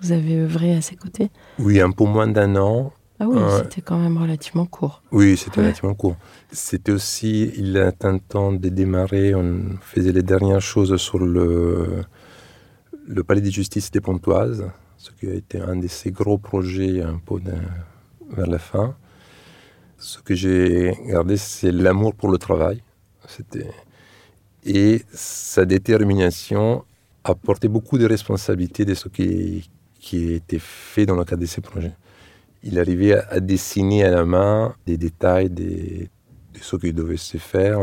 vous 0.00 0.12
avez 0.12 0.38
œuvré 0.40 0.74
à 0.74 0.80
ses 0.80 0.96
côtés? 0.96 1.30
Oui, 1.58 1.80
un 1.80 1.90
peu 1.90 2.04
moins 2.04 2.26
d'un 2.26 2.56
an. 2.56 2.92
Ah 3.22 3.28
oui, 3.28 3.38
c'était 3.62 3.82
quand 3.82 3.98
même 3.98 4.16
relativement 4.16 4.64
court. 4.64 5.02
Oui, 5.12 5.36
c'était 5.36 5.58
Ouais. 5.58 5.64
relativement 5.66 5.94
court. 5.94 6.16
C'était 6.52 6.92
aussi, 6.92 7.52
il 7.56 7.76
a 7.78 7.92
un 8.02 8.18
temps 8.18 8.50
de 8.52 8.68
démarrer, 8.70 9.34
on 9.34 9.76
faisait 9.82 10.12
les 10.12 10.22
dernières 10.22 10.62
choses 10.62 10.96
sur 10.96 11.18
le, 11.18 12.02
le 13.06 13.22
palais 13.22 13.42
de 13.42 13.50
justice 13.50 13.90
des 13.90 14.00
Pontoises, 14.00 14.64
ce 14.96 15.10
qui 15.12 15.26
a 15.28 15.34
été 15.34 15.60
un 15.60 15.76
de 15.76 15.86
ses 15.86 16.10
gros 16.12 16.38
projets 16.38 17.02
un 17.02 17.18
peu 17.24 17.38
de- 17.40 17.52
vers 18.36 18.46
la 18.46 18.58
fin. 18.58 18.96
Ce 19.98 20.18
que 20.18 20.34
j'ai 20.34 20.96
gardé, 21.06 21.36
c'est 21.36 21.72
l'amour 21.72 22.14
pour 22.14 22.30
le 22.30 22.38
travail. 22.38 22.82
C'était 23.28 23.70
et 24.64 25.02
sa 25.12 25.64
détermination 25.66 26.84
à 27.24 27.34
porter 27.34 27.68
beaucoup 27.68 27.98
de 27.98 28.06
responsabilités 28.06 28.84
de 28.86 28.94
ce 28.94 29.08
qui, 29.08 29.70
qui 29.98 30.32
était 30.32 30.58
fait 30.58 31.04
dans 31.06 31.16
le 31.16 31.24
cadre 31.24 31.42
de 31.42 31.46
ces 31.46 31.60
projets 31.60 31.92
il 32.62 32.78
arrivait 32.78 33.14
à, 33.14 33.40
dessiner 33.40 34.04
à 34.04 34.10
la 34.10 34.24
main 34.24 34.74
des 34.86 34.96
détails 34.96 35.50
de 35.50 36.08
ce 36.60 36.76
qui 36.76 36.92
devait 36.92 37.16
se 37.16 37.38
faire. 37.38 37.80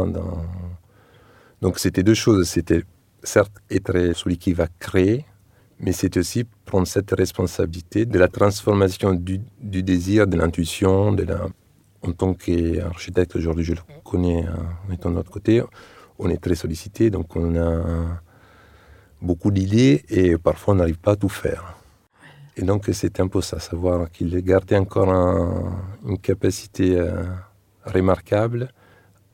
Donc 1.61 1.79
c'était 1.79 2.03
deux 2.03 2.13
choses. 2.13 2.47
C'était 2.47 2.83
certes 3.23 3.53
être 3.69 4.13
celui 4.13 4.37
qui 4.37 4.53
va 4.53 4.67
créer, 4.79 5.25
mais 5.79 5.91
c'était 5.91 6.19
aussi 6.19 6.45
prendre 6.65 6.87
cette 6.87 7.11
responsabilité 7.11 8.05
de 8.05 8.19
la 8.19 8.27
transformation 8.27 9.13
du, 9.13 9.41
désir, 9.59 10.27
de 10.27 10.37
l'intuition. 10.37 11.15
En 12.03 12.11
tant 12.11 12.33
qu'architecte, 12.35 13.35
aujourd'hui 13.35 13.65
je 13.65 13.73
le 13.73 13.81
connais 14.03 14.45
en 14.87 14.93
étant 14.93 15.09
de 15.09 15.15
l'autre 15.15 15.31
côté, 15.31 15.61
on 16.19 16.29
est 16.29 16.37
très 16.37 16.55
sollicité, 16.55 17.09
donc 17.09 17.35
on 17.35 17.55
a 17.55 18.21
beaucoup 19.21 19.51
d'idées 19.51 20.03
et 20.09 20.37
parfois 20.37 20.75
on 20.75 20.77
n'arrive 20.77 20.99
pas 20.99 21.13
à 21.13 21.15
tout 21.15 21.29
faire. 21.29 21.76
Et 22.59 22.63
donc 22.63 22.89
c'était 22.91 23.21
un 23.21 23.27
peu 23.27 23.41
ça, 23.41 23.59
savoir 23.59 24.09
qu'il 24.11 24.35
gardait 24.41 24.77
encore 24.77 25.09
un- 25.09 25.79
une 26.05 26.17
capacité 26.17 26.97
euh, 26.97 27.23
remarquable 27.85 28.69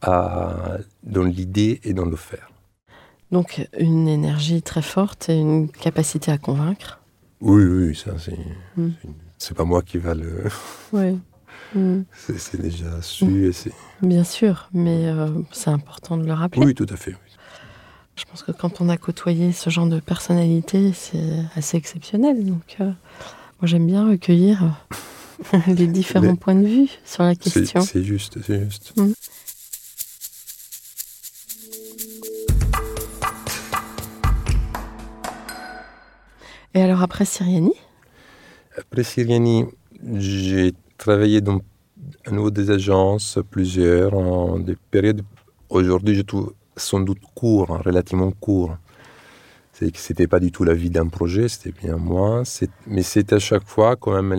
à, 0.02 0.78
dans 1.04 1.24
l'idée 1.24 1.80
et 1.84 1.94
dans 1.94 2.06
le 2.06 2.16
faire. 2.18 2.50
Donc 3.32 3.68
une 3.80 4.08
énergie 4.08 4.62
très 4.62 4.82
forte 4.82 5.30
et 5.30 5.40
une 5.40 5.70
capacité 5.70 6.32
à 6.32 6.38
convaincre. 6.38 7.00
Oui, 7.42 7.64
oui, 7.64 7.96
ça 7.96 8.12
c'est. 8.20 8.38
Mm. 8.78 8.90
c'est- 9.02 9.10
C'est 9.40 9.58
pas 9.58 9.66
moi 9.66 9.82
qui 9.82 9.98
va 9.98 10.14
le. 10.14 10.44
Oui. 10.94 11.20
Mm, 11.76 12.02
C'est 12.14 12.38
c'est 12.38 12.62
déjà 12.62 13.02
su 13.02 13.48
et 13.48 13.52
c'est. 13.52 13.72
bien 14.02 14.24
sûr, 14.24 14.70
mais 14.74 15.08
euh, 15.08 15.30
c'est 15.52 15.72
important 15.72 16.18
de 16.18 16.26
le 16.26 16.34
rappeler. 16.34 16.64
Oui, 16.66 16.76
tout 16.76 16.86
à 16.90 16.96
fait. 16.98 17.16
Je 18.16 18.26
pense 18.26 18.44
que 18.44 18.52
quand 18.52 18.80
on 18.80 18.90
a 18.90 18.98
côtoyé 18.98 19.52
ce 19.52 19.70
genre 19.70 19.88
de 19.88 20.00
personnalité, 20.00 20.94
c'est 20.94 21.46
assez 21.56 21.78
exceptionnel. 21.78 22.46
Donc, 22.46 22.78
euh, 22.80 22.86
moi, 22.86 23.64
j'aime 23.64 23.88
bien 23.88 24.08
recueillir 24.08 24.76
euh, 25.54 25.58
les 25.68 25.88
différents 25.88 26.36
points 26.36 26.56
de 26.56 26.68
vue 26.68 26.90
sur 27.06 27.24
la 27.24 27.36
question. 27.36 27.82
c'est 27.82 28.04
juste, 28.04 28.38
c'est 28.46 28.64
juste. 28.64 28.94
Et 36.76 36.82
alors, 36.82 37.02
après 37.02 37.26
Siriani, 37.26 37.74
Après 38.78 39.04
Siriani, 39.04 39.66
j'ai 40.16 40.74
travaillé 40.98 41.42
dans 41.42 41.62
à 42.26 42.32
nouveau 42.32 42.52
des 42.52 42.70
agences, 42.70 43.40
plusieurs, 43.50 44.14
en 44.14 44.60
des 44.60 44.76
périodes, 44.92 45.22
aujourd'hui 45.70 46.16
je 46.16 46.22
trouve 46.22 46.54
sans 46.76 47.00
doute 47.00 47.22
court, 47.36 47.72
hein, 47.72 47.82
relativement 47.84 48.32
court. 48.32 48.78
C'est 49.72 49.92
que 49.92 49.98
c'était 49.98 50.28
pas 50.28 50.40
du 50.40 50.52
tout 50.52 50.64
la 50.64 50.74
vie 50.74 50.90
d'un 50.90 51.08
projet, 51.08 51.48
c'était 51.48 51.72
bien 51.72 51.98
c'est- 52.44 52.70
mais 52.88 53.02
c'était 53.04 53.36
à 53.36 53.40
chaque 53.40 53.68
fois 53.68 53.96
quand 53.96 54.22
même 54.22 54.34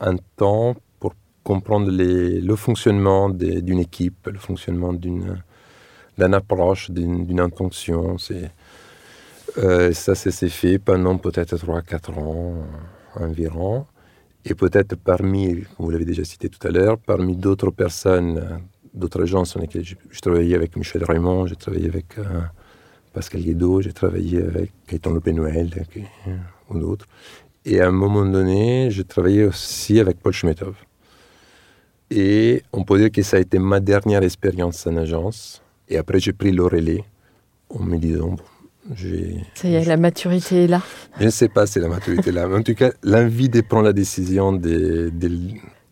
un 0.00 0.16
temps 0.36 0.76
pour 1.00 1.14
comprendre 1.42 1.90
le 1.90 2.56
fonctionnement 2.56 3.28
d'une 3.28 3.80
équipe, 3.80 4.28
le 4.32 4.38
fonctionnement 4.38 4.92
d'une 4.92 5.42
approche, 6.34 6.90
d'une 6.90 7.40
intention. 7.40 8.18
C'est, 8.18 8.50
euh, 9.58 9.92
ça, 9.92 10.14
s'est 10.14 10.48
fait 10.48 10.78
pendant 10.78 11.18
peut-être 11.18 11.56
3-4 11.56 12.16
ans 12.18 12.54
environ. 13.16 13.86
Et 14.44 14.54
peut-être 14.54 14.96
parmi, 14.96 15.64
vous 15.78 15.90
l'avez 15.90 16.04
déjà 16.04 16.24
cité 16.24 16.48
tout 16.48 16.66
à 16.66 16.70
l'heure, 16.70 16.98
parmi 16.98 17.36
d'autres 17.36 17.70
personnes, 17.70 18.38
euh, 18.38 18.56
d'autres 18.94 19.22
agences 19.22 19.56
lesquelles 19.56 19.84
je 19.84 20.20
travaillais 20.20 20.54
avec 20.54 20.76
Michel 20.76 21.04
Raymond, 21.04 21.46
j'ai 21.46 21.56
travaillé 21.56 21.86
avec 21.86 22.18
euh, 22.18 22.24
Pascal 23.12 23.42
Guédot, 23.42 23.82
j'ai 23.82 23.92
travaillé 23.92 24.42
avec 24.42 24.72
Gaëtan 24.88 25.10
Lopé-Noël 25.10 25.70
euh, 26.28 26.36
ou 26.70 26.78
d'autres. 26.78 27.06
Et 27.64 27.80
à 27.80 27.88
un 27.88 27.92
moment 27.92 28.24
donné, 28.24 28.90
j'ai 28.90 29.04
travaillé 29.04 29.44
aussi 29.44 30.00
avec 30.00 30.18
Paul 30.18 30.32
Schmetov. 30.32 30.74
Et 32.10 32.62
on 32.72 32.84
peut 32.84 32.98
dire 32.98 33.10
que 33.10 33.22
ça 33.22 33.38
a 33.38 33.40
été 33.40 33.58
ma 33.58 33.80
dernière 33.80 34.22
expérience 34.22 34.86
en 34.86 34.96
agence. 34.96 35.62
Et 35.88 35.96
après, 35.96 36.20
j'ai 36.20 36.32
pris 36.32 36.52
le 36.52 36.64
relais 36.64 37.04
en 37.70 37.84
me 37.84 37.96
disant, 37.96 38.30
bon, 38.30 38.44
j'ai 38.94 39.36
ça 39.54 39.68
y 39.68 39.74
est, 39.74 39.84
la 39.84 39.96
maturité 39.96 40.64
est 40.64 40.66
là. 40.66 40.82
je 41.20 41.26
ne 41.26 41.30
sais 41.30 41.48
pas 41.48 41.66
si 41.66 41.78
la 41.78 41.88
maturité 41.88 42.30
est 42.30 42.32
là, 42.32 42.48
mais 42.48 42.56
en 42.56 42.62
tout 42.62 42.74
cas, 42.74 42.90
l'envie 43.02 43.48
de 43.48 43.60
prendre 43.60 43.84
la 43.84 43.92
décision 43.92 44.52
de, 44.52 45.10
de, 45.14 45.30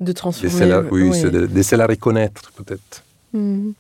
De 0.01 0.13
transformer. 0.13 0.89
oui, 0.91 1.11
oui. 1.11 1.63
c'est 1.63 1.77
la 1.77 1.87
reconnaître, 1.87 2.53
peut-être. 2.53 3.05
Mhm. 3.33 3.75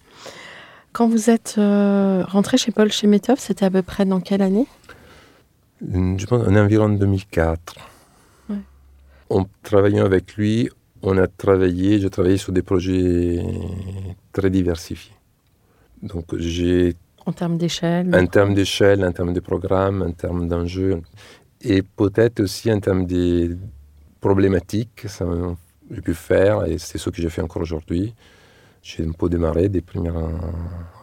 Quand 0.92 1.08
vous 1.08 1.30
êtes 1.30 1.54
euh, 1.56 2.24
rentré 2.24 2.58
chez 2.58 2.72
Paul 2.72 2.90
Chemetov, 2.90 3.38
c'était 3.38 3.64
à 3.64 3.70
peu 3.70 3.82
près 3.82 4.04
dans 4.04 4.20
quelle 4.20 4.42
année? 4.42 4.66
Je 5.80 6.26
pense 6.26 6.46
en 6.46 6.56
environ 6.56 6.88
2004. 6.88 7.74
Ouais. 8.50 8.56
En 9.30 9.46
travaillant 9.62 10.04
avec 10.04 10.34
lui, 10.34 10.68
on 11.02 11.16
a 11.16 11.26
travaillé, 11.26 12.00
j'ai 12.00 12.10
travaillé 12.10 12.36
sur 12.36 12.52
des 12.52 12.62
projets 12.62 13.42
très 14.32 14.50
diversifiés. 14.50 15.14
Donc, 16.02 16.36
j'ai 16.36 16.96
En 17.24 17.32
termes 17.32 17.56
d'échelle 17.56 18.14
en 18.14 18.26
termes 18.26 18.54
d'échelle, 18.54 19.04
en 19.04 19.12
termes 19.12 19.32
de 19.32 19.40
programme, 19.40 20.02
en 20.02 20.12
termes 20.12 20.48
d'enjeux, 20.48 21.00
et 21.62 21.82
peut-être 21.82 22.40
aussi 22.40 22.72
en 22.72 22.80
termes 22.80 23.06
de 23.06 23.56
problématiques, 24.20 25.02
ça, 25.06 25.24
j'ai 25.90 26.00
pu 26.00 26.14
faire, 26.14 26.64
et 26.66 26.78
c'est 26.78 26.98
ce 26.98 27.10
que 27.10 27.20
j'ai 27.20 27.30
fait 27.30 27.42
encore 27.42 27.62
aujourd'hui. 27.62 28.14
J'ai 28.82 29.04
un 29.04 29.12
peu 29.12 29.28
démarré 29.28 29.68
des 29.68 29.82
premiers 29.82 30.12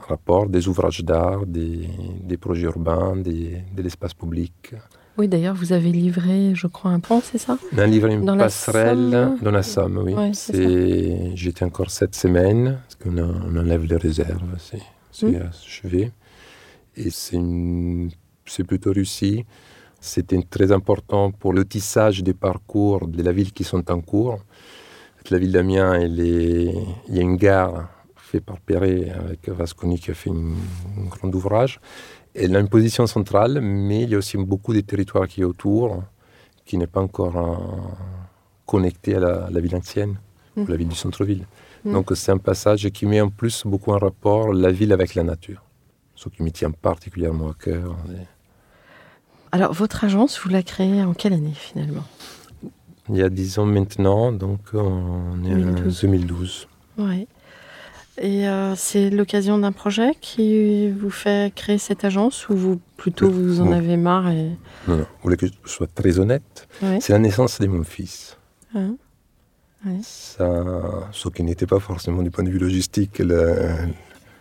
rapports, 0.08 0.48
des 0.50 0.68
ouvrages 0.68 1.02
d'art, 1.04 1.46
des, 1.46 1.88
des 2.24 2.38
projets 2.38 2.64
urbains, 2.66 3.16
des, 3.16 3.62
de 3.76 3.82
l'espace 3.82 4.14
public. 4.14 4.74
Oui, 5.18 5.28
d'ailleurs, 5.28 5.56
vous 5.56 5.74
avez 5.74 5.92
livré, 5.92 6.54
je 6.56 6.68
crois, 6.68 6.92
un 6.92 7.00
pont, 7.00 7.22
c'est 7.24 7.38
ça? 7.38 7.58
On 7.74 7.78
a 7.80 7.86
livré 7.88 8.14
une 8.14 8.26
Dans 8.26 8.36
la 8.36 8.46
passerelle 8.46 9.12
Somme 9.12 9.38
dans 9.42 9.52
la 9.52 9.64
Somme, 9.64 9.98
oui. 10.06 10.14
Ouais, 10.14 10.32
c'est 10.34 11.36
J'étais 11.36 11.66
encore 11.66 11.90
cette 11.92 12.16
semaine, 12.16 12.80
parce 12.84 12.96
qu'on 12.96 13.18
on 13.18 13.58
enlève 13.58 13.84
les 13.86 13.98
réserves, 13.98 14.56
c'est 14.60 14.82
c'est 15.12 15.28
Mm. 15.28 15.50
achevé. 15.50 16.12
Et 16.96 17.10
c'est 17.10 17.36
une- 17.38 18.12
c'est 18.46 18.64
plutôt 18.64 18.92
réussi. 18.92 19.46
C'était 20.00 20.42
très 20.50 20.72
important 20.72 21.32
pour 21.32 21.54
le 21.54 21.66
tissage 21.66 22.24
des 22.24 22.34
parcours 22.34 23.08
de 23.08 23.22
la 23.24 23.32
ville 23.32 23.52
qui 23.52 23.64
sont 23.64 23.90
en 23.92 24.02
cours. 24.02 24.40
La 25.30 25.38
ville 25.40 25.52
d'Amiens, 25.52 25.94
elle 25.94 26.20
est- 26.20 26.74
il 27.10 27.16
y 27.16 27.20
a 27.20 27.22
une 27.22 27.36
gare 27.36 27.90
faite 28.16 28.46
par 28.46 28.60
Perret 28.62 29.10
avec 29.10 29.50
Vasconi 29.50 30.00
qui 30.00 30.12
a 30.12 30.14
fait 30.14 30.30
une- 30.30 30.56
un 31.00 31.06
grand 31.10 31.34
ouvrage. 31.36 31.80
Elle 32.34 32.56
a 32.56 32.60
une 32.60 32.70
position 32.70 33.08
centrale, 33.08 33.60
mais 33.62 34.04
il 34.04 34.10
y 34.12 34.16
a 34.16 34.18
aussi 34.20 34.38
beaucoup 34.38 34.74
de 34.74 34.82
territoires 34.82 35.28
qui 35.28 35.42
est 35.42 35.44
autour, 35.44 36.04
qui 36.66 36.78
n'est 36.78 36.88
pas 36.88 37.02
encore 37.02 37.36
euh, 37.38 37.56
connecté 38.66 39.16
à 39.16 39.20
la, 39.20 39.50
la 39.50 39.60
ville 39.60 39.76
ancienne, 39.76 40.16
Mm. 40.56 40.66
la 40.70 40.76
ville 40.76 40.88
du 40.88 40.96
centre-ville. 40.96 41.46
Mm. 41.84 41.92
Donc 41.94 42.12
c'est 42.16 42.32
un 42.32 42.38
passage 42.38 42.90
qui 42.90 43.06
met 43.06 43.20
en 43.22 43.30
plus 43.30 43.64
beaucoup 43.66 43.92
en 43.92 43.98
rapport 43.98 44.54
la 44.54 44.72
ville 44.72 44.94
avec 44.94 45.16
la 45.16 45.24
nature, 45.24 45.62
ce 46.16 46.30
qui 46.30 46.42
me 46.44 46.52
tient 46.52 46.72
particulièrement 46.72 47.50
à 47.50 47.54
cœur. 47.54 47.96
Alors, 49.52 49.74
votre 49.74 50.04
agence, 50.04 50.40
vous 50.40 50.50
la 50.50 50.64
créée 50.64 51.04
en 51.04 51.14
quelle 51.14 51.34
année 51.34 51.54
finalement? 51.54 52.04
Il 53.10 53.18
y 53.18 53.24
a 53.24 53.30
dix 53.30 53.58
ans 53.60 53.66
maintenant, 53.66 54.32
donc 54.32 54.60
on 54.74 55.44
est 55.46 55.54
en 55.54 55.58
2012. 55.58 56.02
2012. 56.02 56.68
Oui. 56.98 57.28
Et 58.20 58.48
euh, 58.48 58.76
c'est 58.76 59.10
l'occasion 59.10 59.60
d'un 59.60 59.72
projet 59.72 60.12
qui 60.20 60.90
vous 60.90 61.12
fait 61.12 61.54
créer 61.54 61.78
cette 61.78 62.04
agence 62.04 62.50
ou 62.50 62.56
vous 62.56 62.80
plutôt 62.98 63.30
vous 63.30 63.62
en 63.62 63.72
avez 63.72 63.96
marre 63.96 64.30
et... 64.30 64.50
Non, 64.88 64.98
non, 64.98 65.04
vous 65.04 65.24
voulez 65.24 65.38
que 65.38 65.46
je 65.46 65.70
sois 65.70 65.88
très 65.88 66.18
honnête? 66.18 66.68
Ouais. 66.82 66.98
C'est 67.00 67.14
la 67.14 67.20
naissance 67.20 67.60
de 67.60 67.68
mon 67.68 67.84
fils. 67.84 68.38
Ouais. 68.74 68.90
Ça, 70.02 70.66
ce 71.12 71.30
qui 71.30 71.44
n'était 71.44 71.68
pas 71.68 71.80
forcément 71.80 72.24
du 72.24 72.32
point 72.32 72.44
de 72.44 72.50
vue 72.50 72.58
logistique 72.58 73.20
le, 73.20 73.70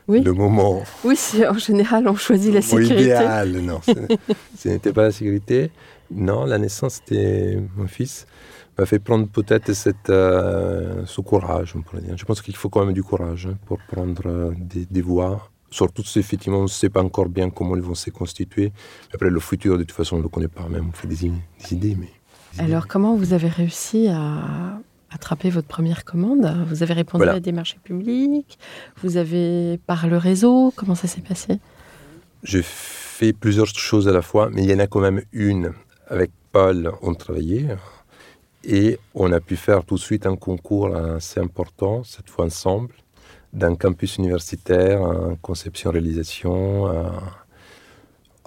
Oui. 0.08 0.20
le 0.20 0.32
moment 0.32 0.82
Oui, 1.04 1.18
en 1.48 1.58
général, 1.58 2.06
on 2.08 2.14
choisit 2.14 2.54
la 2.54 2.62
sécurité. 2.62 3.02
idéal, 3.02 3.50
non. 3.60 3.80
Ce, 4.56 4.68
n'était 4.68 4.92
pas 4.92 5.02
la 5.02 5.12
sécurité. 5.12 5.70
Non, 6.10 6.44
la 6.44 6.58
naissance, 6.58 7.00
c'était 7.04 7.58
mon 7.76 7.88
fils. 7.88 8.26
m'a 8.78 8.86
fait 8.86 9.00
prendre 9.00 9.26
peut-être 9.26 9.72
cette, 9.72 10.10
euh, 10.10 11.02
ce 11.06 11.20
courage, 11.20 11.74
on 11.76 11.82
pourrait 11.82 12.02
dire. 12.02 12.16
Je 12.16 12.24
pense 12.24 12.40
qu'il 12.40 12.54
faut 12.54 12.68
quand 12.68 12.84
même 12.84 12.94
du 12.94 13.02
courage 13.02 13.46
hein, 13.46 13.58
pour 13.66 13.78
prendre 13.88 14.22
euh, 14.26 14.52
des, 14.56 14.86
des 14.86 15.02
voies. 15.02 15.50
Surtout 15.70 16.04
si 16.04 16.20
effectivement 16.20 16.60
on 16.60 16.62
ne 16.62 16.68
sait 16.68 16.88
pas 16.88 17.02
encore 17.02 17.28
bien 17.28 17.50
comment 17.50 17.74
ils 17.74 17.82
vont 17.82 17.96
se 17.96 18.10
constituer. 18.10 18.72
Après, 19.12 19.28
le 19.28 19.40
futur, 19.40 19.76
de 19.76 19.82
toute 19.82 19.96
façon, 19.96 20.14
on 20.14 20.18
ne 20.18 20.22
le 20.22 20.28
connaît 20.28 20.46
pas. 20.48 20.68
Même 20.68 20.90
on 20.90 20.92
fait 20.92 21.08
des, 21.08 21.26
idées, 21.26 21.32
mais. 21.70 21.72
des 21.72 21.94
idées. 21.96 22.72
Alors, 22.72 22.86
comment 22.86 23.16
vous 23.16 23.32
avez 23.32 23.48
réussi 23.48 24.06
à 24.06 24.78
attraper 25.16 25.50
votre 25.50 25.66
première 25.66 26.04
commande 26.04 26.44
Vous 26.68 26.82
avez 26.84 26.94
répondu 26.94 27.24
Voilà. 27.24 27.38
à 27.38 27.40
des 27.40 27.52
marchés 27.52 27.78
publics 27.82 28.58
Vous 29.02 29.16
avez 29.16 29.78
par 29.86 30.06
le 30.06 30.16
réseau 30.18 30.72
Comment 30.76 30.94
ça 30.94 31.08
s'est 31.08 31.20
passé? 31.32 31.58
J'ai 32.42 32.62
fait 32.62 33.32
plusieurs 33.32 33.66
choses 33.66 34.06
à 34.08 34.12
la 34.12 34.22
fois, 34.22 34.48
mais 34.52 34.62
il 34.62 34.70
y 34.70 34.74
en 34.74 34.78
a 34.78 34.86
quand 34.86 35.00
même 35.00 35.22
une. 35.32 35.72
Avec 36.08 36.30
Paul, 36.52 36.92
on 37.02 37.14
travaillait 37.14 37.66
et 38.62 38.98
on 39.14 39.32
a 39.32 39.40
pu 39.40 39.56
faire 39.56 39.84
tout 39.84 39.94
de 39.96 40.00
suite 40.00 40.26
un 40.26 40.36
concours 40.36 40.94
assez 40.96 41.40
important, 41.40 42.02
cette 42.04 42.28
fois 42.30 42.44
ensemble, 42.46 42.94
d'un 43.52 43.74
campus 43.74 44.16
universitaire, 44.18 45.00
en 45.02 45.36
conception-réalisation, 45.36 46.86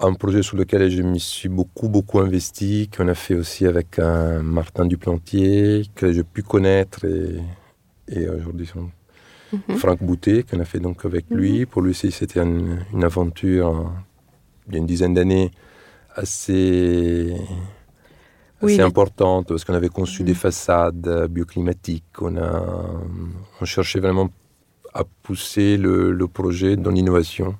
un 0.00 0.14
projet 0.14 0.42
sur 0.42 0.56
lequel 0.56 0.90
je 0.90 1.02
me 1.02 1.18
suis 1.18 1.48
beaucoup, 1.48 1.88
beaucoup 1.88 2.20
investi, 2.20 2.88
qu'on 2.94 3.08
a 3.08 3.14
fait 3.14 3.34
aussi 3.34 3.66
avec 3.66 3.98
un 3.98 4.42
Martin 4.42 4.86
Duplantier, 4.86 5.82
que 5.94 6.12
j'ai 6.12 6.24
pu 6.24 6.42
connaître 6.42 7.04
et, 7.04 7.40
et 8.08 8.28
aujourd'hui 8.28 8.66
son- 8.66 8.90
Mhm. 9.52 9.76
Franck 9.78 10.00
Boutet, 10.00 10.44
qu'on 10.44 10.60
a 10.60 10.64
fait 10.64 10.78
donc 10.78 11.04
avec 11.04 11.24
lui. 11.28 11.66
Pour 11.66 11.82
lui 11.82 11.90
aussi, 11.90 12.12
c'était 12.12 12.38
une, 12.40 12.78
une 12.92 13.02
aventure 13.02 13.68
euh, 13.68 13.84
il 14.68 14.74
y 14.74 14.76
a 14.76 14.78
une 14.78 14.86
dizaine 14.86 15.12
d'années 15.12 15.50
assez, 16.14 17.34
Oui, 18.62 18.74
assez 18.74 18.82
importante 18.82 19.48
parce 19.48 19.64
qu'on 19.64 19.74
avait 19.74 19.88
conçu 19.88 20.22
Mhm. 20.22 20.26
des 20.26 20.34
façades 20.34 21.06
euh, 21.08 21.26
bioclimatiques. 21.26 22.04
On, 22.20 22.36
a, 22.36 22.62
on 23.60 23.64
cherchait 23.64 23.98
vraiment 23.98 24.30
à 24.94 25.02
pousser 25.24 25.76
le, 25.76 26.12
le 26.12 26.26
projet 26.28 26.76
dans 26.76 26.92
l'innovation. 26.92 27.56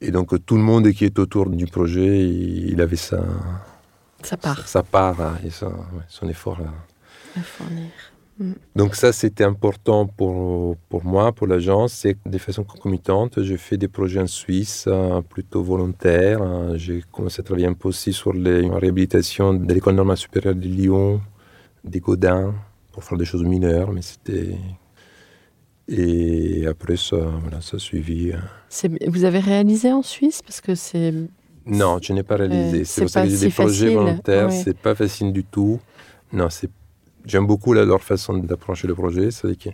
Et 0.00 0.10
donc 0.10 0.28
tout 0.46 0.56
le 0.56 0.62
monde 0.62 0.90
qui 0.92 1.04
est 1.04 1.18
autour 1.18 1.48
du 1.50 1.66
projet, 1.66 2.26
il, 2.28 2.80
avait 2.80 2.96
sa, 2.96 3.18
part 4.40 4.66
sa 4.66 4.82
part 4.82 5.20
hein, 5.20 5.38
et 5.44 5.50
son 5.50 6.28
effort. 6.28 6.58
à 7.36 7.42
fournir. 7.42 7.86
Donc 8.74 8.94
ça, 8.94 9.12
c'était 9.12 9.44
important 9.44 10.06
pour, 10.06 10.76
pour 10.88 11.04
moi, 11.04 11.30
pour 11.32 11.46
l'agence. 11.46 11.92
C'est 11.92 12.14
que 12.14 12.26
de 12.30 12.38
façon 12.38 12.64
concomitante, 12.64 13.42
j'ai 13.42 13.58
fait 13.58 13.76
des 13.76 13.88
projets 13.88 14.20
en 14.22 14.26
Suisse, 14.26 14.86
euh, 14.88 15.20
plutôt 15.20 15.62
volontaires. 15.62 16.40
hein. 16.40 16.72
J'ai 16.76 17.04
commencé 17.12 17.40
à 17.40 17.44
travailler 17.44 17.66
un 17.66 17.74
peu 17.74 17.88
aussi 17.88 18.14
sur 18.14 18.32
les- 18.32 18.62
la 18.62 18.78
réhabilitation 18.78 19.52
de 19.52 19.70
l'école 19.74 19.94
normale 19.96 20.16
supérieure 20.16 20.54
de 20.54 20.62
Lyon, 20.66 21.20
des 21.84 22.00
Godins, 22.00 22.54
pour 22.92 23.04
faire 23.04 23.18
des 23.18 23.26
choses 23.26 23.44
mineures, 23.44 23.92
mais 23.92 24.00
c'était... 24.02 24.56
Et 25.92 26.66
après 26.68 26.96
ça, 26.96 27.16
voilà, 27.16 27.60
ça 27.60 27.76
a 27.76 27.80
suivi. 27.80 28.30
euh. 28.32 28.88
Vous 29.08 29.24
avez 29.24 29.40
réalisé 29.40 29.92
en 29.92 30.02
Suisse? 30.02 30.40
Parce 30.42 30.60
que 30.60 30.74
c'est. 30.76 31.12
Non, 31.66 31.98
je 32.00 32.12
n'ai 32.12 32.22
pas 32.22 32.36
réalisé. 32.36 32.84
C'est 32.84 33.02
pour 33.02 33.10
ça 33.10 33.20
pas 33.20 33.26
que 33.26 33.30
j'ai 33.32 33.36
si 33.38 33.44
des 33.46 33.50
projets 33.50 33.86
facile, 33.86 33.98
volontaires, 33.98 34.48
ouais. 34.48 34.62
c'est 34.64 34.76
pas 34.78 34.94
facile 34.94 35.32
du 35.32 35.44
tout. 35.44 35.80
Non, 36.32 36.48
c'est. 36.48 36.70
J'aime 37.26 37.46
beaucoup 37.46 37.72
la- 37.72 37.84
leur 37.84 38.02
façon 38.02 38.38
d'approcher 38.38 38.86
le 38.86 38.94
projet. 38.94 39.30
C'est 39.30 39.56
que 39.58 39.70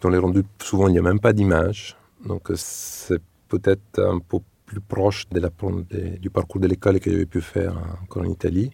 dans 0.00 0.08
les 0.08 0.18
rendus, 0.18 0.44
souvent 0.62 0.86
il 0.88 0.92
n'y 0.92 0.98
a 0.98 1.02
même 1.02 1.20
pas 1.20 1.32
d'image, 1.32 1.96
donc 2.24 2.50
euh, 2.50 2.54
c'est 2.56 3.20
peut-être 3.48 3.98
un 3.98 4.18
peu 4.20 4.38
plus 4.66 4.80
proche 4.80 5.28
de 5.30 5.40
la, 5.40 5.50
de- 5.90 6.16
du 6.18 6.30
parcours 6.30 6.60
de 6.60 6.68
l'école 6.68 7.00
que 7.00 7.10
j'avais 7.10 7.26
pu 7.26 7.40
faire 7.40 7.74
encore 8.04 8.22
en 8.22 8.30
Italie. 8.30 8.70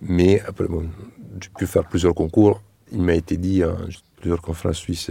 Mais 0.00 0.40
après, 0.40 0.66
bon, 0.66 0.88
j'ai 1.40 1.50
pu 1.50 1.66
faire 1.66 1.86
plusieurs 1.86 2.14
concours. 2.14 2.62
Il 2.90 3.02
m'a 3.02 3.14
été 3.14 3.36
dit, 3.36 3.62
hein, 3.62 3.76
plusieurs 4.16 4.40
confrères 4.40 4.74
suisses, 4.74 5.10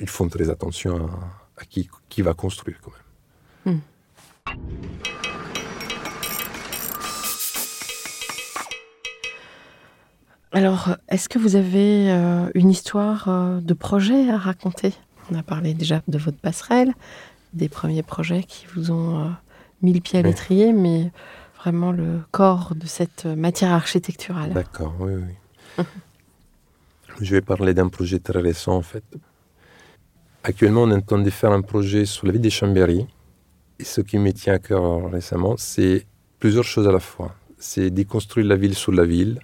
ils 0.00 0.08
font 0.08 0.28
très 0.28 0.50
attention 0.50 1.06
à, 1.06 1.62
à 1.62 1.64
qui, 1.64 1.88
qui 2.08 2.22
va 2.22 2.34
construire 2.34 2.78
quand 2.80 2.92
même. 2.92 3.80
Alors, 10.52 10.96
est-ce 11.08 11.28
que 11.28 11.38
vous 11.38 11.54
avez 11.54 12.10
euh, 12.10 12.50
une 12.54 12.70
histoire 12.70 13.28
euh, 13.28 13.60
de 13.60 13.72
projet 13.72 14.30
à 14.30 14.36
raconter? 14.36 14.92
On 15.30 15.38
a 15.38 15.44
parlé 15.44 15.74
déjà 15.74 16.02
de 16.08 16.18
votre 16.18 16.38
passerelle, 16.38 16.92
des 17.52 17.68
premiers 17.68 18.02
projets 18.02 18.42
qui 18.42 18.66
vous 18.74 18.90
ont 18.90 19.20
euh, 19.20 19.28
mis 19.82 19.92
le 19.92 20.00
pied 20.00 20.18
à 20.18 20.22
l'étrier, 20.22 20.72
mais 20.72 21.12
vraiment 21.56 21.92
le 21.92 22.20
corps 22.32 22.74
de 22.74 22.86
cette 22.86 23.26
matière 23.26 23.70
architecturale. 23.70 24.52
D'accord, 24.52 24.94
oui, 24.98 25.12
oui. 25.14 25.84
Je 27.20 27.34
vais 27.34 27.42
parler 27.42 27.72
d'un 27.72 27.88
projet 27.88 28.18
très 28.18 28.40
récent 28.40 28.74
en 28.74 28.82
fait. 28.82 29.04
Actuellement, 30.42 30.82
on 30.84 30.90
entend 30.90 31.18
de 31.18 31.30
faire 31.30 31.52
un 31.52 31.60
projet 31.60 32.06
sur 32.06 32.26
la 32.26 32.32
ville 32.32 32.40
des 32.40 32.50
Chambéry. 32.50 33.06
Et 33.78 33.84
ce 33.84 34.00
qui 34.00 34.18
me 34.18 34.32
tient 34.32 34.54
à 34.54 34.58
cœur 34.58 35.10
récemment, 35.10 35.54
c'est 35.58 36.06
plusieurs 36.38 36.64
choses 36.64 36.88
à 36.88 36.92
la 36.92 37.00
fois. 37.00 37.34
C'est 37.58 37.90
déconstruire 37.90 38.46
la 38.46 38.56
ville 38.56 38.74
sur 38.74 38.92
la 38.92 39.04
ville. 39.04 39.38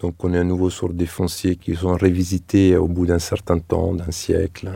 Donc, 0.00 0.22
on 0.24 0.34
est 0.34 0.38
à 0.38 0.44
nouveau 0.44 0.70
sur 0.70 0.92
des 0.92 1.06
fonciers 1.06 1.56
qui 1.56 1.74
sont 1.76 1.94
révisités 1.94 2.76
au 2.76 2.88
bout 2.88 3.06
d'un 3.06 3.20
certain 3.20 3.58
temps, 3.60 3.94
d'un 3.94 4.10
siècle. 4.10 4.70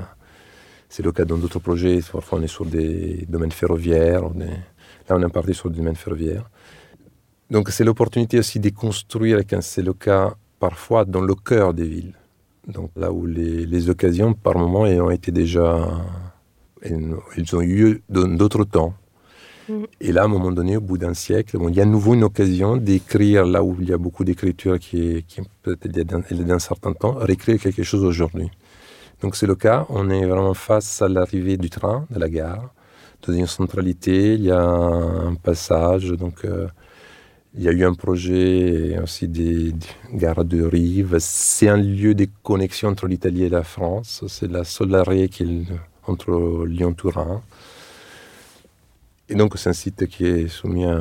C'est 0.88 1.02
le 1.02 1.10
cas 1.12 1.24
dans 1.24 1.36
d'autres 1.36 1.58
projets. 1.58 2.00
Parfois, 2.12 2.38
on 2.38 2.42
est 2.42 2.46
sur 2.58 2.64
des 2.64 3.26
domaines 3.28 3.52
ferroviaires. 3.52 4.24
est- 4.40 4.62
Là, 5.08 5.16
on 5.16 5.22
est 5.22 5.28
parti 5.32 5.54
sur 5.54 5.70
des 5.70 5.76
domaines 5.78 5.96
ferroviaires. 5.96 6.48
Donc, 7.50 7.70
c'est 7.70 7.84
l'opportunité 7.84 8.38
aussi 8.38 8.60
de 8.60 8.70
construire, 8.70 9.40
c'est 9.60 9.82
le 9.82 9.94
cas 9.94 10.34
parfois, 10.60 11.04
dans 11.04 11.22
le 11.22 11.34
cœur 11.34 11.72
des 11.74 11.84
villes. 11.84 12.14
Donc, 12.68 12.90
là 12.96 13.10
où 13.10 13.24
les, 13.26 13.64
les 13.64 13.90
occasions, 13.90 14.34
par 14.34 14.58
moments, 14.58 14.82
ont 14.82 15.10
été 15.10 15.32
déjà. 15.32 15.88
Elles, 16.82 17.14
ont 17.54 17.60
eu 17.62 17.74
lieu 17.74 18.02
dans 18.08 18.28
d'autres 18.28 18.64
temps. 18.64 18.94
Mhm. 19.68 19.86
Et 20.00 20.12
là, 20.12 20.22
à 20.22 20.24
un 20.26 20.28
moment 20.28 20.52
donné, 20.52 20.76
au 20.76 20.80
bout 20.80 20.98
d'un 20.98 21.14
siècle, 21.14 21.58
bon, 21.58 21.68
il 21.70 21.76
y 21.76 21.80
a 21.80 21.82
à 21.82 21.86
nouveau 21.86 22.14
une 22.14 22.24
occasion 22.24 22.76
d'écrire 22.76 23.44
là 23.46 23.64
où 23.64 23.76
il 23.80 23.88
y 23.88 23.92
a 23.92 23.98
beaucoup 23.98 24.22
d'écriture 24.22 24.78
qui 24.78 25.08
est, 25.08 25.22
qui 25.26 25.40
peut-être 25.62 25.90
d'un 25.96 26.58
certain 26.58 26.92
temps, 26.92 27.14
réécrire 27.14 27.58
quelque 27.58 27.82
chose 27.82 28.04
aujourd'hui. 28.04 28.50
Donc, 29.22 29.34
c'est 29.34 29.46
le 29.46 29.56
cas. 29.56 29.86
On 29.88 30.10
est 30.10 30.26
vraiment 30.26 30.54
face 30.54 31.02
à 31.02 31.08
l'arrivée 31.08 31.56
du 31.56 31.70
train, 31.70 32.06
de 32.10 32.20
la 32.20 32.28
gare. 32.28 32.72
Dans 33.26 33.32
une 33.32 33.46
centralité, 33.46 34.34
il 34.34 34.42
y 34.44 34.50
a 34.52 34.60
un 34.60 35.34
passage. 35.34 36.10
Donc, 36.12 36.44
euh, 36.44 36.68
il 37.54 37.62
y 37.62 37.68
a 37.68 37.72
eu 37.72 37.84
un 37.84 37.94
projet 37.94 38.90
et 38.92 38.98
aussi 38.98 39.26
des, 39.28 39.72
des 39.72 39.86
gares 40.14 40.44
de 40.44 40.62
rive. 40.62 41.16
C'est 41.18 41.68
un 41.68 41.76
lieu 41.76 42.14
de 42.14 42.26
connexion 42.42 42.88
entre 42.90 43.06
l'Italie 43.06 43.44
et 43.44 43.48
la 43.48 43.64
France. 43.64 44.24
C'est 44.28 44.50
la 44.50 44.64
seule 44.64 44.94
arrêt 44.94 45.28
qui 45.28 45.42
est 45.42 45.46
le- 45.46 45.64
entre 46.06 46.64
Lyon-Turin. 46.66 47.42
Et 49.28 49.34
donc, 49.34 49.58
c'est 49.58 49.68
un 49.70 49.74
site 49.74 50.06
qui 50.06 50.24
est 50.26 50.48
soumis 50.48 50.84
à 50.86 50.96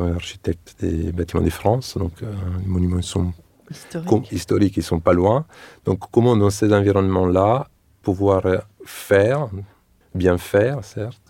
un, 0.00 0.12
architecte 0.14 0.74
des 0.80 1.12
bâtiments 1.12 1.42
de 1.42 1.50
France. 1.50 1.96
Donc, 1.96 2.12
euh, 2.22 2.32
les 2.60 2.66
monuments 2.66 3.02
sont 3.02 3.32
Historique. 3.70 4.08
com- 4.08 4.22
historiques, 4.32 4.76
ils 4.76 4.82
sont 4.82 5.00
pas 5.00 5.12
loin. 5.12 5.44
Donc, 5.84 6.00
comment 6.10 6.36
dans 6.36 6.50
ces 6.50 6.72
environnements-là 6.72 7.68
pouvoir 8.02 8.42
faire, 8.84 9.48
bien 10.14 10.36
faire, 10.36 10.84
certes, 10.84 11.22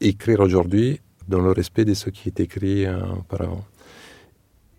écrire 0.00 0.40
aujourd'hui 0.40 1.00
dans 1.28 1.40
le 1.40 1.52
respect 1.52 1.84
de 1.84 1.94
ce 1.94 2.10
qui 2.10 2.28
est 2.28 2.40
écrit 2.40 2.86
euh, 2.86 3.00
auparavant. 3.20 3.64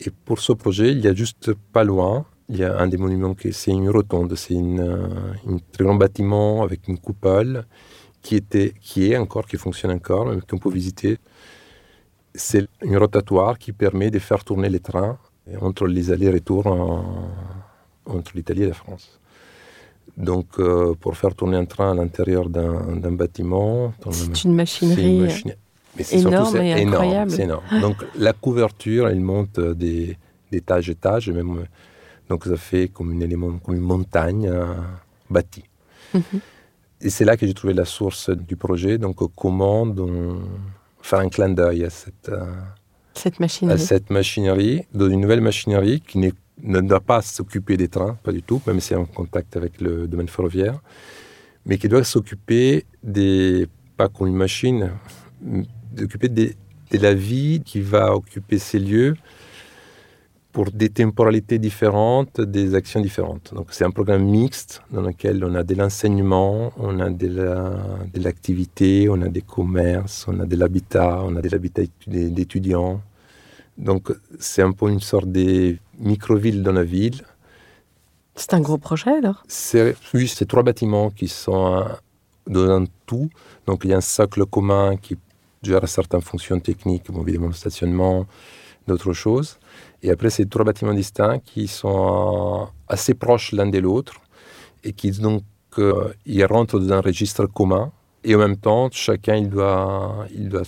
Et 0.02 0.10
pour 0.26 0.40
ce 0.40 0.54
projet, 0.54 0.92
il 0.92 1.00
y 1.02 1.08
a 1.08 1.14
juste 1.14 1.54
pas 1.74 1.84
loin, 1.84 2.26
il 2.50 2.58
y 2.58 2.64
a 2.64 2.78
un 2.80 2.88
des 2.88 2.98
monuments 2.98 3.36
qui 3.36 3.54
c'est 3.54 3.72
une 3.72 3.90
rotonde, 3.90 4.34
c'est 4.36 4.54
une, 4.56 4.80
euh, 4.80 5.08
un 5.48 5.58
très 5.72 5.84
grand 5.84 5.96
bâtiment 5.96 6.64
avec 6.64 6.88
une 6.88 6.98
coupole 6.98 7.66
qui 8.22 8.36
était, 8.36 8.74
qui 8.82 9.12
est 9.12 9.18
encore, 9.18 9.46
qui 9.48 9.58
fonctionne 9.58 9.92
encore, 9.92 10.26
mais 10.26 10.40
qu'on 10.48 10.58
peut 10.58 10.72
visiter. 10.72 11.18
C'est 12.34 12.68
une 12.82 12.98
rotatoire 12.98 13.58
qui 13.58 13.72
permet 13.72 14.10
de 14.12 14.20
faire 14.20 14.44
tourner 14.44 14.70
les 14.70 14.80
trains 14.80 15.18
entre 15.62 15.88
les 15.88 16.12
allers-retours 16.12 16.68
en- 16.68 17.30
entre 18.06 18.32
l'Italie 18.36 18.64
et 18.64 18.68
la 18.68 18.74
France. 18.74 19.20
Donc, 20.18 20.48
euh, 20.60 20.94
pour 21.00 21.16
faire 21.18 21.34
tourner 21.36 21.58
un 21.58 21.66
train 21.66 21.92
à 21.92 21.96
l'intérieur 21.96 22.50
d'un 22.50 23.12
bâtiment, 23.12 23.94
C'est 24.12 24.26
une 24.26 24.36
c'est 24.36 24.44
une 24.48 24.56
machinerie. 24.56 25.20
machine- 25.20 25.56
mais 26.00 26.04
c'est 26.06 26.20
énorme 26.20 26.46
surtout, 26.46 26.58
et 26.64 26.70
énorme, 26.72 26.88
incroyable. 26.94 27.32
c'est 27.32 27.44
énorme. 27.44 27.64
Donc 27.82 27.98
la 28.18 28.34
couverture, 28.34 29.08
elle 29.08 29.20
monte 29.20 29.60
euh, 29.60 29.74
des 29.74 30.18
d'étage 30.52 30.90
à 30.90 30.94
étage, 30.94 31.30
et 31.30 31.34
même, 31.34 31.58
euh, 31.60 31.64
donc 32.30 32.46
ça 32.46 32.58
fait 32.58 32.88
comme 32.88 33.12
un 33.16 33.20
élément, 33.20 33.52
comme 33.60 33.76
une 33.76 33.82
montagne 33.82 34.48
euh, 34.48 34.66
bâtie. 35.30 35.66
Mhm. 36.14 36.22
Et 37.02 37.10
c'est 37.12 37.24
là 37.24 37.38
que 37.38 37.46
j'ai 37.46 37.54
trouvé 37.54 37.74
la 37.74 37.86
source 37.86 38.30
du 38.32 38.56
projet. 38.56 38.98
Donc 38.98 39.22
euh, 39.22 39.28
comment 39.36 39.86
donc, 39.86 40.10
faire 41.02 41.20
un 41.20 41.30
clin 41.30 41.50
d'œil 41.50 41.84
à 41.86 41.90
cette, 41.92 42.30
euh, 42.30 42.46
Cette 43.14 43.36
à 43.36 43.44
machinerie. 43.44 43.80
cette 43.80 44.10
machinerie, 44.10 44.86
dans 44.94 45.08
une 45.10 45.22
nouvelle 45.22 45.42
machinerie 45.42 46.02
qui 46.02 46.18
n'est- 46.18 46.34
ne 46.64 46.82
doit 46.82 47.00
pas 47.00 47.22
s'occuper 47.22 47.78
des 47.78 47.88
trains, 47.88 48.18
pas 48.24 48.32
du 48.34 48.42
tout, 48.44 48.60
même 48.68 48.80
si 48.82 48.88
c'est 48.90 48.96
en 48.96 49.06
contact 49.06 49.56
avec 49.56 49.80
le 49.80 50.08
domaine 50.08 50.28
ferroviaire, 50.28 50.80
mais 51.66 51.78
qui 51.78 51.88
doit 51.88 52.04
s'occuper 52.04 52.86
des, 53.04 53.68
pas 53.96 54.10
comme 54.10 54.28
une 54.28 54.36
machine, 54.36 54.92
d'occuper 56.00 56.30
de 56.30 56.54
la 56.94 57.14
vie 57.14 57.62
qui 57.64 57.82
va 57.82 58.16
occuper 58.16 58.58
ces 58.60 58.80
lieux 58.80 59.16
pour 60.52 60.72
des 60.72 60.90
temporalités 60.90 61.60
différentes, 61.60 62.42
des 62.42 62.74
actions 62.74 63.00
différentes. 63.00 63.54
Donc 63.54 63.68
c'est 63.70 63.86
un 63.86 63.92
programme 63.92 64.24
mixte 64.24 64.82
dans 64.92 65.02
lequel 65.02 65.44
on 65.46 65.54
a 65.54 65.64
de 65.64 65.76
l'enseignement, 65.76 66.74
on 66.78 67.00
a 67.00 67.10
de 67.10 67.28
la- 67.28 68.00
de 68.12 68.20
l'activité, 68.20 69.08
on 69.10 69.22
a 69.22 69.30
des 69.30 69.44
commerces, 69.44 70.26
on 70.28 70.40
a 70.40 70.46
de 70.46 70.56
l'habitat, 70.56 71.22
on 71.24 71.36
a 71.36 71.42
de 71.42 71.50
l'habitat 71.50 71.84
étu- 71.84 72.32
d'étudiants. 72.32 73.02
Donc 73.78 74.12
c'est 74.40 74.64
un 74.64 74.72
peu 74.72 74.90
une 74.90 75.00
sorte 75.00 75.32
de 75.32 75.78
micro-ville 76.00 76.64
dans 76.64 76.74
la 76.74 76.84
ville. 76.84 77.22
C'est 78.36 78.54
un 78.54 78.62
gros 78.62 78.80
projet 78.80 79.12
alors? 79.12 79.44
Oui, 80.14 80.28
c'est 80.28 80.48
trois 80.48 80.64
bâtiments 80.64 81.12
qui 81.12 81.28
sont 81.28 81.76
euh, 81.76 81.84
dans 82.48 82.70
un 82.72 82.86
tout. 83.06 83.30
Donc 83.68 83.82
il 83.84 83.92
y 83.92 83.94
a 83.94 83.98
un 83.98 84.02
socle 84.02 84.46
commun 84.46 84.98
qui 84.98 85.16
gère 85.62 85.88
certaines 85.88 86.22
fonctions 86.22 86.60
techniques, 86.60 87.12
bon, 87.12 87.22
évidemment 87.24 87.48
le 87.48 87.54
stationnement, 87.54 88.26
d'autres 88.88 89.14
choses. 89.14 89.60
Et 90.02 90.10
après, 90.12 90.30
c'est 90.30 90.50
trois 90.50 90.66
bâtiments 90.66 90.94
distincts 90.94 91.40
qui 91.40 91.68
sont 91.68 92.68
assez 92.88 93.14
proches 93.14 93.52
l'un 93.52 93.68
de 93.68 93.80
l'autre 93.80 94.14
et 94.84 94.94
qui 94.94 95.12
donc 95.12 95.44
euh, 95.78 96.14
ils 96.26 96.44
rentrent 96.46 96.80
dans 96.80 96.94
un 96.94 97.02
registre 97.02 97.46
commun. 97.46 97.92
Et 98.24 98.36
en 98.36 98.40
même 98.40 98.58
temps, 98.58 98.90
chacun 98.92 99.36
il 99.36 99.50
doit, 99.50 100.26
il 100.34 100.50
doit 100.50 100.64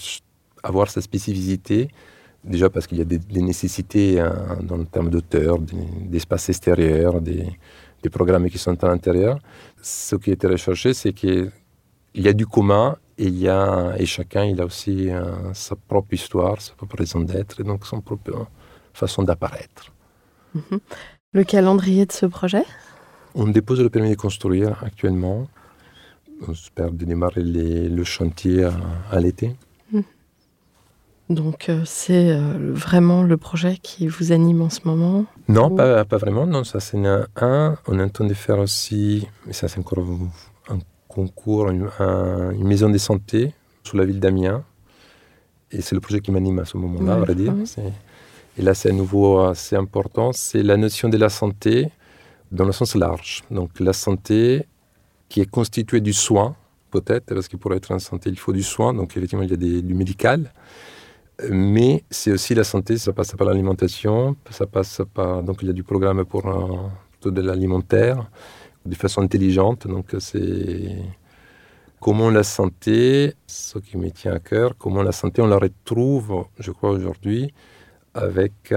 avoir 0.64 0.90
sa 0.90 1.02
spécificité. 1.02 1.90
Déjà 2.44 2.70
parce 2.70 2.88
qu'il 2.88 2.98
y 2.98 3.02
a 3.02 3.06
des, 3.06 3.20
nécessités 3.42 4.20
hein, 4.20 4.58
dans 4.64 4.78
le 4.78 4.86
terme 4.86 5.10
d'auteur, 5.10 5.60
des- 5.60 5.76
d'espace 6.10 6.50
extérieur, 6.50 7.22
des, 7.22 7.46
des 8.02 8.10
programmes 8.10 8.50
qui 8.50 8.58
sont 8.58 8.84
à 8.84 8.88
l'intérieur. 8.88 9.38
Ce 9.82 10.16
qui 10.16 10.32
a 10.32 10.34
été 10.34 10.48
recherché, 10.48 10.94
c'est 10.94 11.14
qu'il 11.14 11.52
y 12.16 12.28
a 12.28 12.34
du 12.34 12.48
commun 12.48 12.98
et, 13.24 13.28
il 13.34 13.38
y 13.48 13.48
a, 13.48 13.94
et 14.02 14.06
chacun 14.18 14.44
il 14.52 14.58
a 14.64 14.66
aussi 14.72 14.98
euh, 15.10 15.54
sa 15.54 15.76
propre 15.92 16.14
histoire, 16.20 16.56
sa 16.68 16.74
propre 16.80 16.96
raison 17.04 17.20
d'être 17.30 17.56
et 17.62 17.66
donc 17.72 17.86
son 17.92 18.00
propre 18.10 18.32
façon 19.02 19.22
d'apparaître. 19.28 19.84
Mhm. 20.60 20.80
Le 21.34 21.44
calendrier 21.54 22.06
de 22.06 22.12
ce 22.22 22.26
projet? 22.38 22.66
On 23.44 23.48
dépose 23.58 23.80
le 23.88 23.90
permis 23.90 24.12
de 24.18 24.22
construire 24.28 24.70
actuellement. 24.90 25.40
On 26.46 26.52
espère 26.52 26.92
de 27.00 27.06
démarrer 27.12 27.44
les- 27.56 27.88
le 28.00 28.04
chantier 28.16 28.58
à, 28.66 28.74
à 29.16 29.18
l'été. 29.24 29.48
Donc 31.30 31.70
euh, 31.70 31.84
c'est 31.86 32.28
euh, 32.32 32.74
vraiment 32.88 33.24
le 33.24 33.38
projet 33.38 33.78
qui 33.88 34.08
vous 34.08 34.34
anime 34.34 34.62
en 34.68 34.70
ce 34.70 34.82
moment? 34.84 35.26
Non, 35.48 35.74
pas, 35.74 36.04
pas 36.04 36.18
vraiment. 36.18 36.46
Non, 36.46 36.64
ça 36.66 36.80
c'est 36.82 36.98
un, 37.16 37.26
un. 37.38 37.78
On 37.88 37.98
est 38.00 38.04
en 38.04 38.10
train 38.10 38.28
de 38.28 38.34
faire 38.34 38.60
aussi, 38.60 39.26
mais 39.46 39.54
ça 39.54 39.70
c'est 39.70 39.80
encore 39.80 40.04
concours, 41.18 41.70
une, 41.76 41.88
un- 42.00 42.52
une 42.60 42.68
maison 42.74 42.90
de 42.90 42.98
santé 43.10 43.54
sur 43.84 43.96
la 43.98 44.06
ville 44.06 44.20
d'Amiens. 44.26 44.64
Et 45.72 45.82
c'est 45.82 45.96
le 45.96 46.02
projet 46.02 46.20
qui 46.24 46.32
m'anime 46.32 46.60
à 46.60 46.66
ce 46.72 46.76
moment-là, 46.78 47.14
à 47.14 47.16
Ouais, 47.20 47.26
vrai 47.26 47.36
dire. 47.36 47.54
ouais. 47.54 47.94
Et 48.58 48.62
là, 48.62 48.74
c'est 48.74 48.90
à 48.90 48.94
nouveau 48.94 49.40
assez 49.54 49.76
important. 49.86 50.28
C'est 50.34 50.64
la 50.72 50.76
notion 50.86 51.08
de 51.10 51.18
la 51.26 51.30
santé 51.30 51.74
dans 52.52 52.66
le 52.66 52.74
sens 52.74 52.92
large. 52.96 53.44
Donc 53.50 53.70
la 53.80 53.94
santé 53.94 54.66
qui 55.30 55.40
est 55.44 55.50
constituée 55.60 56.02
du 56.02 56.14
soin, 56.26 56.48
peut-être, 56.96 57.26
parce 57.34 57.48
que 57.48 57.56
pour 57.62 57.72
être 57.74 57.92
en 57.98 58.00
santé, 58.00 58.30
il 58.30 58.40
faut 58.44 58.52
du 58.62 58.64
soin. 58.64 58.90
Donc 58.94 59.08
effectivement, 59.16 59.44
il 59.48 59.52
y 59.52 59.54
a 59.54 59.62
des- 59.68 59.82
du 59.82 59.94
médical. 60.02 60.52
Mais 61.50 62.04
c'est 62.10 62.32
aussi 62.38 62.54
la 62.54 62.66
santé, 62.74 62.98
ça 62.98 63.14
passe 63.14 63.32
par 63.40 63.48
l'alimentation, 63.48 64.36
ça 64.50 64.68
passe 64.68 65.02
par... 65.14 65.42
Donc 65.48 65.56
il 65.62 65.68
y 65.68 65.72
a 65.72 65.74
du 65.74 65.84
programme 65.92 66.24
pour 66.26 66.44
euh, 66.46 67.30
de 67.38 67.42
l'alimentaire, 67.42 68.18
de 68.86 68.96
façon 68.96 69.22
intelligente. 69.22 69.88
Donc 69.88 70.16
c'est 70.20 70.98
comment 72.00 72.30
la 72.30 72.44
santé, 72.44 73.34
ce 73.48 73.78
qui 73.80 73.98
me 73.98 74.10
tient 74.10 74.34
à 74.34 74.40
cœur, 74.40 74.76
comment 74.78 75.04
la 75.04 75.12
santé, 75.12 75.42
on 75.42 75.48
la 75.48 75.58
retrouve, 75.58 76.46
je 76.60 76.72
crois, 76.72 76.92
aujourd'hui, 76.92 77.54
avec 78.14 78.74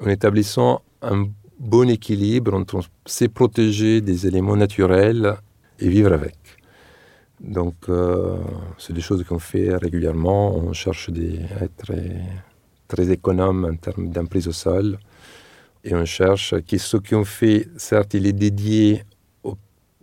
en 0.00 0.08
établissant 0.08 0.82
un 1.02 1.26
bon 1.58 1.88
équilibre 1.88 2.54
entre 2.54 2.80
sait 3.06 3.28
protéger 3.28 4.00
des 4.00 4.26
éléments 4.26 4.56
naturels 4.56 5.36
et 5.78 5.88
vivre 5.88 6.12
avec. 6.12 6.36
Donc, 7.40 7.74
euh, 7.88 8.38
c'est 8.78 8.92
des 8.92 9.00
choses 9.00 9.22
qu'on 9.24 9.38
fait 9.38 9.74
régulièrement. 9.76 10.56
On 10.56 10.72
cherche 10.72 11.10
à 11.10 11.64
être 11.64 11.76
très, 11.76 12.22
très 12.88 13.10
économe 13.10 13.68
en 13.72 13.76
termes 13.76 14.08
d'emprise 14.08 14.48
au 14.48 14.52
sol. 14.52 14.98
Et 15.84 15.94
on 15.94 16.04
cherche 16.04 16.54
que 16.62 16.78
ce 16.78 16.96
qu'on 16.96 17.24
fait, 17.24 17.68
certes, 17.76 18.14
il 18.14 18.26
est 18.26 18.32
dédié 18.32 19.04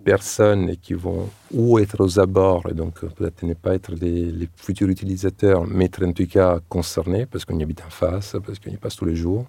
personnes 0.04 0.76
qui 0.78 0.94
vont 0.94 1.30
ou 1.54 1.80
être 1.80 2.04
aux 2.04 2.20
abords, 2.20 2.68
et 2.70 2.74
donc 2.74 3.04
euh, 3.04 3.08
peut-être 3.08 3.44
ne 3.44 3.54
pas 3.54 3.76
être 3.76 3.94
les, 3.94 4.50
futurs 4.56 4.90
utilisateurs, 4.90 5.66
mais 5.66 5.86
être 5.86 6.04
en 6.04 6.12
tout 6.12 6.28
cas 6.28 6.60
concernés, 6.70 7.26
parce 7.26 7.46
qu'on 7.46 7.58
y 7.58 7.64
habite 7.64 7.84
en 7.86 7.90
face, 7.90 8.36
parce 8.46 8.60
qu'on 8.60 8.72
y 8.72 8.78
passe 8.78 8.96
tous 8.96 9.06
les 9.06 9.16
jours, 9.16 9.46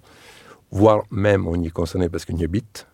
voire 0.70 1.02
même 1.10 1.46
on 1.48 1.60
y 1.60 1.66
est 1.66 1.70
concerné 1.70 2.08
parce 2.08 2.24
qu'on 2.24 2.36
y 2.36 2.44
habite. 2.44 2.86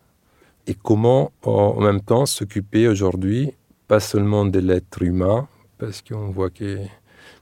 Et 0.66 0.74
comment, 0.74 1.32
en 1.42 1.74
en 1.76 1.80
même 1.80 2.00
temps, 2.00 2.26
s'occuper 2.26 2.88
aujourd'hui 2.88 3.52
pas 3.88 3.98
seulement 4.00 4.44
de 4.44 4.60
l'être 4.60 5.02
humain, 5.02 5.48
parce 5.78 6.00
qu'on 6.00 6.30
voit 6.30 6.50
que, 6.50 6.78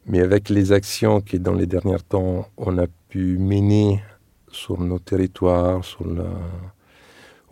mais 0.07 0.21
avec 0.21 0.49
les 0.49 0.73
actions 0.73 1.21
que 1.21 1.37
dans 1.37 1.53
les 1.53 1.66
derniers 1.66 2.01
temps 2.09 2.49
on 2.57 2.79
a 2.79 2.87
pu 3.11 3.37
mener 3.37 4.03
sur 4.51 4.81
nos 4.81 4.99
territoires, 4.99 5.85
sur 5.85 6.07
la, 6.07 6.25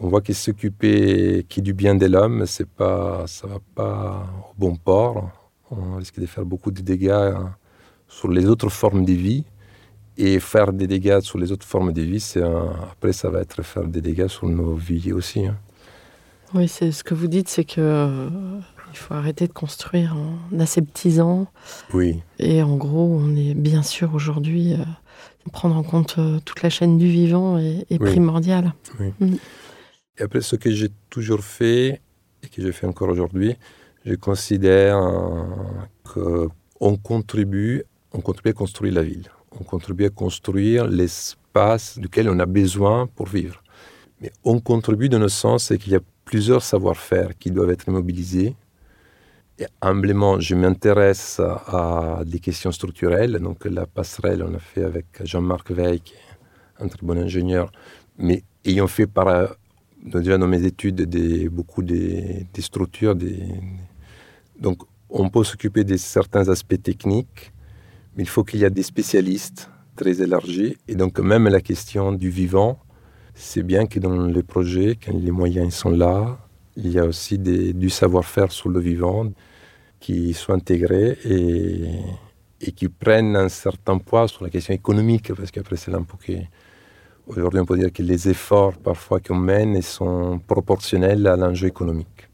on 0.01 0.09
voit 0.09 0.21
que 0.21 0.33
s'occuper 0.33 1.45
qui 1.49 1.63
du 1.63 1.73
bien 1.73 1.95
de 1.95 2.07
l'homme, 2.07 2.45
c'est 2.47 2.69
pas, 2.69 3.25
ça 3.27 3.47
va 3.47 3.59
pas 3.75 4.27
au 4.51 4.55
bon 4.61 4.77
port. 4.77 5.31
On 5.71 5.97
risque 5.97 6.21
de 6.21 6.27
faire 6.27 6.45
beaucoup 6.45 6.71
de 6.71 6.81
dégâts 6.83 7.11
hein, 7.11 7.55
sur 8.09 8.29
les 8.29 8.47
autres 8.47 8.69
formes 8.69 9.05
de 9.05 9.13
vie. 9.13 9.45
Et 10.19 10.41
faire 10.41 10.73
des 10.73 10.87
dégâts 10.87 11.21
sur 11.21 11.37
les 11.39 11.53
autres 11.53 11.67
formes 11.67 11.93
de 11.93 12.01
vie, 12.01 12.21
c'est 12.21 12.43
un- 12.43 12.73
après 12.93 13.13
ça 13.13 13.29
va 13.29 13.41
être 13.43 13.63
faire 13.63 13.85
des 13.87 14.01
dégâts 14.01 14.29
sur 14.29 14.49
nos 14.49 14.75
vies 14.75 15.13
aussi. 15.13 15.45
hein. 15.47 15.57
Oui, 16.55 16.69
c'est 16.69 16.91
ce 16.91 17.05
que 17.05 17.13
vous 17.13 17.27
dites, 17.27 17.49
c'est 17.51 17.65
que 17.65 17.81
euh, 17.83 18.29
il 18.93 18.97
faut 18.97 19.13
arrêter 19.13 19.47
de 19.47 19.53
construire 19.53 20.17
en 20.17 20.59
aseptisant. 20.59 21.49
Oui. 21.93 22.23
Et 22.39 22.63
en 22.63 22.77
gros, 22.77 23.19
on 23.21 23.37
est 23.37 23.53
bien 23.55 23.83
sûr 23.83 24.15
aujourd'hui 24.15 24.73
euh, 24.73 24.79
prendre 25.53 25.77
en 25.77 25.83
compte 25.83 26.15
euh, 26.19 26.39
toute 26.47 26.63
la 26.63 26.71
chaîne 26.71 26.97
du 26.97 27.09
vivant 27.09 27.59
est, 27.59 27.85
est 27.91 28.01
Oui. 28.01 28.11
primordial. 28.11 28.73
Oui. 28.99 29.13
Mm. 29.21 29.35
Et 30.19 30.23
après, 30.23 30.41
ce 30.41 30.57
que 30.57 30.71
j'ai 30.71 30.89
toujours 31.11 31.45
fait 31.45 32.01
et 32.43 32.49
que 32.49 32.63
je 32.63 32.71
fais 32.73 32.87
encore 32.87 33.09
aujourd'hui, 33.09 33.57
je 34.05 34.15
considère 34.15 34.99
qu'on 36.05 36.97
contribue, 36.97 37.85
on 38.13 38.21
contribue 38.21 38.51
à 38.51 38.53
construire 38.55 38.95
la 38.95 39.03
ville. 39.03 39.29
On 39.59 39.65
contribue 39.65 40.07
à 40.07 40.11
construire 40.11 40.87
l'espace 40.87 41.99
duquel 41.99 42.29
on 42.29 42.39
a 42.39 42.47
besoin 42.47 43.07
pour 43.09 43.27
vivre. 43.27 43.63
Mais 44.21 44.31
on 44.45 44.61
contribue 44.61 45.09
dans 45.09 45.19
le 45.19 45.29
sens 45.29 45.73
qu'il 45.79 45.93
y 45.93 45.97
a 45.97 46.01
plusieurs 46.25 46.63
savoir-faire 46.63 47.37
qui 47.39 47.51
doivent 47.51 47.71
être 47.71 47.91
mobilisés. 47.91 48.55
Et 49.59 49.67
humblement, 49.81 50.39
je 50.39 50.55
m'intéresse 50.55 51.41
à, 51.41 52.23
des 52.25 52.41
questions 52.41 52.73
structurelles. 52.73 53.39
Donc 53.39 53.65
la 53.65 53.87
passerelle, 53.87 54.43
on 54.43 54.51
l'a 54.51 54.59
fait 54.59 54.85
avec 54.85 55.07
Jean-Marc 55.25 55.71
Veil, 55.71 56.01
qui 56.01 56.15
est 56.15 56.85
un 56.85 56.89
très 56.89 57.07
bon 57.07 57.19
ingénieur, 57.19 57.73
mais 58.19 58.45
ayant 58.65 58.87
fait 58.87 59.07
par, 59.07 59.57
déjà 60.07 60.39
dans 60.39 60.47
mes 60.47 60.65
études 60.65 61.03
des, 61.03 61.49
beaucoup 61.49 61.83
des, 61.83 62.47
structures. 62.59 63.17
Donc 64.59 64.83
on 65.11 65.29
peut 65.29 65.45
s'occuper 65.45 65.85
de 65.85 65.97
certains 65.97 66.49
aspects 66.49 66.81
techniques, 66.83 67.53
mais 68.17 68.23
il 68.23 68.29
faut 68.29 68.45
qu'il 68.45 68.61
y 68.61 68.65
ait 68.65 68.71
des 68.71 68.83
spécialistes 68.83 69.71
très 69.97 70.23
élargis. 70.23 70.77
Et 70.89 70.95
donc 70.95 71.19
même 71.19 71.49
la 71.49 71.61
question 71.61 72.13
du 72.13 72.31
vivant, 72.31 72.79
c'est 73.35 73.63
bien 73.63 73.87
que 73.87 73.99
dans 73.99 74.27
les 74.27 74.43
projets, 74.43 74.97
quand 75.03 75.17
les 75.17 75.31
moyens 75.31 75.75
sont 75.75 75.91
là, 75.91 76.39
il 76.77 76.89
y 76.89 76.99
a 76.99 77.05
aussi 77.05 77.39
des- 77.39 77.73
du 77.73 77.91
savoir-faire 77.91 78.53
sur 78.53 78.69
le 78.69 78.81
vivant 78.81 79.31
qui 80.01 80.35
soit 80.35 80.55
intégré 80.55 81.19
et, 81.25 81.89
et 82.61 82.73
qui 82.73 82.89
prennent 82.89 83.37
un 83.37 83.49
certain 83.49 83.99
poids 83.99 84.29
sur 84.29 84.45
la 84.45 84.51
question 84.51 84.75
économique, 84.75 85.33
parce 85.35 85.51
qu'après 85.51 85.77
c'est 85.77 85.91
là 85.91 85.99
un 85.99 86.03
peu. 86.03 86.17
Aujourd'hui, 87.27 87.61
on 87.61 87.65
peut 87.65 87.77
dire 87.77 87.93
que 87.93 88.03
les 88.03 88.29
efforts 88.29 88.75
parfois 88.75 89.19
qu'on 89.21 89.35
mène 89.37 89.81
sont 89.83 90.39
proportionnels 90.47 91.27
à 91.27 91.37
l'enjeu 91.37 91.67
économique. 91.69 92.29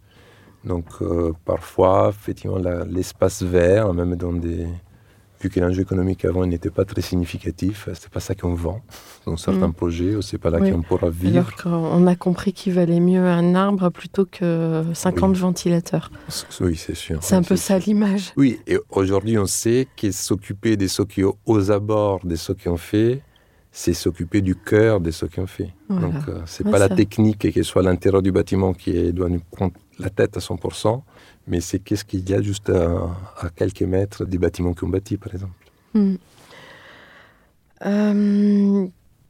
Donc 0.65 0.85
euh, 1.01 1.33
parfois, 1.45 2.11
effectivement, 2.11 2.59
l'espace 2.89 3.43
vert, 3.43 3.93
même 3.95 4.17
dans 4.17 4.33
des... 4.33 4.67
Vu 5.41 5.51
que 5.51 5.59
l'enjeu 5.59 5.81
économique 5.83 6.25
avant 6.25 6.47
n'était 6.47 6.71
pas 6.71 6.85
très 6.85 7.01
significatif, 7.01 7.89
c'est 7.95 8.09
pas 8.11 8.21
ça 8.21 8.37
qu'on 8.37 8.55
vend 8.55 8.81
dans 9.27 9.37
certains 9.37 9.67
Mm. 9.67 9.73
projets, 9.73 10.15
ou 10.15 10.23
c'est 10.23 10.39
pas 10.39 10.51
là 10.51 10.59
Oui. 10.61 10.71
qu'on 10.71 10.83
pourra 10.83 11.11
vivre. 11.11 11.37
Alors 11.37 11.57
qu'on 11.57 12.07
a 12.07 12.15
compris 12.15 12.53
qu'il 12.53 12.75
valait 12.75 13.01
mieux 13.01 13.27
un 13.27 13.57
arbre 13.57 13.89
plutôt 13.91 14.25
que 14.25 14.85
50 14.95 15.31
Oui. 15.35 15.41
ventilateurs. 15.41 16.13
Oui, 16.61 16.77
c'est 16.77 16.95
sûr. 16.95 17.19
C'est 17.23 17.35
un 17.35 17.43
peu 17.43 17.57
ça 17.57 17.77
l'image. 17.81 18.33
Oui, 18.37 18.61
et 18.69 18.79
aujourd'hui, 18.91 19.37
on 19.37 19.47
sait 19.47 19.89
que 19.97 20.13
s'occuper 20.13 20.77
de 20.77 20.87
ceux 20.87 21.07
qui 21.07 21.25
aux 21.25 21.71
abords 21.73 22.21
de 22.25 22.37
ce 22.37 22.53
qu'on 22.53 22.77
fait, 22.77 23.21
c'est 23.75 23.95
s'occuper 23.95 24.43
du 24.43 24.55
cœur 24.55 25.01
de 25.01 25.11
ce 25.11 25.25
qu'on 25.25 25.47
fait. 25.47 25.73
Voilà. 25.89 26.07
Donc, 26.09 26.29
euh, 26.29 26.43
c'est 26.45 26.63
pas 26.63 26.79
la 26.79 26.91
technique 26.91 27.51
qui 27.51 27.65
soit 27.65 27.81
à 27.81 27.85
l'intérieur 27.85 28.21
du 28.23 28.31
bâtiment 28.31 28.75
qui 28.75 28.91
est- 28.91 29.13
doit 29.13 29.31
nous 29.31 29.41
prendre 29.51 29.73
la 29.99 30.11
tête 30.11 30.37
à 30.37 30.41
100%, 30.41 31.03
mais 31.49 31.61
c'est 31.63 31.79
qu'est-ce 31.79 32.05
qu'il 32.05 32.29
y 32.29 32.35
a 32.35 32.43
juste 32.43 32.69
à, 32.69 33.09
à 33.41 33.49
quelques 33.49 33.83
mètres 33.83 34.27
des 34.27 34.37
bâtiments 34.39 34.75
qu'on 34.75 34.89
bâtit, 34.89 35.17
par 35.17 35.33
exemple. 35.35 35.55
Hmm. 35.95 36.15
Euh, 37.87 38.87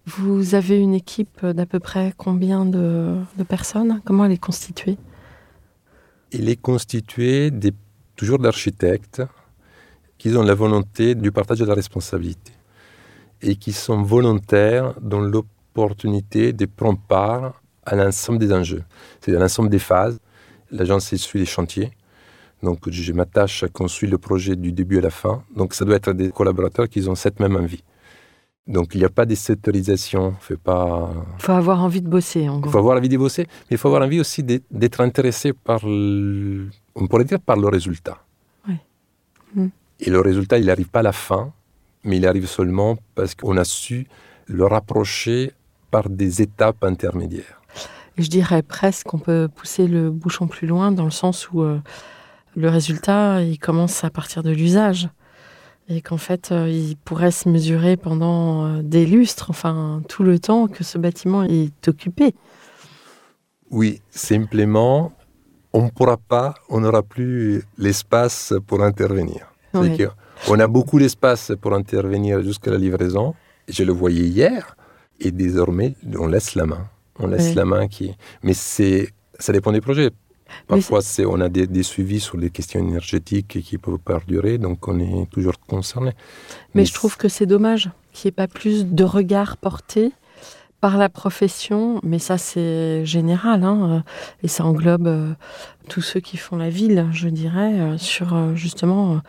vous 0.07 0.55
avez 0.55 0.79
une 0.79 0.95
équipe 0.95 1.47
d'à 1.47 1.65
peu 1.67 1.79
près 1.79 2.13
combien 2.17 2.65
de, 2.65 3.15
de 3.39 3.45
personnes? 3.45 4.01
Comment 4.05 4.25
elle 4.25 4.33
est 4.33 4.39
constituée? 4.39 4.99
Il 6.33 6.49
est 6.49 6.61
constitué 6.61 7.51
des, 7.51 7.73
toujours 8.17 8.39
d'architectes 8.39 9.23
qui 10.19 10.31
ont 10.37 10.43
la 10.43 10.55
volonté 10.55 11.15
du 11.15 11.31
partage 11.33 11.61
de 11.61 11.65
la 11.65 11.75
responsabilité 11.75 12.53
et 13.43 13.57
qui 13.57 13.73
sont 13.73 14.03
volontaires 14.03 14.95
dans 15.01 15.21
l'opportunité 15.21 16.53
de 16.53 16.67
prendre 16.67 17.01
part 17.09 17.61
à 17.85 17.97
l'ensemble 17.97 18.39
des 18.39 18.53
enjeux, 18.53 18.85
c'est 19.21 19.35
à 19.35 19.39
l'ensemble 19.39 19.69
des 19.69 19.79
phases. 19.81 20.19
L'agence 20.71 21.15
suit 21.17 21.39
les 21.41 21.45
chantiers, 21.47 21.91
donc 22.63 22.89
je 22.89 23.13
m'attache 23.13 23.63
à 23.65 23.69
construire 23.69 24.13
le 24.13 24.19
projet 24.19 24.57
du 24.57 24.73
début 24.73 24.99
à 24.99 25.03
la 25.03 25.11
fin. 25.11 25.43
Donc 25.55 25.75
ça 25.75 25.85
doit 25.85 25.97
être 25.97 26.13
des 26.13 26.31
collaborateurs 26.31 26.89
qui 26.89 27.07
ont 27.09 27.15
cette 27.15 27.41
même 27.41 27.57
envie. 27.57 27.83
Donc 28.69 28.95
il 28.95 28.99
n'y 28.99 29.05
a 29.05 29.11
pas 29.11 29.27
de 29.27 29.35
sectorisation, 29.35 30.35
fait 30.41 30.57
pas. 30.57 31.11
Il 31.39 31.43
faut 31.43 31.53
avoir 31.53 31.83
envie 31.83 32.01
de 32.01 32.09
bosser, 32.09 32.49
en 32.49 32.57
Il 32.59 32.61
gros. 32.61 32.71
faut 32.71 32.79
avoir 32.79 32.97
envie 32.97 33.09
de 33.09 33.19
bosser, 33.19 33.43
mais 33.69 33.73
il 33.75 33.79
faut 33.79 33.89
avoir 33.89 34.03
envie 34.03 34.21
aussi 34.21 34.43
d'être- 34.45 35.01
intéressé 35.01 35.53
par, 35.53 35.85
le- 35.85 36.69
on 36.95 37.07
pourrait 37.09 37.25
dire 37.25 37.41
par 37.41 37.57
le 37.57 37.67
résultat. 37.69 38.19
Mm. 39.55 39.67
Et 40.01 40.11
le 40.11 40.21
résultat, 40.21 40.59
il 40.59 40.67
n'arrive 40.67 40.89
pas 40.89 41.01
à 41.01 41.03
la 41.03 41.13
fin, 41.13 41.53
mais 42.05 42.17
il 42.17 42.27
arrive 42.27 42.47
seulement 42.47 42.97
parce 43.15 43.35
qu'on 43.35 43.57
a 43.57 43.65
su 43.65 44.07
le 44.47 44.65
rapprocher 44.67 45.53
par 45.91 46.09
des 46.09 46.43
étapes 46.43 46.85
intermédiaires. 46.85 47.61
Je 48.19 48.29
dirais 48.29 48.63
presque 48.63 49.07
qu'on 49.07 49.19
peut 49.19 49.49
pousser 49.55 49.87
le 49.87 50.11
bouchon 50.11 50.47
plus 50.47 50.67
loin 50.67 50.93
dans 50.93 51.05
le 51.05 51.11
sens 51.11 51.51
où 51.51 51.63
euh, 51.63 51.79
le 52.57 52.69
résultat, 52.69 53.43
il 53.43 53.59
commence 53.59 54.05
à 54.05 54.11
partir 54.11 54.43
de 54.43 54.51
l'usage. 54.51 55.09
Et 55.89 56.01
qu'en 56.01 56.17
fait, 56.17 56.53
euh, 56.53 56.69
il 56.69 56.97
pourrait 56.97 57.33
se 57.33 57.49
mesurer 57.49 57.97
pendant 57.97 58.67
euh, 58.67 58.83
des 58.83 59.05
lustres, 59.05 59.51
enfin 59.51 60.03
tout 60.09 60.23
le 60.23 60.39
temps 60.39 60.69
que 60.69 60.85
ce 60.85 60.97
bâtiment 60.97 61.43
est 61.43 61.89
occupé. 61.89 62.35
Oui, 63.71 64.01
simplement, 64.11 65.13
on 65.73 65.87
ne 65.87 65.91
pourra 65.91 66.19
pas, 66.19 66.55
on 66.69 66.81
n'aura 66.81 67.03
plus 67.03 67.63
l'espace 67.79 68.55
pour 68.67 68.83
intervenir. 68.83 69.53
Ouais. 69.75 69.97
Qu'on 70.47 70.59
a 70.61 70.67
beaucoup 70.67 70.99
d'espace 70.99 71.53
pour 71.61 71.73
intervenir 71.75 72.43
jusqu'à 72.43 72.71
la 72.71 72.79
livraison. 72.79 73.35
Je 73.69 73.85
le 73.85 73.93
voyais 73.93 74.25
hier, 74.25 74.77
et 75.21 75.31
désormais, 75.31 75.95
on 76.19 76.27
laisse 76.27 76.55
la 76.55 76.67
main. 76.67 76.89
On 77.19 77.27
laisse 77.29 77.49
Ouais. 77.51 77.55
la 77.55 77.65
main 77.65 77.87
qui. 77.89 78.15
Mais 78.43 78.55
c'est, 78.55 79.11
ça 79.39 79.53
dépend 79.53 79.73
des 79.73 79.81
projets. 79.81 80.11
Parfois, 80.67 81.01
c'est, 81.01 81.25
on 81.25 81.41
a 81.41 81.49
des, 81.49 81.67
des 81.67 81.83
suivis 81.83 82.21
sur 82.21 82.37
les 82.37 82.51
questions 82.51 82.81
énergétiques 82.81 83.61
qui 83.63 83.79
peuvent 83.79 83.99
perdurer, 83.99 84.59
donc 84.59 84.87
on 84.89 84.99
est 84.99 85.31
toujours 85.31 85.59
concerné. 85.67 86.13
Mais 86.75 86.85
je 86.85 86.93
trouve 86.93 87.17
que 87.17 87.29
c'est 87.29 87.47
dommage 87.47 87.91
qu'il 88.13 88.29
n'y 88.29 88.31
ait 88.31 88.33
pas 88.33 88.49
plus 88.49 88.85
de 88.85 89.05
regard 89.05 89.57
porté 89.57 90.13
par 90.83 90.99
la 90.99 91.09
profession, 91.09 92.01
mais 92.03 92.19
ça 92.19 92.37
c'est 92.39 93.07
général, 93.07 93.63
hein, 93.63 94.03
et 94.43 94.49
ça 94.49 94.65
englobe 94.65 95.07
euh, 95.07 95.33
tous 95.89 96.03
ceux 96.03 96.19
qui 96.21 96.37
font 96.37 96.57
la 96.57 96.71
ville, 96.71 97.07
je 97.13 97.29
dirais, 97.29 97.81
euh, 97.81 97.99
sur 97.99 98.35
euh, 98.35 98.55
justement 98.57 99.21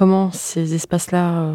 comment 0.00 0.32
ces 0.32 0.74
espaces-là 0.74 1.42
euh, 1.42 1.54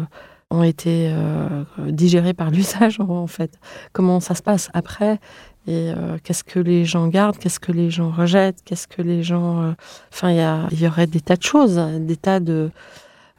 ont 0.52 0.62
été 0.62 1.10
euh, 1.10 1.64
digérés 1.88 2.32
par 2.32 2.50
l'usage 2.56 3.00
en 3.00 3.26
fait, 3.26 3.58
comment 3.92 4.20
ça 4.20 4.36
se 4.36 4.42
passe 4.42 4.70
après, 4.72 5.18
et 5.66 5.90
euh, 5.90 6.16
qu'est-ce 6.22 6.44
que 6.44 6.60
les 6.60 6.84
gens 6.84 7.08
gardent, 7.08 7.38
qu'est-ce 7.38 7.58
que 7.58 7.72
les 7.72 7.90
gens 7.90 8.12
rejettent, 8.12 8.62
qu'est-ce 8.64 8.86
que 8.86 9.02
les 9.02 9.24
gens... 9.24 9.64
euh, 9.64 9.72
Enfin, 10.12 10.30
il 10.70 10.80
y, 10.80 10.86
aurait 10.86 11.08
des 11.08 11.20
tas 11.20 11.34
de 11.34 11.42
choses, 11.42 11.74
des 11.98 12.16
tas 12.16 12.38
de... 12.38 12.70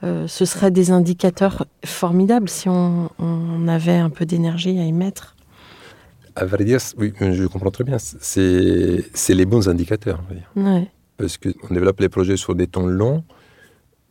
Euh, 0.04 0.28
ce 0.28 0.44
seraient 0.44 0.72
des 0.72 0.92
indicateurs 0.92 1.66
formidables 1.86 2.50
si 2.50 2.68
on, 2.68 3.10
on 3.18 3.68
avait 3.70 3.96
un 3.96 4.10
peu 4.10 4.26
d'énergie 4.26 4.78
à 4.78 4.84
y 4.84 4.92
mettre. 4.92 5.38
À 6.36 6.44
vrai 6.44 6.66
dire, 6.66 6.80
oui, 6.98 7.14
je 7.22 7.46
comprends 7.46 7.72
très 7.72 7.86
bien. 7.86 7.98
C'est, 7.98 9.06
c'est 9.14 9.34
les 9.34 9.46
bons 9.46 9.70
indicateurs. 9.70 10.22
on 10.26 10.34
va 10.34 10.36
dire. 10.36 10.50
Ouais. 10.58 10.92
parce 11.16 11.38
qu'on 11.38 11.74
développe 11.74 12.02
les 12.02 12.10
projets 12.10 12.36
sur 12.36 12.56
des 12.56 12.68
temps 12.68 12.86
longs, 12.86 13.24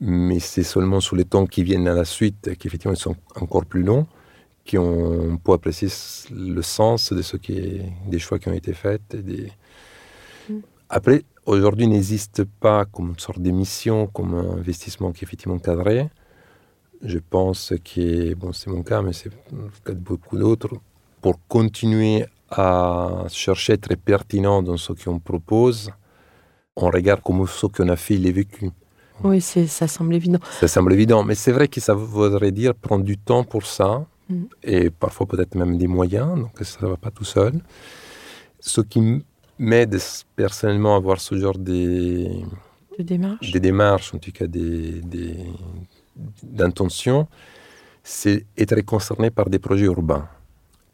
mais 0.01 0.41
c'est 0.41 0.63
seulement 0.63 1.01
sur 1.01 1.17
les 1.17 1.25
temps 1.25 1.47
qui 1.47 1.63
viennent 1.63 1.89
à 1.89 1.95
la 1.95 2.05
suite, 2.05 2.55
qui 2.57 2.67
effectivement 2.67 2.95
sont 2.97 3.17
encore 3.35 3.65
plus 3.65 3.83
longs, 3.83 4.07
qu'on 4.69 5.39
peut 5.43 5.53
apprécier 5.53 5.89
le 6.31 6.63
sens 6.63 7.13
de 7.13 7.23
ce 7.23 7.37
qui 7.37 7.59
est, 7.59 7.93
des 8.07 8.19
choix 8.19 8.39
qui 8.39 8.49
ont 8.49 8.53
été 8.53 8.73
faits. 8.73 9.17
Des... 9.17 9.53
Mm. 10.49 10.59
Après, 10.91 11.25
aujourd'hui, 11.47 11.87
n'existe 11.87 12.45
pas 12.45 12.85
comme 12.85 13.11
une 13.11 13.19
sorte 13.19 13.39
d'émission, 13.39 14.07
comme 14.09 14.35
un 14.35 14.59
investissement 14.59 15.13
qui 15.13 15.25
est 15.25 15.27
effectivement 15.27 15.59
cadré. 15.59 16.09
Je 17.03 17.19
pense 17.19 17.73
que, 17.85 18.35
bon, 18.35 18.53
c'est 18.53 18.71
mon 18.71 18.83
cas, 18.83 19.03
mais 19.03 19.13
c'est 19.13 19.31
le 19.53 19.71
cas 19.85 19.93
de 19.93 20.01
beaucoup 20.01 20.37
d'autres, 20.37 20.75
pour 21.21 21.39
continuer 21.47 22.25
à 22.51 23.25
chercher 23.29 23.73
à 23.73 23.75
être 23.75 23.95
pertinent 23.97 24.63
dans 24.63 24.77
ce 24.77 24.93
qu'on 24.93 25.19
propose, 25.19 25.91
on 26.77 26.91
regarde 26.91 27.21
comment 27.25 27.47
ce 27.47 27.67
qu'on 27.67 27.89
a 27.89 27.97
fait, 27.97 28.15
il 28.15 28.27
est 28.27 28.33
vécu. 28.33 28.71
Oui, 29.25 29.41
ça 29.41 29.89
semble 29.89 30.15
évident. 30.15 30.39
Ça 30.61 30.69
semble 30.69 30.93
évident, 30.93 31.25
mais 31.25 31.35
c'est 31.35 31.53
vrai 31.53 31.69
que 31.69 31.81
ça 31.81 31.95
voudrait 31.95 32.53
dire 32.53 32.75
prendre 32.75 33.05
du 33.05 33.17
temps 33.19 33.45
pour 33.45 33.67
ça, 33.67 34.05
Mm. 34.29 34.43
et 34.65 34.91
parfois 34.91 35.25
peut-être 35.27 35.55
même 35.55 35.79
des 35.79 35.87
moyens, 35.87 36.35
donc 36.41 36.51
ça 36.63 36.79
ne 36.83 36.89
va 36.89 36.97
pas 36.97 37.13
tout 37.13 37.25
seul. 37.25 37.53
Ce 38.59 38.81
qui 38.81 39.23
m'aide 39.59 39.97
personnellement 40.35 40.95
à 40.95 40.97
avoir 40.97 41.21
ce 41.21 41.37
genre 41.39 41.57
de, 41.57 42.27
De 42.99 43.05
démarche. 43.05 43.53
des 43.53 43.61
démarches, 43.61 44.13
en 44.15 44.19
tout 44.19 44.33
cas 44.33 44.49
des, 44.49 45.01
des, 45.03 45.37
d'intentions, 46.43 47.29
c'est 48.03 48.45
être 48.59 48.81
concerné 48.83 49.31
par 49.31 49.49
des 49.49 49.59
projets 49.59 49.87
urbains. 49.87 50.29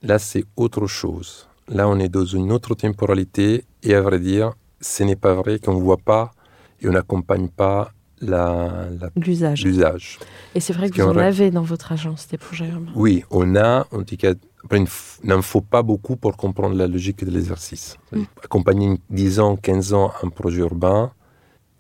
Là, 0.03 0.18
c'est 0.18 0.45
autre 0.57 0.87
chose. 0.87 1.49
Là, 1.68 1.89
on 1.89 1.99
est 1.99 2.09
dans 2.09 2.25
une 2.25 2.53
autre 2.53 2.75
temporalité, 2.75 3.64
et 3.83 3.95
à 3.95 4.01
vrai 4.03 4.18
dire, 4.18 4.53
ce 4.81 5.05
n'est 5.05 5.16
pas 5.16 5.35
vrai 5.35 5.59
qu'on 5.59 5.75
ne 5.75 5.81
voit 5.81 5.97
pas 6.12 6.33
et 6.81 6.89
on 6.89 6.93
n'accompagne 6.93 7.49
pas 7.49 7.93
la, 8.23 8.87
la- 9.01 9.11
L'usage. 9.16 10.18
Et 10.55 10.61
c'est 10.61 10.73
vrai 10.73 10.89
que 10.91 11.03
vous 11.03 11.09
en 11.09 11.16
avez 11.16 11.51
dans 11.51 11.62
votre 11.62 11.93
agence 11.93 12.29
des 12.29 12.39
projets 12.39 12.68
urbains. 12.68 12.93
Oui, 12.95 13.25
on 13.31 13.57
a, 13.57 13.87
en 13.93 14.03
tout 14.03 14.16
cas, 14.16 14.33
après, 14.64 14.79
il 14.81 15.29
n'en 15.29 15.43
faut 15.43 15.61
pas 15.61 15.83
beaucoup 15.83 16.16
pour 16.16 16.37
comprendre 16.37 16.75
la 16.77 16.87
logique 16.87 17.25
de 17.25 17.31
l'exercice. 17.31 17.99
Mm. 18.12 18.23
Accompagner 18.45 18.99
10 19.11 19.41
ans, 19.41 19.57
15 19.57 19.93
ans 19.93 20.12
un 20.23 20.29
projet 20.29 20.61
urbain, 20.61 21.12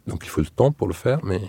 donc 0.06 0.24
il 0.24 0.28
faut 0.28 0.40
le 0.40 0.48
temps 0.48 0.72
pour 0.72 0.88
le 0.88 0.94
faire, 0.94 1.20
mais 1.24 1.40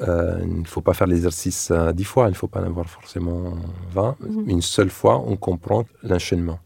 euh, 0.00 0.40
il 0.42 0.60
ne 0.60 0.64
faut 0.66 0.80
pas 0.80 0.94
faire 0.94 1.06
l'exercice 1.06 1.70
euh, 1.70 1.92
10 1.92 2.04
fois, 2.04 2.26
il 2.28 2.30
ne 2.30 2.36
faut 2.36 2.48
pas 2.48 2.60
en 2.60 2.64
avoir 2.64 2.88
forcément 2.88 3.52
20. 3.92 4.16
Mhm. 4.20 4.44
Une 4.48 4.62
seule 4.62 4.88
fois, 4.88 5.22
on 5.26 5.36
comprend 5.36 5.84
l'enchaînement. 6.02 6.58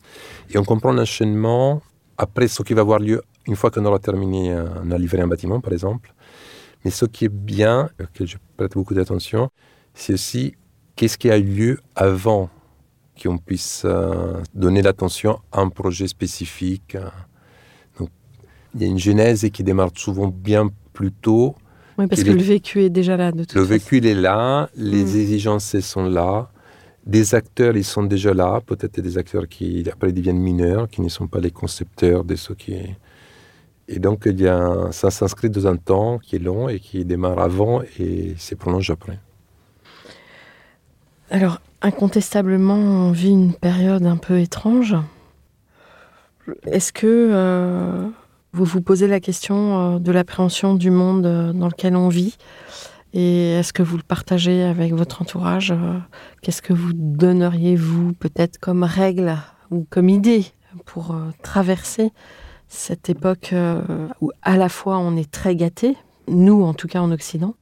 Et 0.51 0.59
on 0.59 0.65
comprend 0.65 0.93
l'enchaînement 0.93 1.83
après 2.17 2.47
ce 2.47 2.63
qui 2.63 2.75
va 2.75 2.83
avoir 2.83 3.01
lieu 3.01 3.23
une 3.47 3.57
fois 3.57 3.71
qu'on 3.71 3.85
aura 3.85 3.99
terminé, 3.99 4.53
euh, 4.53 4.67
on 4.85 4.91
a 4.91 4.99
livré 4.99 5.21
un 5.21 5.27
bâtiment, 5.29 5.61
par 5.61 5.73
exemple. 5.73 6.13
Mais 6.87 6.93
ce 6.93 7.05
qui 7.05 7.25
est 7.25 7.29
bien, 7.53 7.91
auquel 8.01 8.29
je 8.29 8.37
prête 8.57 8.75
beaucoup 8.75 8.95
d'attention, 8.95 9.51
c'est 9.93 10.13
aussi 10.13 10.55
qu'est-ce 10.95 11.19
qui 11.19 11.29
a 11.33 11.37
eu 11.37 11.43
lieu 11.43 11.81
avant 11.97 12.49
qu'on 13.21 13.39
puisse 13.39 13.83
euh, 13.85 14.41
donner 14.55 14.83
l'attention 14.83 15.41
à 15.51 15.63
un 15.63 15.69
projet 15.69 16.07
spécifique. 16.07 16.95
euh. 16.95 17.09
Donc, 17.99 18.11
il 18.77 18.83
y 18.83 18.85
a 18.85 18.89
une 18.89 19.01
genèse 19.01 19.49
qui 19.53 19.65
démarre 19.65 19.91
souvent 19.97 20.29
bien 20.29 20.71
plus 20.93 21.11
tôt. 21.11 21.57
Oui, 21.99 22.07
parce 22.07 22.23
que 22.23 22.31
le 22.31 22.41
vécu 22.41 22.85
est 22.85 22.91
déjà 22.91 23.17
là 23.17 23.33
de 23.33 23.43
toute 23.43 23.55
Le 23.55 23.63
façon. 23.63 23.73
vécu, 23.75 23.97
il 23.99 24.07
est 24.07 24.15
là, 24.15 24.71
les 24.77 25.03
Mm. 25.03 25.17
exigences 25.17 25.81
sont 25.81 26.05
là, 26.05 26.51
des 27.05 27.35
acteurs, 27.35 27.77
ils 27.77 27.85
sont 27.85 28.05
déjà 28.05 28.33
là, 28.33 28.61
peut-être 28.65 29.01
des 29.01 29.19
acteurs 29.19 29.49
qui 29.49 29.89
après 29.93 30.13
deviennent 30.13 30.39
mineurs, 30.39 30.89
qui 30.89 31.01
ne 31.01 31.09
sont 31.09 31.27
pas 31.27 31.41
les 31.41 31.51
concepteurs 31.51 32.23
de 32.25 32.37
ce 32.37 32.53
qui 32.53 32.75
est. 32.75 32.97
Et 33.89 34.01
donc, 34.01 34.29
ça 34.91 35.11
s'inscrit 35.11 35.49
dans 35.49 35.67
un 35.67 35.77
temps 35.77 36.19
qui 36.19 36.37
est 36.37 36.41
long 36.41 36.69
et 36.69 36.81
qui 36.81 37.05
démarre 37.05 37.39
avant 37.39 37.83
et 37.99 38.35
se 38.37 38.93
après. 38.93 39.21
Alors, 41.31 41.61
incontestablement, 41.83 42.75
on 42.75 43.13
vit 43.13 43.31
une 43.31 43.53
période 43.53 44.07
un 44.07 44.17
peu 44.17 44.41
étrange. 44.41 44.97
Est-ce 46.67 46.93
que 46.93 47.07
euh, 47.07 48.09
vous 48.53 48.65
vous 48.65 48.81
posez 48.81 49.09
la 49.09 49.21
question 49.21 49.97
euh, 49.97 49.99
de 49.99 50.13
l'appréhension 50.13 50.75
du 50.75 50.91
monde 50.91 51.27
euh, 51.27 51.53
dans 51.53 51.67
lequel 51.67 51.97
on 51.97 52.09
vit? 52.09 52.37
Et 53.13 53.53
est-ce 53.53 53.73
que 53.73 53.83
vous 53.83 53.97
le 53.97 54.03
partagez 54.03 54.63
avec 54.63 54.93
votre 54.93 55.23
entourage? 55.23 55.73
Qu'est-ce 56.43 56.61
que 56.61 56.75
vous 56.75 56.93
donneriez, 56.93 57.75
vous, 57.75 58.13
peut-être 58.13 58.59
comme 58.59 58.83
règle 58.83 59.37
ou 59.71 59.87
comme 59.89 60.09
idée 60.09 60.45
pour 60.85 61.17
traverser 61.43 62.13
cette 62.69 63.09
époque 63.09 63.51
euh, 63.53 64.09
où 64.21 64.33
à 64.43 64.57
la 64.57 64.69
fois 64.69 64.99
on 64.99 65.17
est 65.17 65.31
très 65.31 65.57
gâté, 65.57 65.97
nous 66.29 66.63
en 66.63 66.75
tout 66.75 66.89
cas 66.89 67.01
en 67.01 67.13
Occident, 67.13 67.55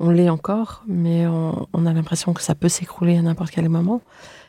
on 0.00 0.10
l'est 0.10 0.28
encore, 0.28 0.84
mais 0.86 1.26
on, 1.26 1.86
a 1.86 1.92
l'impression 1.92 2.32
que 2.32 2.42
ça 2.42 2.54
peut 2.54 2.68
s'écrouler 2.68 3.18
à 3.18 3.22
n'importe 3.22 3.50
quel 3.50 3.68
moment. 3.68 4.00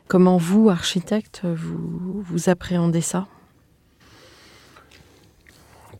Comment 0.07 0.37
vous, 0.37 0.69
architecte, 0.69 1.41
vous, 1.43 2.49
appréhendez 2.49 3.01
ça? 3.01 3.27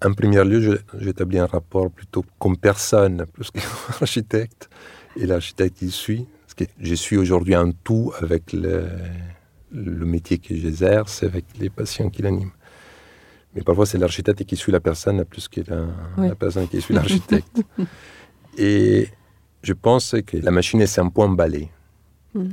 En 0.06 0.14
premier 0.14 0.44
lieu, 0.44 0.80
j'établis 1.00 1.40
un 1.40 1.48
rapport 1.48 1.90
plutôt 1.90 2.24
comme 2.38 2.58
personne, 2.58 3.26
plus 3.34 3.50
qu'architecte. 3.52 4.70
Et 5.16 5.26
l'architecte, 5.26 5.82
il 5.82 5.92
suit. 5.92 6.28
Que 6.56 6.66
je 6.82 6.94
suis 6.94 7.16
aujourd'hui 7.16 7.56
un 7.56 7.72
tout 7.72 8.12
avec 8.20 8.52
le, 8.52 8.86
le 9.72 10.06
métier 10.06 10.40
que 10.40 10.54
j'exerce, 10.54 11.24
avec 11.24 11.46
les 11.58 11.70
patients 11.70 12.10
qui 12.10 12.22
l'animent. 12.22 12.52
Mais 13.56 13.62
parfois, 13.62 13.86
c'est 13.86 13.98
l'architecte 13.98 14.44
qui 14.44 14.56
suit 14.56 14.72
la 14.72 14.80
personne 14.80 15.24
plus 15.26 15.48
que 15.48 15.62
la, 15.68 16.36
personne 16.36 16.68
qui 16.68 16.82
suit 16.82 16.94
l'architecte. 16.94 17.62
Et 18.58 19.08
je 19.64 19.74
pense 19.74 20.16
que 20.26 20.38
la 20.38 20.52
machine, 20.52 20.86
c'est 20.86 21.02
un 21.02 21.10
point 21.10 21.26
emballé. 21.26 21.70
Mm. 22.34 22.50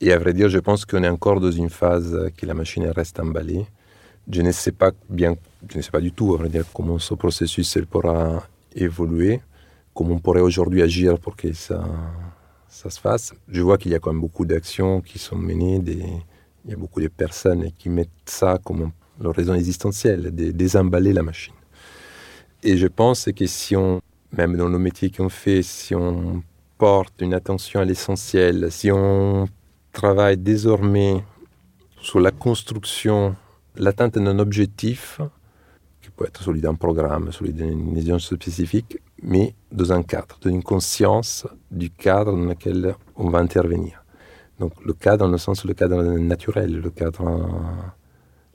Et 0.00 0.12
à 0.12 0.18
vrai 0.18 0.32
dire, 0.32 0.48
je 0.48 0.58
pense 0.58 0.84
qu'on 0.84 1.02
est 1.02 1.08
encore 1.08 1.40
dans 1.40 1.50
une 1.50 1.70
phase 1.70 2.30
que 2.36 2.46
la 2.46 2.54
machine 2.54 2.86
reste 2.86 3.18
emballée. 3.20 3.66
Je 4.30 4.42
ne 4.42 4.52
sais 4.52 4.72
pas 4.72 4.90
bien, 5.08 5.36
je 5.70 5.76
ne 5.78 5.82
sais 5.82 5.90
pas 5.90 6.00
du 6.00 6.12
tout, 6.12 6.34
à 6.34 6.38
vrai 6.38 6.48
dire, 6.48 6.64
comment 6.74 6.98
ce 6.98 7.14
processus 7.14 7.76
elle 7.76 7.86
pourra 7.86 8.42
évoluer, 8.74 9.40
comment 9.94 10.14
on 10.14 10.18
pourrait 10.18 10.40
aujourd'hui 10.40 10.82
agir 10.82 11.18
pour 11.18 11.36
que 11.36 11.52
ça, 11.52 11.84
ça 12.68 12.90
se 12.90 13.00
fasse. 13.00 13.34
Je 13.48 13.62
vois 13.62 13.78
qu'il 13.78 13.92
y 13.92 13.94
a 13.94 13.98
quand 13.98 14.12
même 14.12 14.20
beaucoup 14.20 14.44
d'actions 14.44 15.00
qui 15.00 15.18
sont 15.18 15.36
menées, 15.36 15.78
des, 15.78 16.02
il 16.64 16.70
y 16.70 16.74
a 16.74 16.76
beaucoup 16.76 17.00
de 17.00 17.08
personnes 17.08 17.70
qui 17.78 17.88
mettent 17.88 18.10
ça 18.26 18.58
comme 18.62 18.90
leur 19.20 19.34
raison 19.34 19.54
existentielle, 19.54 20.34
de 20.34 20.50
désemballer 20.50 21.12
la 21.12 21.22
machine. 21.22 21.54
Et 22.62 22.76
je 22.76 22.86
pense 22.86 23.28
que 23.34 23.46
si 23.46 23.76
on, 23.76 24.00
même 24.36 24.56
dans 24.56 24.68
le 24.68 24.78
métier 24.78 25.10
qu'on 25.10 25.28
fait, 25.28 25.62
si 25.62 25.94
on 25.94 26.42
porte 26.78 27.20
une 27.20 27.34
attention 27.34 27.80
à 27.80 27.84
l'essentiel, 27.84 28.70
si 28.70 28.90
on 28.90 29.48
travaille 29.92 30.36
désormais 30.36 31.22
sur 32.00 32.20
la 32.20 32.30
construction, 32.30 33.34
l'atteinte 33.76 34.18
d'un 34.18 34.38
objectif, 34.38 35.20
qui 36.02 36.10
peut 36.10 36.26
être 36.26 36.42
celui 36.42 36.60
d'un 36.60 36.74
programme, 36.74 37.32
celui 37.32 37.52
d'une 37.52 37.94
vision 37.94 38.18
spécifique, 38.18 38.98
mais 39.22 39.54
dans 39.72 39.92
un 39.92 40.02
cadre, 40.02 40.38
dans 40.40 40.50
une 40.50 40.62
conscience 40.62 41.46
du 41.70 41.90
cadre 41.90 42.32
dans 42.32 42.44
lequel 42.44 42.94
on 43.16 43.30
va 43.30 43.38
intervenir. 43.38 44.04
Donc 44.60 44.72
le 44.84 44.92
cadre, 44.92 45.26
dans 45.26 45.32
le 45.32 45.38
sens 45.38 45.64
le 45.64 45.74
cadre 45.74 46.02
naturel, 46.18 46.80
le 46.80 46.90
cadre, 46.90 47.48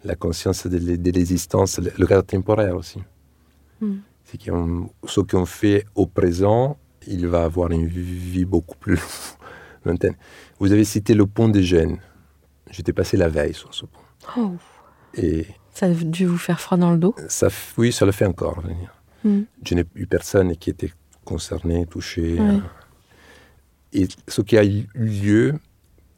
la 0.03 0.15
conscience 0.15 0.67
de, 0.67 0.77
l'e- 0.77 0.97
de 0.97 1.11
l'existence, 1.11 1.79
le 1.79 2.07
cadre 2.07 2.25
temporaire 2.25 2.75
aussi. 2.75 2.99
Mm. 3.81 3.95
C'est 4.25 4.39
ce 4.43 5.19
qu'on 5.21 5.45
fait 5.45 5.85
au 5.95 6.05
présent, 6.07 6.77
il 7.07 7.27
va 7.27 7.43
avoir 7.43 7.71
une 7.71 7.87
vie 7.87 8.45
beaucoup 8.45 8.77
plus 8.77 8.99
lointaine. 9.85 10.15
Vous 10.59 10.71
avez 10.71 10.83
cité 10.85 11.13
le 11.13 11.25
pont 11.25 11.49
des 11.49 11.63
Gênes. 11.63 11.97
J'étais 12.69 12.93
passé 12.93 13.17
la 13.17 13.27
veille 13.27 13.53
sur 13.53 13.73
ce 13.73 13.85
pont. 13.85 13.99
Oh, 14.37 14.53
Et 15.15 15.47
ça 15.73 15.87
a 15.87 15.89
dû 15.93 16.25
vous 16.25 16.37
faire 16.37 16.61
froid 16.61 16.77
dans 16.77 16.91
le 16.91 16.97
dos? 16.97 17.15
ça, 17.27 17.47
oui, 17.77 17.91
ça 17.91 18.05
le 18.05 18.11
fait 18.11 18.25
encore. 18.25 18.63
Mm. 19.23 19.41
Je 19.65 19.75
n'ai 19.75 19.85
eu 19.95 20.07
personne 20.07 20.55
qui 20.55 20.69
était 20.69 20.91
concerné, 21.25 21.85
touché. 21.85 22.39
Ouais. 22.39 22.39
euh. 22.55 22.59
Et 23.93 24.07
ce 24.27 24.41
qui 24.41 24.57
a 24.57 24.63
eu 24.63 24.87
lieu, 24.95 25.53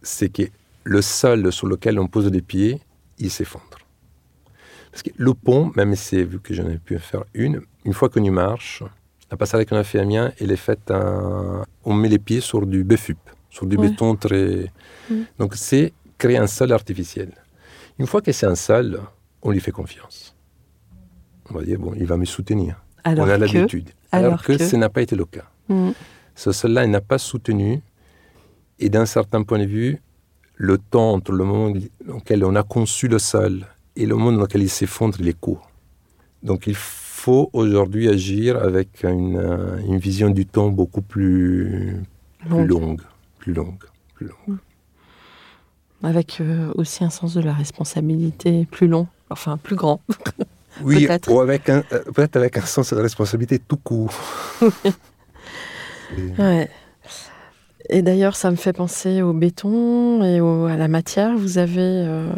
c'est 0.04 0.30
que 0.30 0.44
le 0.84 1.02
sol 1.02 1.52
sur 1.52 1.66
lequel 1.68 1.98
on 1.98 2.08
pose 2.08 2.30
les 2.32 2.42
pieds, 2.42 2.80
il 3.18 3.32
s'effondre. 3.32 3.73
Parce 4.94 5.02
que 5.02 5.10
le 5.18 5.34
pont, 5.34 5.72
même 5.76 5.96
si, 5.96 6.24
vu 6.24 6.40
que 6.40 6.54
j'en 6.54 6.70
ai 6.70 6.78
pu 6.78 7.00
faire 7.00 7.24
une, 7.34 7.62
une 7.84 7.94
fois 7.94 8.10
qu'on 8.10 8.24
y 8.24 8.30
marche, 8.30 8.84
la 9.32 9.38
passerelle 9.38 9.66
qu'on 9.66 9.76
a 9.76 9.84
fait 9.84 9.98
à 9.98 10.04
Amiens, 10.04 10.32
elle 10.40 10.52
est 10.52 10.56
faite 10.56 10.92
en- 10.92 11.64
On 11.84 11.94
met 11.96 12.10
les 12.10 12.20
pieds 12.20 12.42
sur 12.42 12.68
du 12.68 12.84
BFUP, 12.84 13.18
sur 13.50 13.66
du 13.66 13.76
Ouais. 13.76 13.90
béton 13.90 14.16
très... 14.16 14.72
Mm. 15.10 15.16
Donc 15.40 15.56
c'est 15.56 15.94
créer 16.20 16.38
un 16.38 16.46
sol 16.46 16.72
artificiel. 16.72 17.32
Une 17.98 18.06
fois 18.06 18.22
que 18.22 18.32
c'est 18.32 18.46
un 18.46 18.54
sol, 18.56 19.02
on 19.42 19.50
lui 19.50 19.60
fait 19.60 19.72
confiance. 19.72 20.36
On 21.50 21.56
va 21.56 21.64
dire, 21.64 21.80
bon, 21.80 21.94
il 21.96 22.06
va 22.06 22.16
me 22.18 22.26
soutenir. 22.26 22.80
Alors 23.04 23.26
on 23.26 23.30
a 23.32 23.38
l'habitude. 23.38 23.90
Alors, 24.12 24.28
alors 24.34 24.44
que, 24.44 24.54
que- 24.54 24.64
ce 24.64 24.76
n'a 24.76 24.90
pas 24.90 25.02
été 25.02 25.16
le 25.16 25.26
cas. 25.26 25.46
Mm. 25.70 25.90
Ce 26.36 26.52
sol-là, 26.52 26.86
il 26.86 26.92
n'a 26.92 27.02
pas 27.02 27.18
soutenu. 27.18 27.82
Et 28.80 28.90
d'un 28.90 29.08
certain 29.08 29.42
point 29.42 29.58
de 29.60 29.66
vue, 29.66 30.02
le 30.56 30.78
temps 30.78 31.14
entre 31.14 31.32
le 31.32 31.44
moment 31.46 31.72
dans 32.06 32.16
lequel 32.18 32.46
on 32.46 32.56
a 32.56 32.62
conçu 32.64 33.08
le 33.08 33.18
sol 33.18 33.66
et 33.96 34.06
le 34.06 34.16
moment 34.16 34.32
dans 34.32 34.42
lequel 34.42 34.64
il 34.64 34.70
s'effondre, 34.70 35.18
il 35.20 35.28
est 35.28 35.40
court. 35.40 35.70
Donc 36.42 36.68
il 36.68 36.76
faut 36.76 37.50
aujourd'hui 37.54 38.10
agir 38.10 38.58
avec 38.62 39.04
une, 39.04 39.38
euh, 39.38 39.78
une 39.88 39.98
vision 39.98 40.30
du 40.30 40.46
temps 40.46 40.70
beaucoup 40.70 41.02
plus, 41.02 42.02
plus 42.40 42.66
Longue. 42.68 43.02
Plus 43.40 43.54
longue. 43.54 43.84
Plus 44.16 44.28
longue. 44.28 44.58
Avec 46.02 46.42
euh, 46.42 46.72
aussi 46.76 47.04
un 47.04 47.10
sens 47.10 47.34
de 47.36 47.42
la 47.42 47.54
responsabilité 47.54 48.68
plus 48.70 48.88
long, 48.88 49.08
enfin 49.30 49.58
plus 49.58 49.76
grand. 49.76 50.02
Oui, 50.82 51.06
Peut-être. 51.06 51.32
ou 51.32 51.40
avec 51.40 51.70
un, 51.70 51.84
euh, 51.92 52.00
peut-être 52.16 52.36
avec 52.36 52.58
un 52.58 52.66
sens 52.66 52.92
de 52.96 53.00
responsabilité 53.00 53.60
tout 53.60 53.78
court. 53.78 54.12
Et- 56.18 56.42
Ouais. 56.42 56.70
Et 57.90 58.02
d'ailleurs, 58.02 58.36
ça 58.36 58.50
me 58.50 58.56
fait 58.56 58.74
penser 58.74 59.22
au 59.22 59.34
béton 59.34 60.24
et 60.24 60.40
à 60.72 60.78
la 60.78 60.88
matière. 60.88 61.38
Vous 61.38 61.58
avez, 61.58 61.82
euh, 61.82 62.30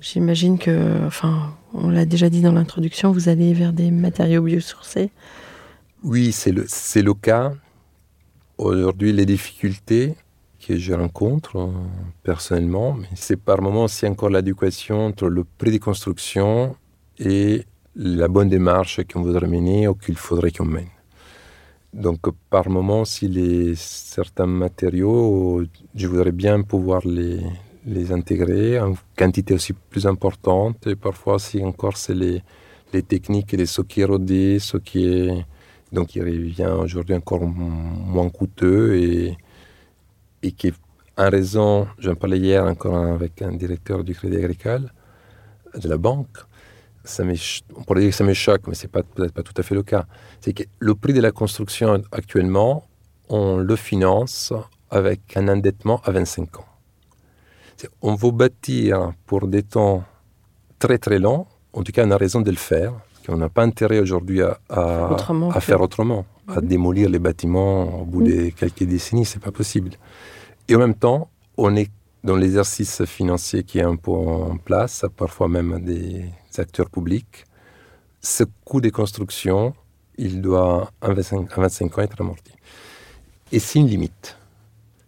j'imagine 0.00 0.58
que, 0.58 1.04
enfin, 1.06 1.54
on 1.74 1.90
l'a 1.90 2.04
déjà 2.04 2.30
dit 2.30 2.40
dans 2.40 2.52
l'introduction, 2.52 3.10
vous 3.10 3.28
allez 3.28 3.52
vers 3.52 3.72
des 3.72 3.90
matériaux 3.90 4.42
biosourcés. 4.42 5.10
Oui, 6.04 6.30
c'est 6.32 6.52
le, 6.52 6.64
c'est 6.68 7.02
le 7.02 7.14
cas. 7.14 7.52
Aujourd'hui, 8.58 9.12
les 9.12 9.26
difficultés 9.26 10.14
que 10.66 10.76
je 10.76 10.94
rencontre 10.94 11.56
euh, 11.56 11.68
personnellement, 12.22 12.96
c'est 13.14 13.36
par 13.36 13.60
moments 13.60 13.84
aussi 13.84 14.06
encore 14.06 14.30
l'adéquation 14.30 15.06
entre 15.06 15.28
le 15.28 15.44
prix 15.44 15.72
de 15.72 15.78
construction 15.78 16.76
et 17.18 17.64
la 17.94 18.28
bonne 18.28 18.48
démarche 18.48 19.00
qu'on 19.10 19.22
voudrait 19.22 19.46
mener 19.46 19.88
ou 19.88 19.94
qu'il 19.94 20.16
faudrait 20.16 20.50
qu'on 20.50 20.64
mène. 20.64 20.95
Donc, 21.92 22.20
par 22.50 22.68
moment, 22.68 23.04
si 23.04 23.28
les, 23.28 23.74
certains 23.76 24.46
matériaux, 24.46 25.62
je 25.94 26.06
voudrais 26.06 26.32
bien 26.32 26.62
pouvoir 26.62 27.06
les, 27.06 27.40
les 27.86 28.12
intégrer 28.12 28.78
en 28.80 28.94
quantité 29.16 29.54
aussi 29.54 29.72
plus 29.72 30.06
importante. 30.06 30.86
Et 30.86 30.96
parfois, 30.96 31.38
si 31.38 31.64
encore 31.64 31.96
c'est 31.96 32.14
les, 32.14 32.42
les 32.92 33.02
techniques 33.02 33.54
et 33.54 33.66
ce 33.66 33.82
qui 33.82 34.00
est 34.02 34.04
rodé, 34.04 34.58
ce 34.58 34.76
qui 34.76 35.06
est 35.06 35.44
donc 35.92 36.16
il 36.16 36.22
revient 36.22 36.74
aujourd'hui 36.78 37.14
encore 37.14 37.46
moins 37.46 38.28
coûteux 38.28 38.96
et, 38.96 39.36
et 40.42 40.52
qui, 40.52 40.72
en 41.16 41.30
raison, 41.30 41.86
j'en 41.98 42.14
parlais 42.16 42.38
hier 42.38 42.64
encore 42.64 42.96
avec 42.96 43.40
un 43.40 43.52
directeur 43.52 44.02
du 44.04 44.14
Crédit 44.14 44.36
Agricole, 44.36 44.92
de 45.80 45.88
la 45.88 45.96
banque, 45.96 46.38
ça 47.06 47.22
on 47.76 47.82
pourrait 47.84 48.00
dire 48.02 48.10
que 48.10 48.16
ça 48.16 48.24
me 48.24 48.34
choque, 48.34 48.62
mais 48.68 48.74
ce 48.74 48.86
n'est 48.86 48.90
peut-être 48.90 49.32
pas 49.32 49.42
tout 49.42 49.54
à 49.56 49.62
fait 49.62 49.74
le 49.74 49.82
cas. 49.82 50.04
C'est 50.40 50.52
que 50.52 50.64
le 50.78 50.94
prix 50.94 51.12
de 51.14 51.20
la 51.20 51.30
construction 51.32 52.02
actuellement, 52.12 52.84
on 53.28 53.56
le 53.56 53.76
finance 53.76 54.52
avec 54.90 55.20
un 55.36 55.48
endettement 55.48 56.00
à 56.04 56.10
25 56.12 56.58
ans. 56.60 56.64
C'est- 57.76 57.90
On 58.02 58.14
veut 58.14 58.30
bâtir 58.30 59.12
pour 59.26 59.46
des 59.48 59.62
temps 59.62 60.04
très 60.78 60.98
très 60.98 61.18
longs, 61.18 61.46
en 61.72 61.82
tout 61.82 61.92
cas 61.92 62.04
on 62.06 62.10
a 62.10 62.16
raison 62.16 62.40
de 62.40 62.50
le 62.50 62.56
faire, 62.56 62.92
qu'on 63.26 63.36
n'a 63.36 63.48
pas 63.48 63.62
intérêt 63.64 63.98
aujourd'hui 63.98 64.42
à, 64.42 64.58
à- 64.68 65.12
Autrement 65.12 65.50
à 65.50 65.54
que- 65.54 65.60
faire 65.60 65.80
autrement, 65.80 66.24
à 66.48 66.60
démolir 66.60 67.08
les 67.08 67.18
bâtiments 67.18 68.02
au 68.02 68.04
bout 68.04 68.22
de 68.22 68.50
quelques 68.50 68.84
décennies, 68.84 69.24
c'est 69.24 69.40
pas 69.42 69.50
possible. 69.52 69.90
Et 70.68 70.76
en 70.76 70.78
même 70.78 70.94
temps, 70.94 71.28
on 71.56 71.74
est 71.76 71.90
dans 72.22 72.36
l'exercice 72.36 73.04
financier 73.04 73.62
qui 73.64 73.78
est 73.78 73.82
un 73.82 73.96
peu 73.96 74.10
en 74.12 74.56
place, 74.56 75.04
parfois 75.16 75.48
même 75.48 75.80
des 75.84 76.24
acteurs 76.60 76.90
publics. 76.90 77.44
Ce 78.20 78.44
coût 78.64 78.80
de 78.80 78.90
construction, 78.90 79.74
il 80.18 80.40
doit 80.40 80.90
à 81.00 81.12
25, 81.12 81.52
à 81.52 81.60
25 81.62 81.98
ans 81.98 82.02
être 82.02 82.20
amorti. 82.20 82.52
Et 83.52 83.58
c'est 83.58 83.78
une 83.78 83.86
limite. 83.86 84.36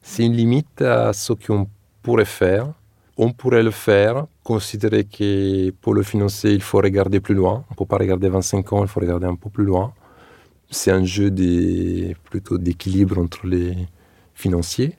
C'est 0.02 0.24
une 0.24 0.34
limite 0.34 0.80
à 0.82 1.12
ce 1.12 1.32
qu'on 1.32 1.68
pourrait 2.02 2.24
faire. 2.24 2.72
On 3.16 3.32
pourrait 3.32 3.64
le 3.64 3.72
faire, 3.72 4.26
considérer 4.44 5.04
que 5.04 5.70
pour 5.80 5.92
le 5.92 6.02
financer, 6.02 6.52
il 6.52 6.62
faut 6.62 6.78
regarder 6.78 7.20
plus 7.20 7.34
loin. 7.34 7.64
On 7.68 7.72
ne 7.72 7.76
peut 7.76 7.84
pas 7.84 7.96
regarder 7.96 8.28
25 8.28 8.72
ans, 8.72 8.82
il 8.82 8.88
faut 8.88 9.00
regarder 9.00 9.26
un 9.26 9.34
peu 9.34 9.50
plus 9.50 9.64
loin. 9.64 9.92
C'est 10.70 10.92
un 10.92 11.04
jeu 11.04 11.30
des, 11.30 12.14
plutôt 12.24 12.58
d'équilibre 12.58 13.18
entre 13.18 13.46
les 13.46 13.76
financiers. 14.34 14.94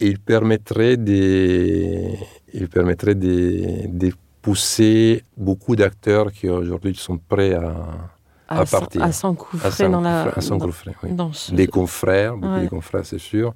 Et 0.00 0.06
il 0.06 0.18
permettrait 0.18 0.96
de, 0.96 2.10
il 2.54 2.68
permettrait 2.68 3.14
de, 3.14 3.86
de 3.86 4.12
pousser 4.44 5.24
beaucoup 5.38 5.74
d'acteurs 5.74 6.30
qui 6.30 6.48
aujourd'hui 6.50 6.94
sont 6.94 7.16
prêts 7.16 7.54
à, 7.54 7.72
À 8.48 8.60
à 8.60 8.64
partir. 8.66 9.02
à 9.02 9.10
s'engouffrer 9.10 9.88
dans 9.88 10.02
la- 10.02 10.28
à 10.36 10.40
s'engouffrer, 10.42 10.92
oui. 11.02 11.10
ce- 11.32 11.54
Des 11.54 11.66
confrères, 11.66 12.36
beaucoup 12.36 12.52
Ouais. 12.54 12.64
de 12.64 12.68
confrères, 12.68 13.06
c'est 13.06 13.18
sûr, 13.32 13.54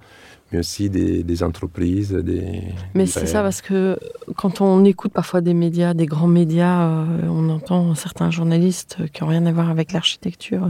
mais 0.50 0.60
aussi 0.60 0.88
des, 0.88 1.22
des 1.22 1.42
entreprises, 1.42 2.12
des. 2.12 2.62
Mais 2.94 3.04
des 3.04 3.10
c'est 3.10 3.26
ça 3.26 3.42
parce 3.42 3.60
que 3.60 3.98
quand 4.40 4.62
on 4.62 4.82
écoute 4.86 5.12
parfois 5.12 5.42
des 5.42 5.52
médias, 5.52 5.92
des 5.92 6.06
grands 6.06 6.26
médias, 6.40 6.80
euh, 6.88 7.04
on 7.28 7.50
entend 7.50 7.94
certains 7.94 8.30
journalistes 8.30 8.96
qui 9.12 9.22
n'ont 9.22 9.28
rien 9.28 9.44
à 9.44 9.52
voir 9.52 9.68
avec 9.68 9.92
l'architecture, 9.92 10.64
euh, 10.64 10.68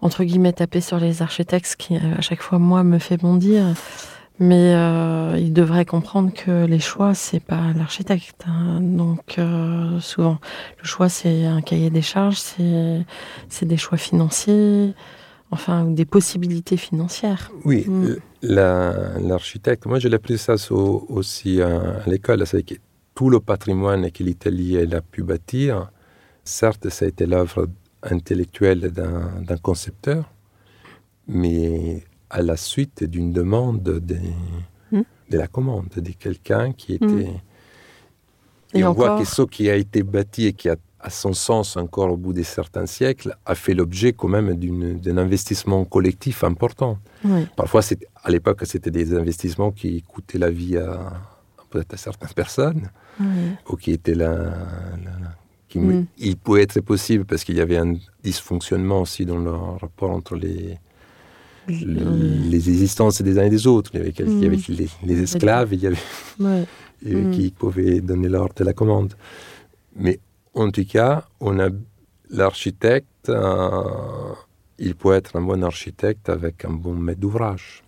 entre 0.00 0.24
guillemets, 0.24 0.52
taper 0.54 0.80
sur 0.80 0.98
les 0.98 1.22
architectes, 1.22 1.66
ce 1.68 1.76
qui 1.76 1.94
euh, 1.94 2.00
à 2.18 2.20
chaque 2.20 2.42
fois, 2.42 2.58
moi, 2.58 2.82
me 2.82 2.98
fait 2.98 3.16
bondir. 3.16 3.62
Mais 4.38 4.74
euh, 4.74 5.38
il 5.38 5.52
devrait 5.54 5.86
comprendre 5.86 6.30
que 6.32 6.66
les 6.66 6.78
choix, 6.78 7.14
c'est 7.14 7.40
pas 7.40 7.72
l'architecte. 7.74 8.44
hein. 8.46 8.80
Donc 8.82 9.38
euh, 9.38 9.98
souvent, 10.00 10.38
le 10.80 10.84
choix, 10.86 11.08
c'est 11.08 11.46
un 11.46 11.62
cahier 11.62 11.88
des 11.90 12.02
charges, 12.02 12.42
c'est 13.48 13.64
des 13.66 13.76
choix 13.78 13.96
financiers, 13.96 14.92
enfin 15.50 15.84
ou 15.84 15.94
des 15.94 16.04
possibilités 16.04 16.76
financières. 16.76 17.50
Oui, 17.64 17.84
Mm. 17.88 18.16
la- 18.42 19.18
l'architecte, 19.20 19.86
moi 19.86 19.98
je 19.98 20.08
l'ai 20.08 20.16
appris 20.16 20.36
ça 20.36 20.54
au- 20.70 21.06
aussi 21.08 21.62
à, 21.62 22.00
à 22.04 22.06
l'école, 22.10 22.46
c'est 22.46 22.62
que 22.62 22.74
tout 23.14 23.30
le 23.30 23.40
patrimoine 23.40 24.10
que 24.10 24.22
l'Italie 24.22 24.76
a 24.76 25.00
pu 25.00 25.22
bâtir, 25.22 25.90
certes 26.44 26.90
ça 26.90 27.06
a 27.06 27.08
été 27.08 27.24
l'œuvre 27.24 27.68
intellectuelle 28.02 28.92
d'un 28.92 29.56
concepteur, 29.62 30.30
mais 31.26 32.04
à 32.36 32.42
la 32.42 32.56
suite 32.56 33.02
d'une 33.04 33.32
demande 33.32 33.82
de, 33.82 34.16
Mm. 34.92 35.02
de 35.30 35.38
la 35.38 35.48
commande, 35.48 35.88
de 35.96 36.12
quelqu'un 36.12 36.72
qui 36.72 36.94
était... 36.94 37.30
Et 38.74 38.80
Et, 38.80 38.84
on 38.84 38.92
voit 38.92 39.18
que 39.18 39.24
ce 39.24 39.42
qui 39.42 39.70
a 39.70 39.76
été 39.76 40.02
bâti 40.02 40.46
et 40.46 40.52
qui 40.52 40.68
a, 40.68 40.76
à 41.00 41.08
son 41.08 41.32
sens 41.32 41.76
encore 41.78 42.10
au 42.12 42.16
bout 42.16 42.34
de 42.34 42.42
certains 42.42 42.84
siècles, 42.86 43.34
a 43.46 43.54
fait 43.54 43.74
l'objet 43.74 44.12
quand 44.12 44.28
même 44.28 44.48
d'un 45.04 45.16
investissement 45.26 45.84
collectif 45.86 46.44
important. 46.44 46.98
Oui. 47.24 47.46
Parfois, 47.56 47.80
à 48.22 48.30
l'époque, 48.30 48.60
c'était 48.64 48.90
des 48.90 49.14
investissements 49.14 49.70
qui 49.72 50.02
coûtaient 50.02 50.38
la 50.46 50.50
vie 50.50 50.76
à 50.76 51.12
peut-être 51.70 51.94
à 51.94 51.96
certaines 51.96 52.34
personnes, 52.42 52.90
Oui. 53.18 53.26
ou 53.70 53.76
qui 53.76 53.90
étaient 53.92 54.14
là. 54.14 54.32
là- 55.04 55.18
là- 55.22 55.34
qui- 55.68 55.78
Mm. 55.80 56.06
Il 56.18 56.36
pouvait 56.36 56.62
être 56.62 56.80
possible 56.80 57.24
parce 57.24 57.42
qu'il 57.44 57.56
y 57.56 57.60
avait 57.60 57.78
un 57.86 57.94
dysfonctionnement 58.22 59.00
aussi 59.00 59.24
dans 59.26 59.38
le 59.38 59.50
rapport 59.84 60.10
entre 60.10 60.34
les, 60.36 60.78
le- 61.68 62.48
les 62.50 62.68
existences 62.70 63.20
des 63.22 63.38
uns 63.38 63.44
et 63.44 63.50
des 63.50 63.66
autres. 63.66 63.90
Il 63.94 63.98
y 63.98 64.00
avait, 64.00 64.12
quel- 64.12 64.28
il 64.28 64.42
y 64.42 64.46
avait 64.46 64.56
Mm. 64.56 64.62
les, 64.68 64.88
les 65.04 65.22
esclaves, 65.22 65.72
il 65.74 65.80
y 65.80 65.86
avait 65.86 65.96
Ouais. 66.40 66.64
Mm. 67.04 67.30
qui 67.32 67.50
pouvaient 67.50 68.00
donner 68.00 68.28
l'ordre 68.28 68.54
de 68.56 68.64
la 68.64 68.72
commande. 68.72 69.14
Mais 69.96 70.18
en 70.54 70.70
tout 70.70 70.84
cas, 70.86 71.24
on 71.40 71.58
a 71.60 71.68
l'architecte, 72.30 73.28
euh, 73.28 74.32
il 74.78 74.94
peut 74.94 75.12
être 75.14 75.36
un 75.36 75.42
bon 75.42 75.62
architecte 75.64 76.28
avec 76.28 76.64
un 76.64 76.70
bon 76.72 76.94
maître 76.94 77.20
d'ouvrage. 77.20 77.82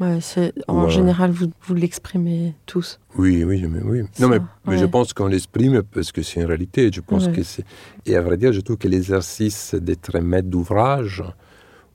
Ouais, 0.00 0.18
c'est 0.20 0.52
en 0.66 0.86
Ouais. 0.86 0.90
général 0.90 1.30
vous, 1.30 1.52
vous 1.62 1.74
l'exprimez 1.74 2.54
tous. 2.66 2.98
Oui, 3.16 3.44
oui, 3.44 3.64
mais 3.68 3.80
oui. 3.80 4.02
Ça, 4.12 4.24
Non, 4.24 4.28
mais, 4.28 4.40
mais 4.66 4.76
je 4.76 4.86
pense 4.86 5.12
qu'on 5.12 5.28
l'exprime 5.28 5.84
parce 5.84 6.10
que 6.10 6.20
c'est 6.20 6.40
une 6.40 6.46
réalité. 6.46 6.90
Je 6.92 7.00
pense 7.00 7.28
que 7.28 7.44
c'est. 7.44 7.64
Et 8.04 8.16
à 8.16 8.20
vrai 8.20 8.36
dire, 8.36 8.52
je 8.52 8.60
trouve 8.60 8.76
que 8.76 8.88
l'exercice 8.88 9.72
d'être 9.76 10.18
maître 10.18 10.48
d'ouvrage, 10.48 11.22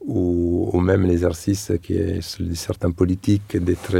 ou, 0.05 0.69
ou 0.73 0.79
même 0.79 1.05
l'exercice 1.05 1.71
qui 1.81 1.93
est 1.93 2.21
celui 2.21 2.49
de 2.51 2.55
certains 2.55 2.91
politiques 2.91 3.57
d'être 3.57 3.95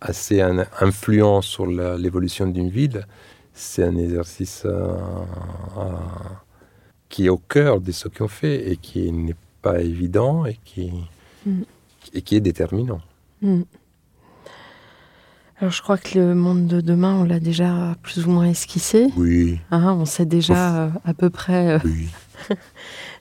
assez 0.00 0.40
influent 0.80 1.40
sur 1.42 1.66
l'évolution 1.66 2.46
d'une 2.46 2.68
ville, 2.70 3.06
c'est 3.54 3.84
un 3.84 3.96
exercice 3.96 4.62
euh, 4.66 4.94
euh, 5.78 5.82
qui 7.08 7.26
est 7.26 7.28
au 7.30 7.38
cœur 7.38 7.80
de 7.80 7.92
ce 7.92 8.08
qu'on 8.08 8.28
fait 8.28 8.70
et 8.70 8.76
qui 8.76 9.10
n'est 9.12 9.36
pas 9.62 9.80
évident 9.80 10.44
et 10.44 10.58
qui, 10.64 10.92
Mm. 11.46 11.62
et 12.12 12.22
qui 12.22 12.34
est 12.36 12.40
déterminant. 12.40 13.00
Mm. 13.40 13.62
Alors 15.58 15.72
je 15.72 15.80
crois 15.80 15.96
que 15.96 16.18
le 16.18 16.34
monde 16.34 16.66
de 16.66 16.80
demain, 16.82 17.14
on 17.14 17.24
l'a 17.24 17.40
déjà 17.40 17.94
plus 18.02 18.26
ou 18.26 18.30
moins 18.30 18.44
esquissé. 18.46 19.06
Oui, 19.16 19.58
Hein, 19.70 19.96
on 19.98 20.04
sait 20.04 20.26
déjà 20.26 20.84
euh, 20.86 20.88
à 21.04 21.14
peu 21.14 21.30
près 21.30 21.80
oui. 21.84 22.08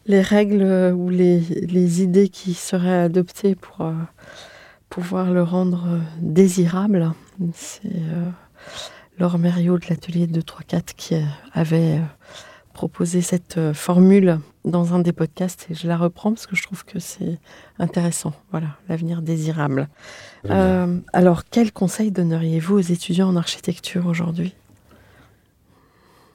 les 0.05 0.21
règles 0.21 0.93
ou 0.95 1.09
les, 1.09 1.39
les 1.39 2.01
idées 2.01 2.29
qui 2.29 2.53
seraient 2.53 3.03
adoptées 3.03 3.55
pour 3.55 3.81
euh, 3.81 3.93
pouvoir 4.89 5.31
le 5.31 5.43
rendre 5.43 5.85
euh, 5.87 5.99
désirable. 6.19 7.11
C'est 7.53 7.87
euh, 7.87 8.29
Laure 9.17 9.39
Mériot 9.39 9.77
de 9.77 9.85
l'atelier 9.89 10.27
de 10.27 10.41
3-4 10.41 10.93
qui 10.95 11.15
avait 11.53 11.99
proposé 12.73 13.21
cette 13.21 13.73
formule 13.73 14.39
dans 14.65 14.93
un 14.93 14.99
des 14.99 15.13
podcasts 15.13 15.67
et 15.69 15.75
je 15.75 15.87
la 15.87 15.95
reprends 15.95 16.33
parce 16.33 16.47
que 16.47 16.55
je 16.55 16.63
trouve 16.63 16.83
que 16.83 16.99
c'est 16.99 17.39
intéressant. 17.79 18.33
Voilà, 18.51 18.67
l'avenir 18.89 19.21
désirable. 19.21 19.87
Euh, 20.49 20.99
alors, 21.13 21.43
quel 21.49 21.71
conseil 21.71 22.11
donneriez-vous 22.11 22.75
aux 22.75 22.81
étudiants 22.81 23.29
en 23.29 23.35
architecture 23.35 24.07
aujourd'hui? 24.07 24.55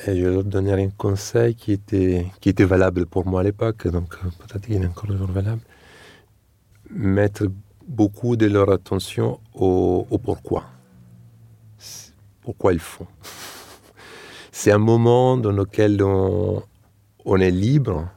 Et 0.07 0.19
je 0.19 0.27
leur 0.27 0.45
donnerai 0.45 0.85
un 0.85 0.91
conseil 0.91 1.55
qui 1.55 1.73
était, 1.73 2.27
qui 2.41 2.49
était 2.49 2.65
valable 2.65 3.07
pour 3.07 3.27
moi 3.27 3.41
à 3.41 3.45
l'époque, 3.45 3.87
donc 3.89 4.15
euh, 4.25 4.29
peut-être 4.39 4.67
qu'il 4.67 4.83
est 4.83 4.87
encore 4.87 5.07
toujours 5.07 5.27
valable. 5.31 5.61
Mettre 6.91 7.47
beaucoup 7.87 8.37
de 8.37 8.47
leur 8.47 8.71
attention 8.71 9.41
au, 9.55 10.07
au 10.11 10.19
pourquoi. 10.19 10.65
Pourquoi 12.43 12.73
ils 12.73 12.79
font. 12.79 13.07
C'est 14.53 14.73
un 14.73 14.79
moment 14.79 15.37
dans 15.37 15.53
lequel 15.53 16.03
on, 16.03 16.63
on 17.25 17.37
est 17.37 17.51
libre. 17.51 18.09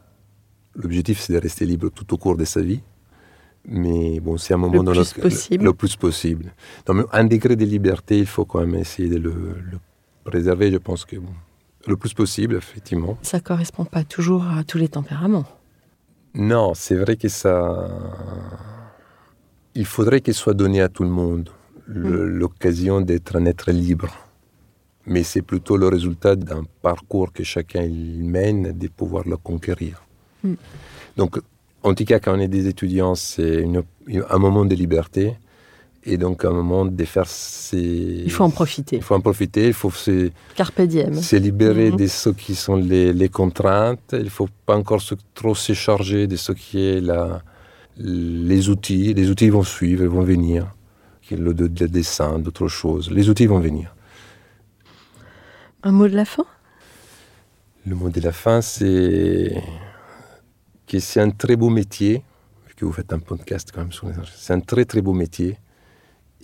L'objectif, 0.75 1.19
c'est 1.19 1.33
de 1.33 1.37
rester 1.37 1.65
libre 1.65 1.89
tout 1.89 2.11
au 2.13 2.17
cours 2.17 2.35
de 2.35 2.45
sa 2.45 2.61
vie. 2.61 2.81
Mais 3.65 4.19
bon, 4.19 4.37
c'est 4.37 4.53
un 4.55 4.57
moment 4.57 4.73
Le 4.73 4.83
dans 4.83 4.91
plus 4.91 4.99
lequel- 5.11 5.21
possible. 5.23 5.63
le 5.65 5.73
plus 5.73 5.95
possible. 5.95 6.51
Non, 6.87 6.95
mais 6.95 7.03
un 7.13 7.23
degré 7.25 7.55
de 7.55 7.63
liberté, 7.63 8.17
il 8.17 8.25
faut 8.25 8.43
quand 8.43 8.59
même 8.61 8.75
essayer 8.75 9.07
de 9.07 9.17
le, 9.17 9.31
le 9.31 9.77
préserver. 10.25 10.71
Je 10.71 10.77
pense 10.77 11.05
que 11.05 11.15
bon, 11.17 11.31
le 11.87 11.97
plus 11.97 12.13
possible, 12.13 12.55
effectivement. 12.55 13.17
Ça 13.21 13.39
correspond 13.39 13.85
pas 13.85 14.03
toujours 14.03 14.45
à 14.47 14.63
tous 14.63 14.77
les 14.77 14.87
tempéraments. 14.87 15.45
Non, 16.33 16.73
c'est 16.73 16.95
vrai 16.95 17.15
que 17.17 17.27
ça. 17.27 17.87
Il 19.75 19.85
faudrait 19.85 20.21
qu'il 20.21 20.33
soit 20.33 20.53
donné 20.53 20.81
à 20.81 20.89
tout 20.89 21.03
le 21.03 21.09
monde 21.09 21.49
le- 21.87 22.25
l'occasion 22.27 23.01
d'être 23.01 23.35
un 23.35 23.45
être 23.45 23.71
libre. 23.71 24.09
Mais 25.05 25.23
c'est 25.23 25.41
plutôt 25.41 25.75
le 25.75 25.87
résultat 25.87 26.35
d'un 26.35 26.63
parcours 26.81 27.33
que 27.33 27.43
chacun 27.43 27.83
il 27.83 28.23
mène 28.23 28.71
de 28.71 28.87
pouvoir 28.87 29.27
le 29.27 29.35
conquérir. 29.35 30.01
Mm. 30.43 30.53
Donc, 31.17 31.39
en 31.83 31.93
tout 31.93 32.05
cas, 32.05 32.19
quand 32.19 32.37
on 32.37 32.39
est 32.39 32.47
des 32.47 32.67
étudiants, 32.67 33.13
c'est 33.15 33.61
une- 33.61 33.83
un 34.29 34.37
moment 34.37 34.63
de 34.65 34.75
liberté 34.75 35.35
et 36.05 36.17
donc 36.17 36.43
un 36.45 36.51
moment 36.51 36.85
de 36.85 37.05
faire 37.05 37.27
ses. 37.27 37.77
Il 38.25 38.31
faut 38.31 38.43
en 38.43 38.49
profiter. 38.49 38.97
Il 38.97 39.03
faut 39.03 39.15
en 39.15 39.21
profiter, 39.21 39.67
il 39.67 39.73
faut 39.73 39.91
se, 39.91 40.29
Carpe 40.55 40.81
diem. 40.81 41.13
se 41.15 41.35
libérer 41.37 41.91
Mhm. 41.91 41.97
de 41.97 42.07
ce 42.07 42.29
qui 42.29 42.55
sont 42.55 42.75
les, 42.75 43.13
les 43.13 43.29
contraintes. 43.29 44.09
Il 44.13 44.23
ne 44.25 44.29
faut 44.29 44.49
pas 44.65 44.75
encore 44.75 45.01
se- 45.01 45.15
trop 45.33 45.55
se 45.55 45.73
charger 45.73 46.27
de 46.27 46.35
ce 46.35 46.51
qui 46.51 46.79
est 46.85 46.99
la, 47.01 47.41
les 47.97 48.69
outils. 48.69 49.13
Les 49.13 49.29
outils 49.29 49.49
vont 49.49 49.63
suivre, 49.63 50.03
ils 50.03 50.09
vont 50.09 50.23
venir. 50.23 50.67
Le, 51.31 51.53
de- 51.53 51.71
le 51.83 51.87
dessin, 51.87 52.37
d'autres 52.37 52.67
choses. 52.67 53.09
Les 53.09 53.29
outils 53.29 53.47
vont 53.47 53.59
venir. 53.59 53.95
Un 55.83 55.91
mot 55.91 56.07
de 56.07 56.15
la 56.15 56.25
fin? 56.25 56.45
Le 57.87 57.95
mot 57.95 58.09
de 58.09 58.21
la 58.21 58.31
fin, 58.31 58.61
c'est 58.61 59.55
que 60.87 60.99
c'est 60.99 61.19
un 61.21 61.31
très 61.31 61.55
beau 61.55 61.69
métier, 61.69 62.23
vu 62.67 62.75
que 62.75 62.85
vous 62.85 62.91
faites 62.93 63.11
un 63.13 63.19
podcast 63.19 63.69
quand 63.73 63.81
même 63.81 63.91
sur 63.91 64.07
les. 64.07 64.13
C'est 64.35 64.53
un 64.53 64.59
très 64.59 64.85
très 64.85 65.01
beau 65.01 65.13
métier 65.13 65.57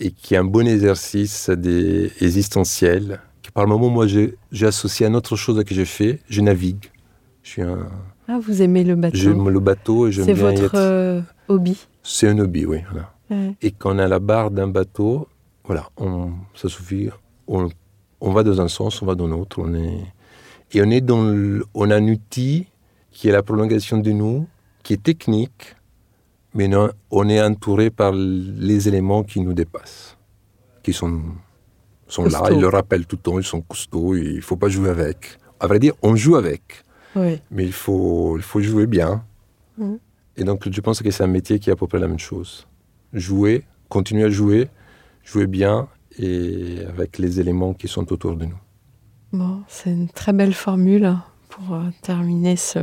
et 0.00 0.10
qui 0.10 0.34
est 0.34 0.38
un 0.38 0.44
bon 0.44 0.66
exercice 0.66 1.50
des 1.50 2.10
existentiel. 2.20 3.20
Que 3.42 3.50
par 3.50 3.66
moment, 3.66 3.88
moi, 3.90 4.06
j'ai 4.06 4.36
associé 4.66 5.06
à 5.06 5.08
une 5.08 5.16
autre 5.16 5.36
chose 5.36 5.62
que 5.64 5.74
j'ai 5.74 5.84
fait. 5.84 6.20
Je 6.28 6.40
navigue. 6.40 6.90
Je 7.42 7.50
suis 7.50 7.62
un, 7.62 7.86
Ah, 8.28 8.38
vous 8.40 8.62
aimez 8.62 8.84
le 8.84 8.96
bateau. 8.96 9.16
j'aime 9.16 9.48
le 9.48 9.60
bateau 9.60 10.06
et 10.08 10.12
j'aime 10.12 10.24
C'est 10.26 10.34
bien 10.34 10.50
y 10.50 10.56
votre 10.56 10.64
être. 10.64 10.74
euh, 10.76 11.20
hobby. 11.48 11.76
C'est 12.02 12.28
un 12.28 12.38
hobby, 12.38 12.64
oui. 12.66 12.78
voilà. 12.90 13.12
Ouais. 13.30 13.54
Et 13.62 13.70
quand 13.70 13.94
on 13.94 13.98
à 13.98 14.08
la 14.08 14.18
barre 14.18 14.50
d'un 14.50 14.68
bateau, 14.68 15.28
voilà, 15.64 15.88
on, 15.96 16.30
ça 16.54 16.68
suffit. 16.68 17.08
On, 17.46 17.68
on 18.20 18.32
va 18.32 18.42
dans 18.42 18.60
un 18.60 18.68
sens, 18.68 19.00
on 19.02 19.06
va 19.06 19.14
dans 19.14 19.26
l'autre. 19.28 19.58
On 19.62 19.72
est, 19.74 20.00
et 20.72 20.82
on 20.82 20.90
est 20.90 21.00
dans 21.00 21.22
le- 21.24 21.64
on 21.74 21.90
a 21.90 21.96
un 21.96 22.08
outil 22.08 22.66
qui 23.10 23.28
est 23.28 23.32
la 23.32 23.42
prolongation 23.42 23.98
de 23.98 24.10
nous, 24.12 24.46
qui 24.82 24.92
est 24.94 25.02
technique, 25.02 25.74
mais 26.54 26.68
non, 26.68 26.90
on 27.10 27.28
est 27.28 27.40
entouré 27.42 27.90
par 27.90 28.12
les 28.12 28.88
éléments 28.88 29.22
qui 29.22 29.40
nous 29.40 29.52
dépassent, 29.52 30.16
qui 30.82 30.92
sont, 30.92 31.22
sont 32.08 32.24
là, 32.24 32.42
ils 32.50 32.60
le 32.60 32.68
rappellent 32.68 33.06
tout 33.06 33.16
le 33.16 33.22
temps, 33.22 33.38
ils 33.38 33.44
sont 33.44 33.60
costauds, 33.60 34.14
il 34.16 34.36
ne 34.36 34.40
faut 34.40 34.56
pas 34.56 34.68
jouer 34.68 34.90
avec. 34.90 35.38
À 35.60 35.66
vrai 35.66 35.78
dire, 35.78 35.94
on 36.02 36.16
joue 36.16 36.36
avec, 36.36 36.84
Oui. 37.14 37.40
mais 37.50 37.64
il 37.64 37.72
faut, 37.72 38.36
il 38.36 38.42
faut 38.42 38.60
jouer 38.60 38.86
bien. 38.86 39.24
Mhm. 39.78 39.98
Et 40.36 40.44
donc, 40.44 40.68
je 40.70 40.80
pense 40.80 41.02
que 41.02 41.10
c'est 41.10 41.22
un 41.22 41.26
métier 41.28 41.58
qui 41.58 41.70
est 41.70 41.72
à 41.72 41.76
peu 41.76 41.86
près 41.86 41.98
la 41.98 42.08
même 42.08 42.18
chose. 42.18 42.66
Jouer, 43.12 43.64
continuer 43.88 44.24
à 44.24 44.30
jouer, 44.30 44.68
jouer 45.24 45.46
bien 45.46 45.88
et 46.18 46.78
avec 46.88 47.18
les 47.18 47.40
éléments 47.40 47.74
qui 47.74 47.88
sont 47.88 48.10
autour 48.12 48.36
de 48.36 48.46
nous. 48.46 48.58
Bon, 49.32 49.62
c'est 49.68 49.90
une 49.90 50.08
très 50.08 50.32
belle 50.32 50.54
formule 50.54 51.14
pour 51.50 51.74
euh, 51.74 51.82
terminer 52.02 52.56
ce, 52.56 52.80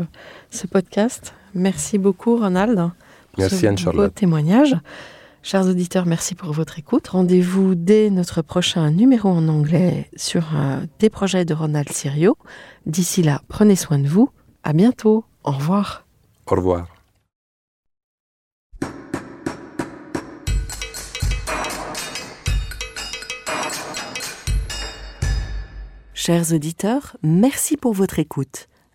ce 0.52 0.68
podcast. 0.68 1.34
Merci 1.56 1.98
beaucoup, 1.98 2.38
Ronald. 2.38 2.92
Merci 3.38 3.68
Anne-Charlotte. 3.68 4.14
témoignage. 4.14 4.76
Chers 5.44 5.66
auditeurs, 5.68 6.06
merci 6.06 6.36
pour 6.36 6.52
votre 6.52 6.78
écoute. 6.78 7.08
Rendez-vous 7.08 7.76
dès 7.76 8.10
notre 8.10 8.42
prochain 8.42 8.92
numéro 8.92 9.30
en 9.30 9.48
anglais 9.48 10.10
sur 10.16 10.44
euh, 10.56 10.82
des 11.00 11.10
projets 11.10 11.46
de 11.46 11.54
Ronald 11.54 11.90
Sirio. 11.90 12.38
D'ici 12.86 13.24
là, 13.24 13.42
prenez 13.48 13.76
soin 13.76 14.00
de 14.00 14.08
vous. 14.08 14.30
À 14.64 14.74
bientôt. 14.74 15.24
Au 15.44 15.52
revoir. 15.52 16.06
Au 16.48 16.56
revoir. 16.56 16.88
Chers 26.14 26.52
auditeurs, 26.52 27.16
merci 27.24 27.78
pour 27.78 27.94
votre 27.94 28.20
écoute. 28.20 28.68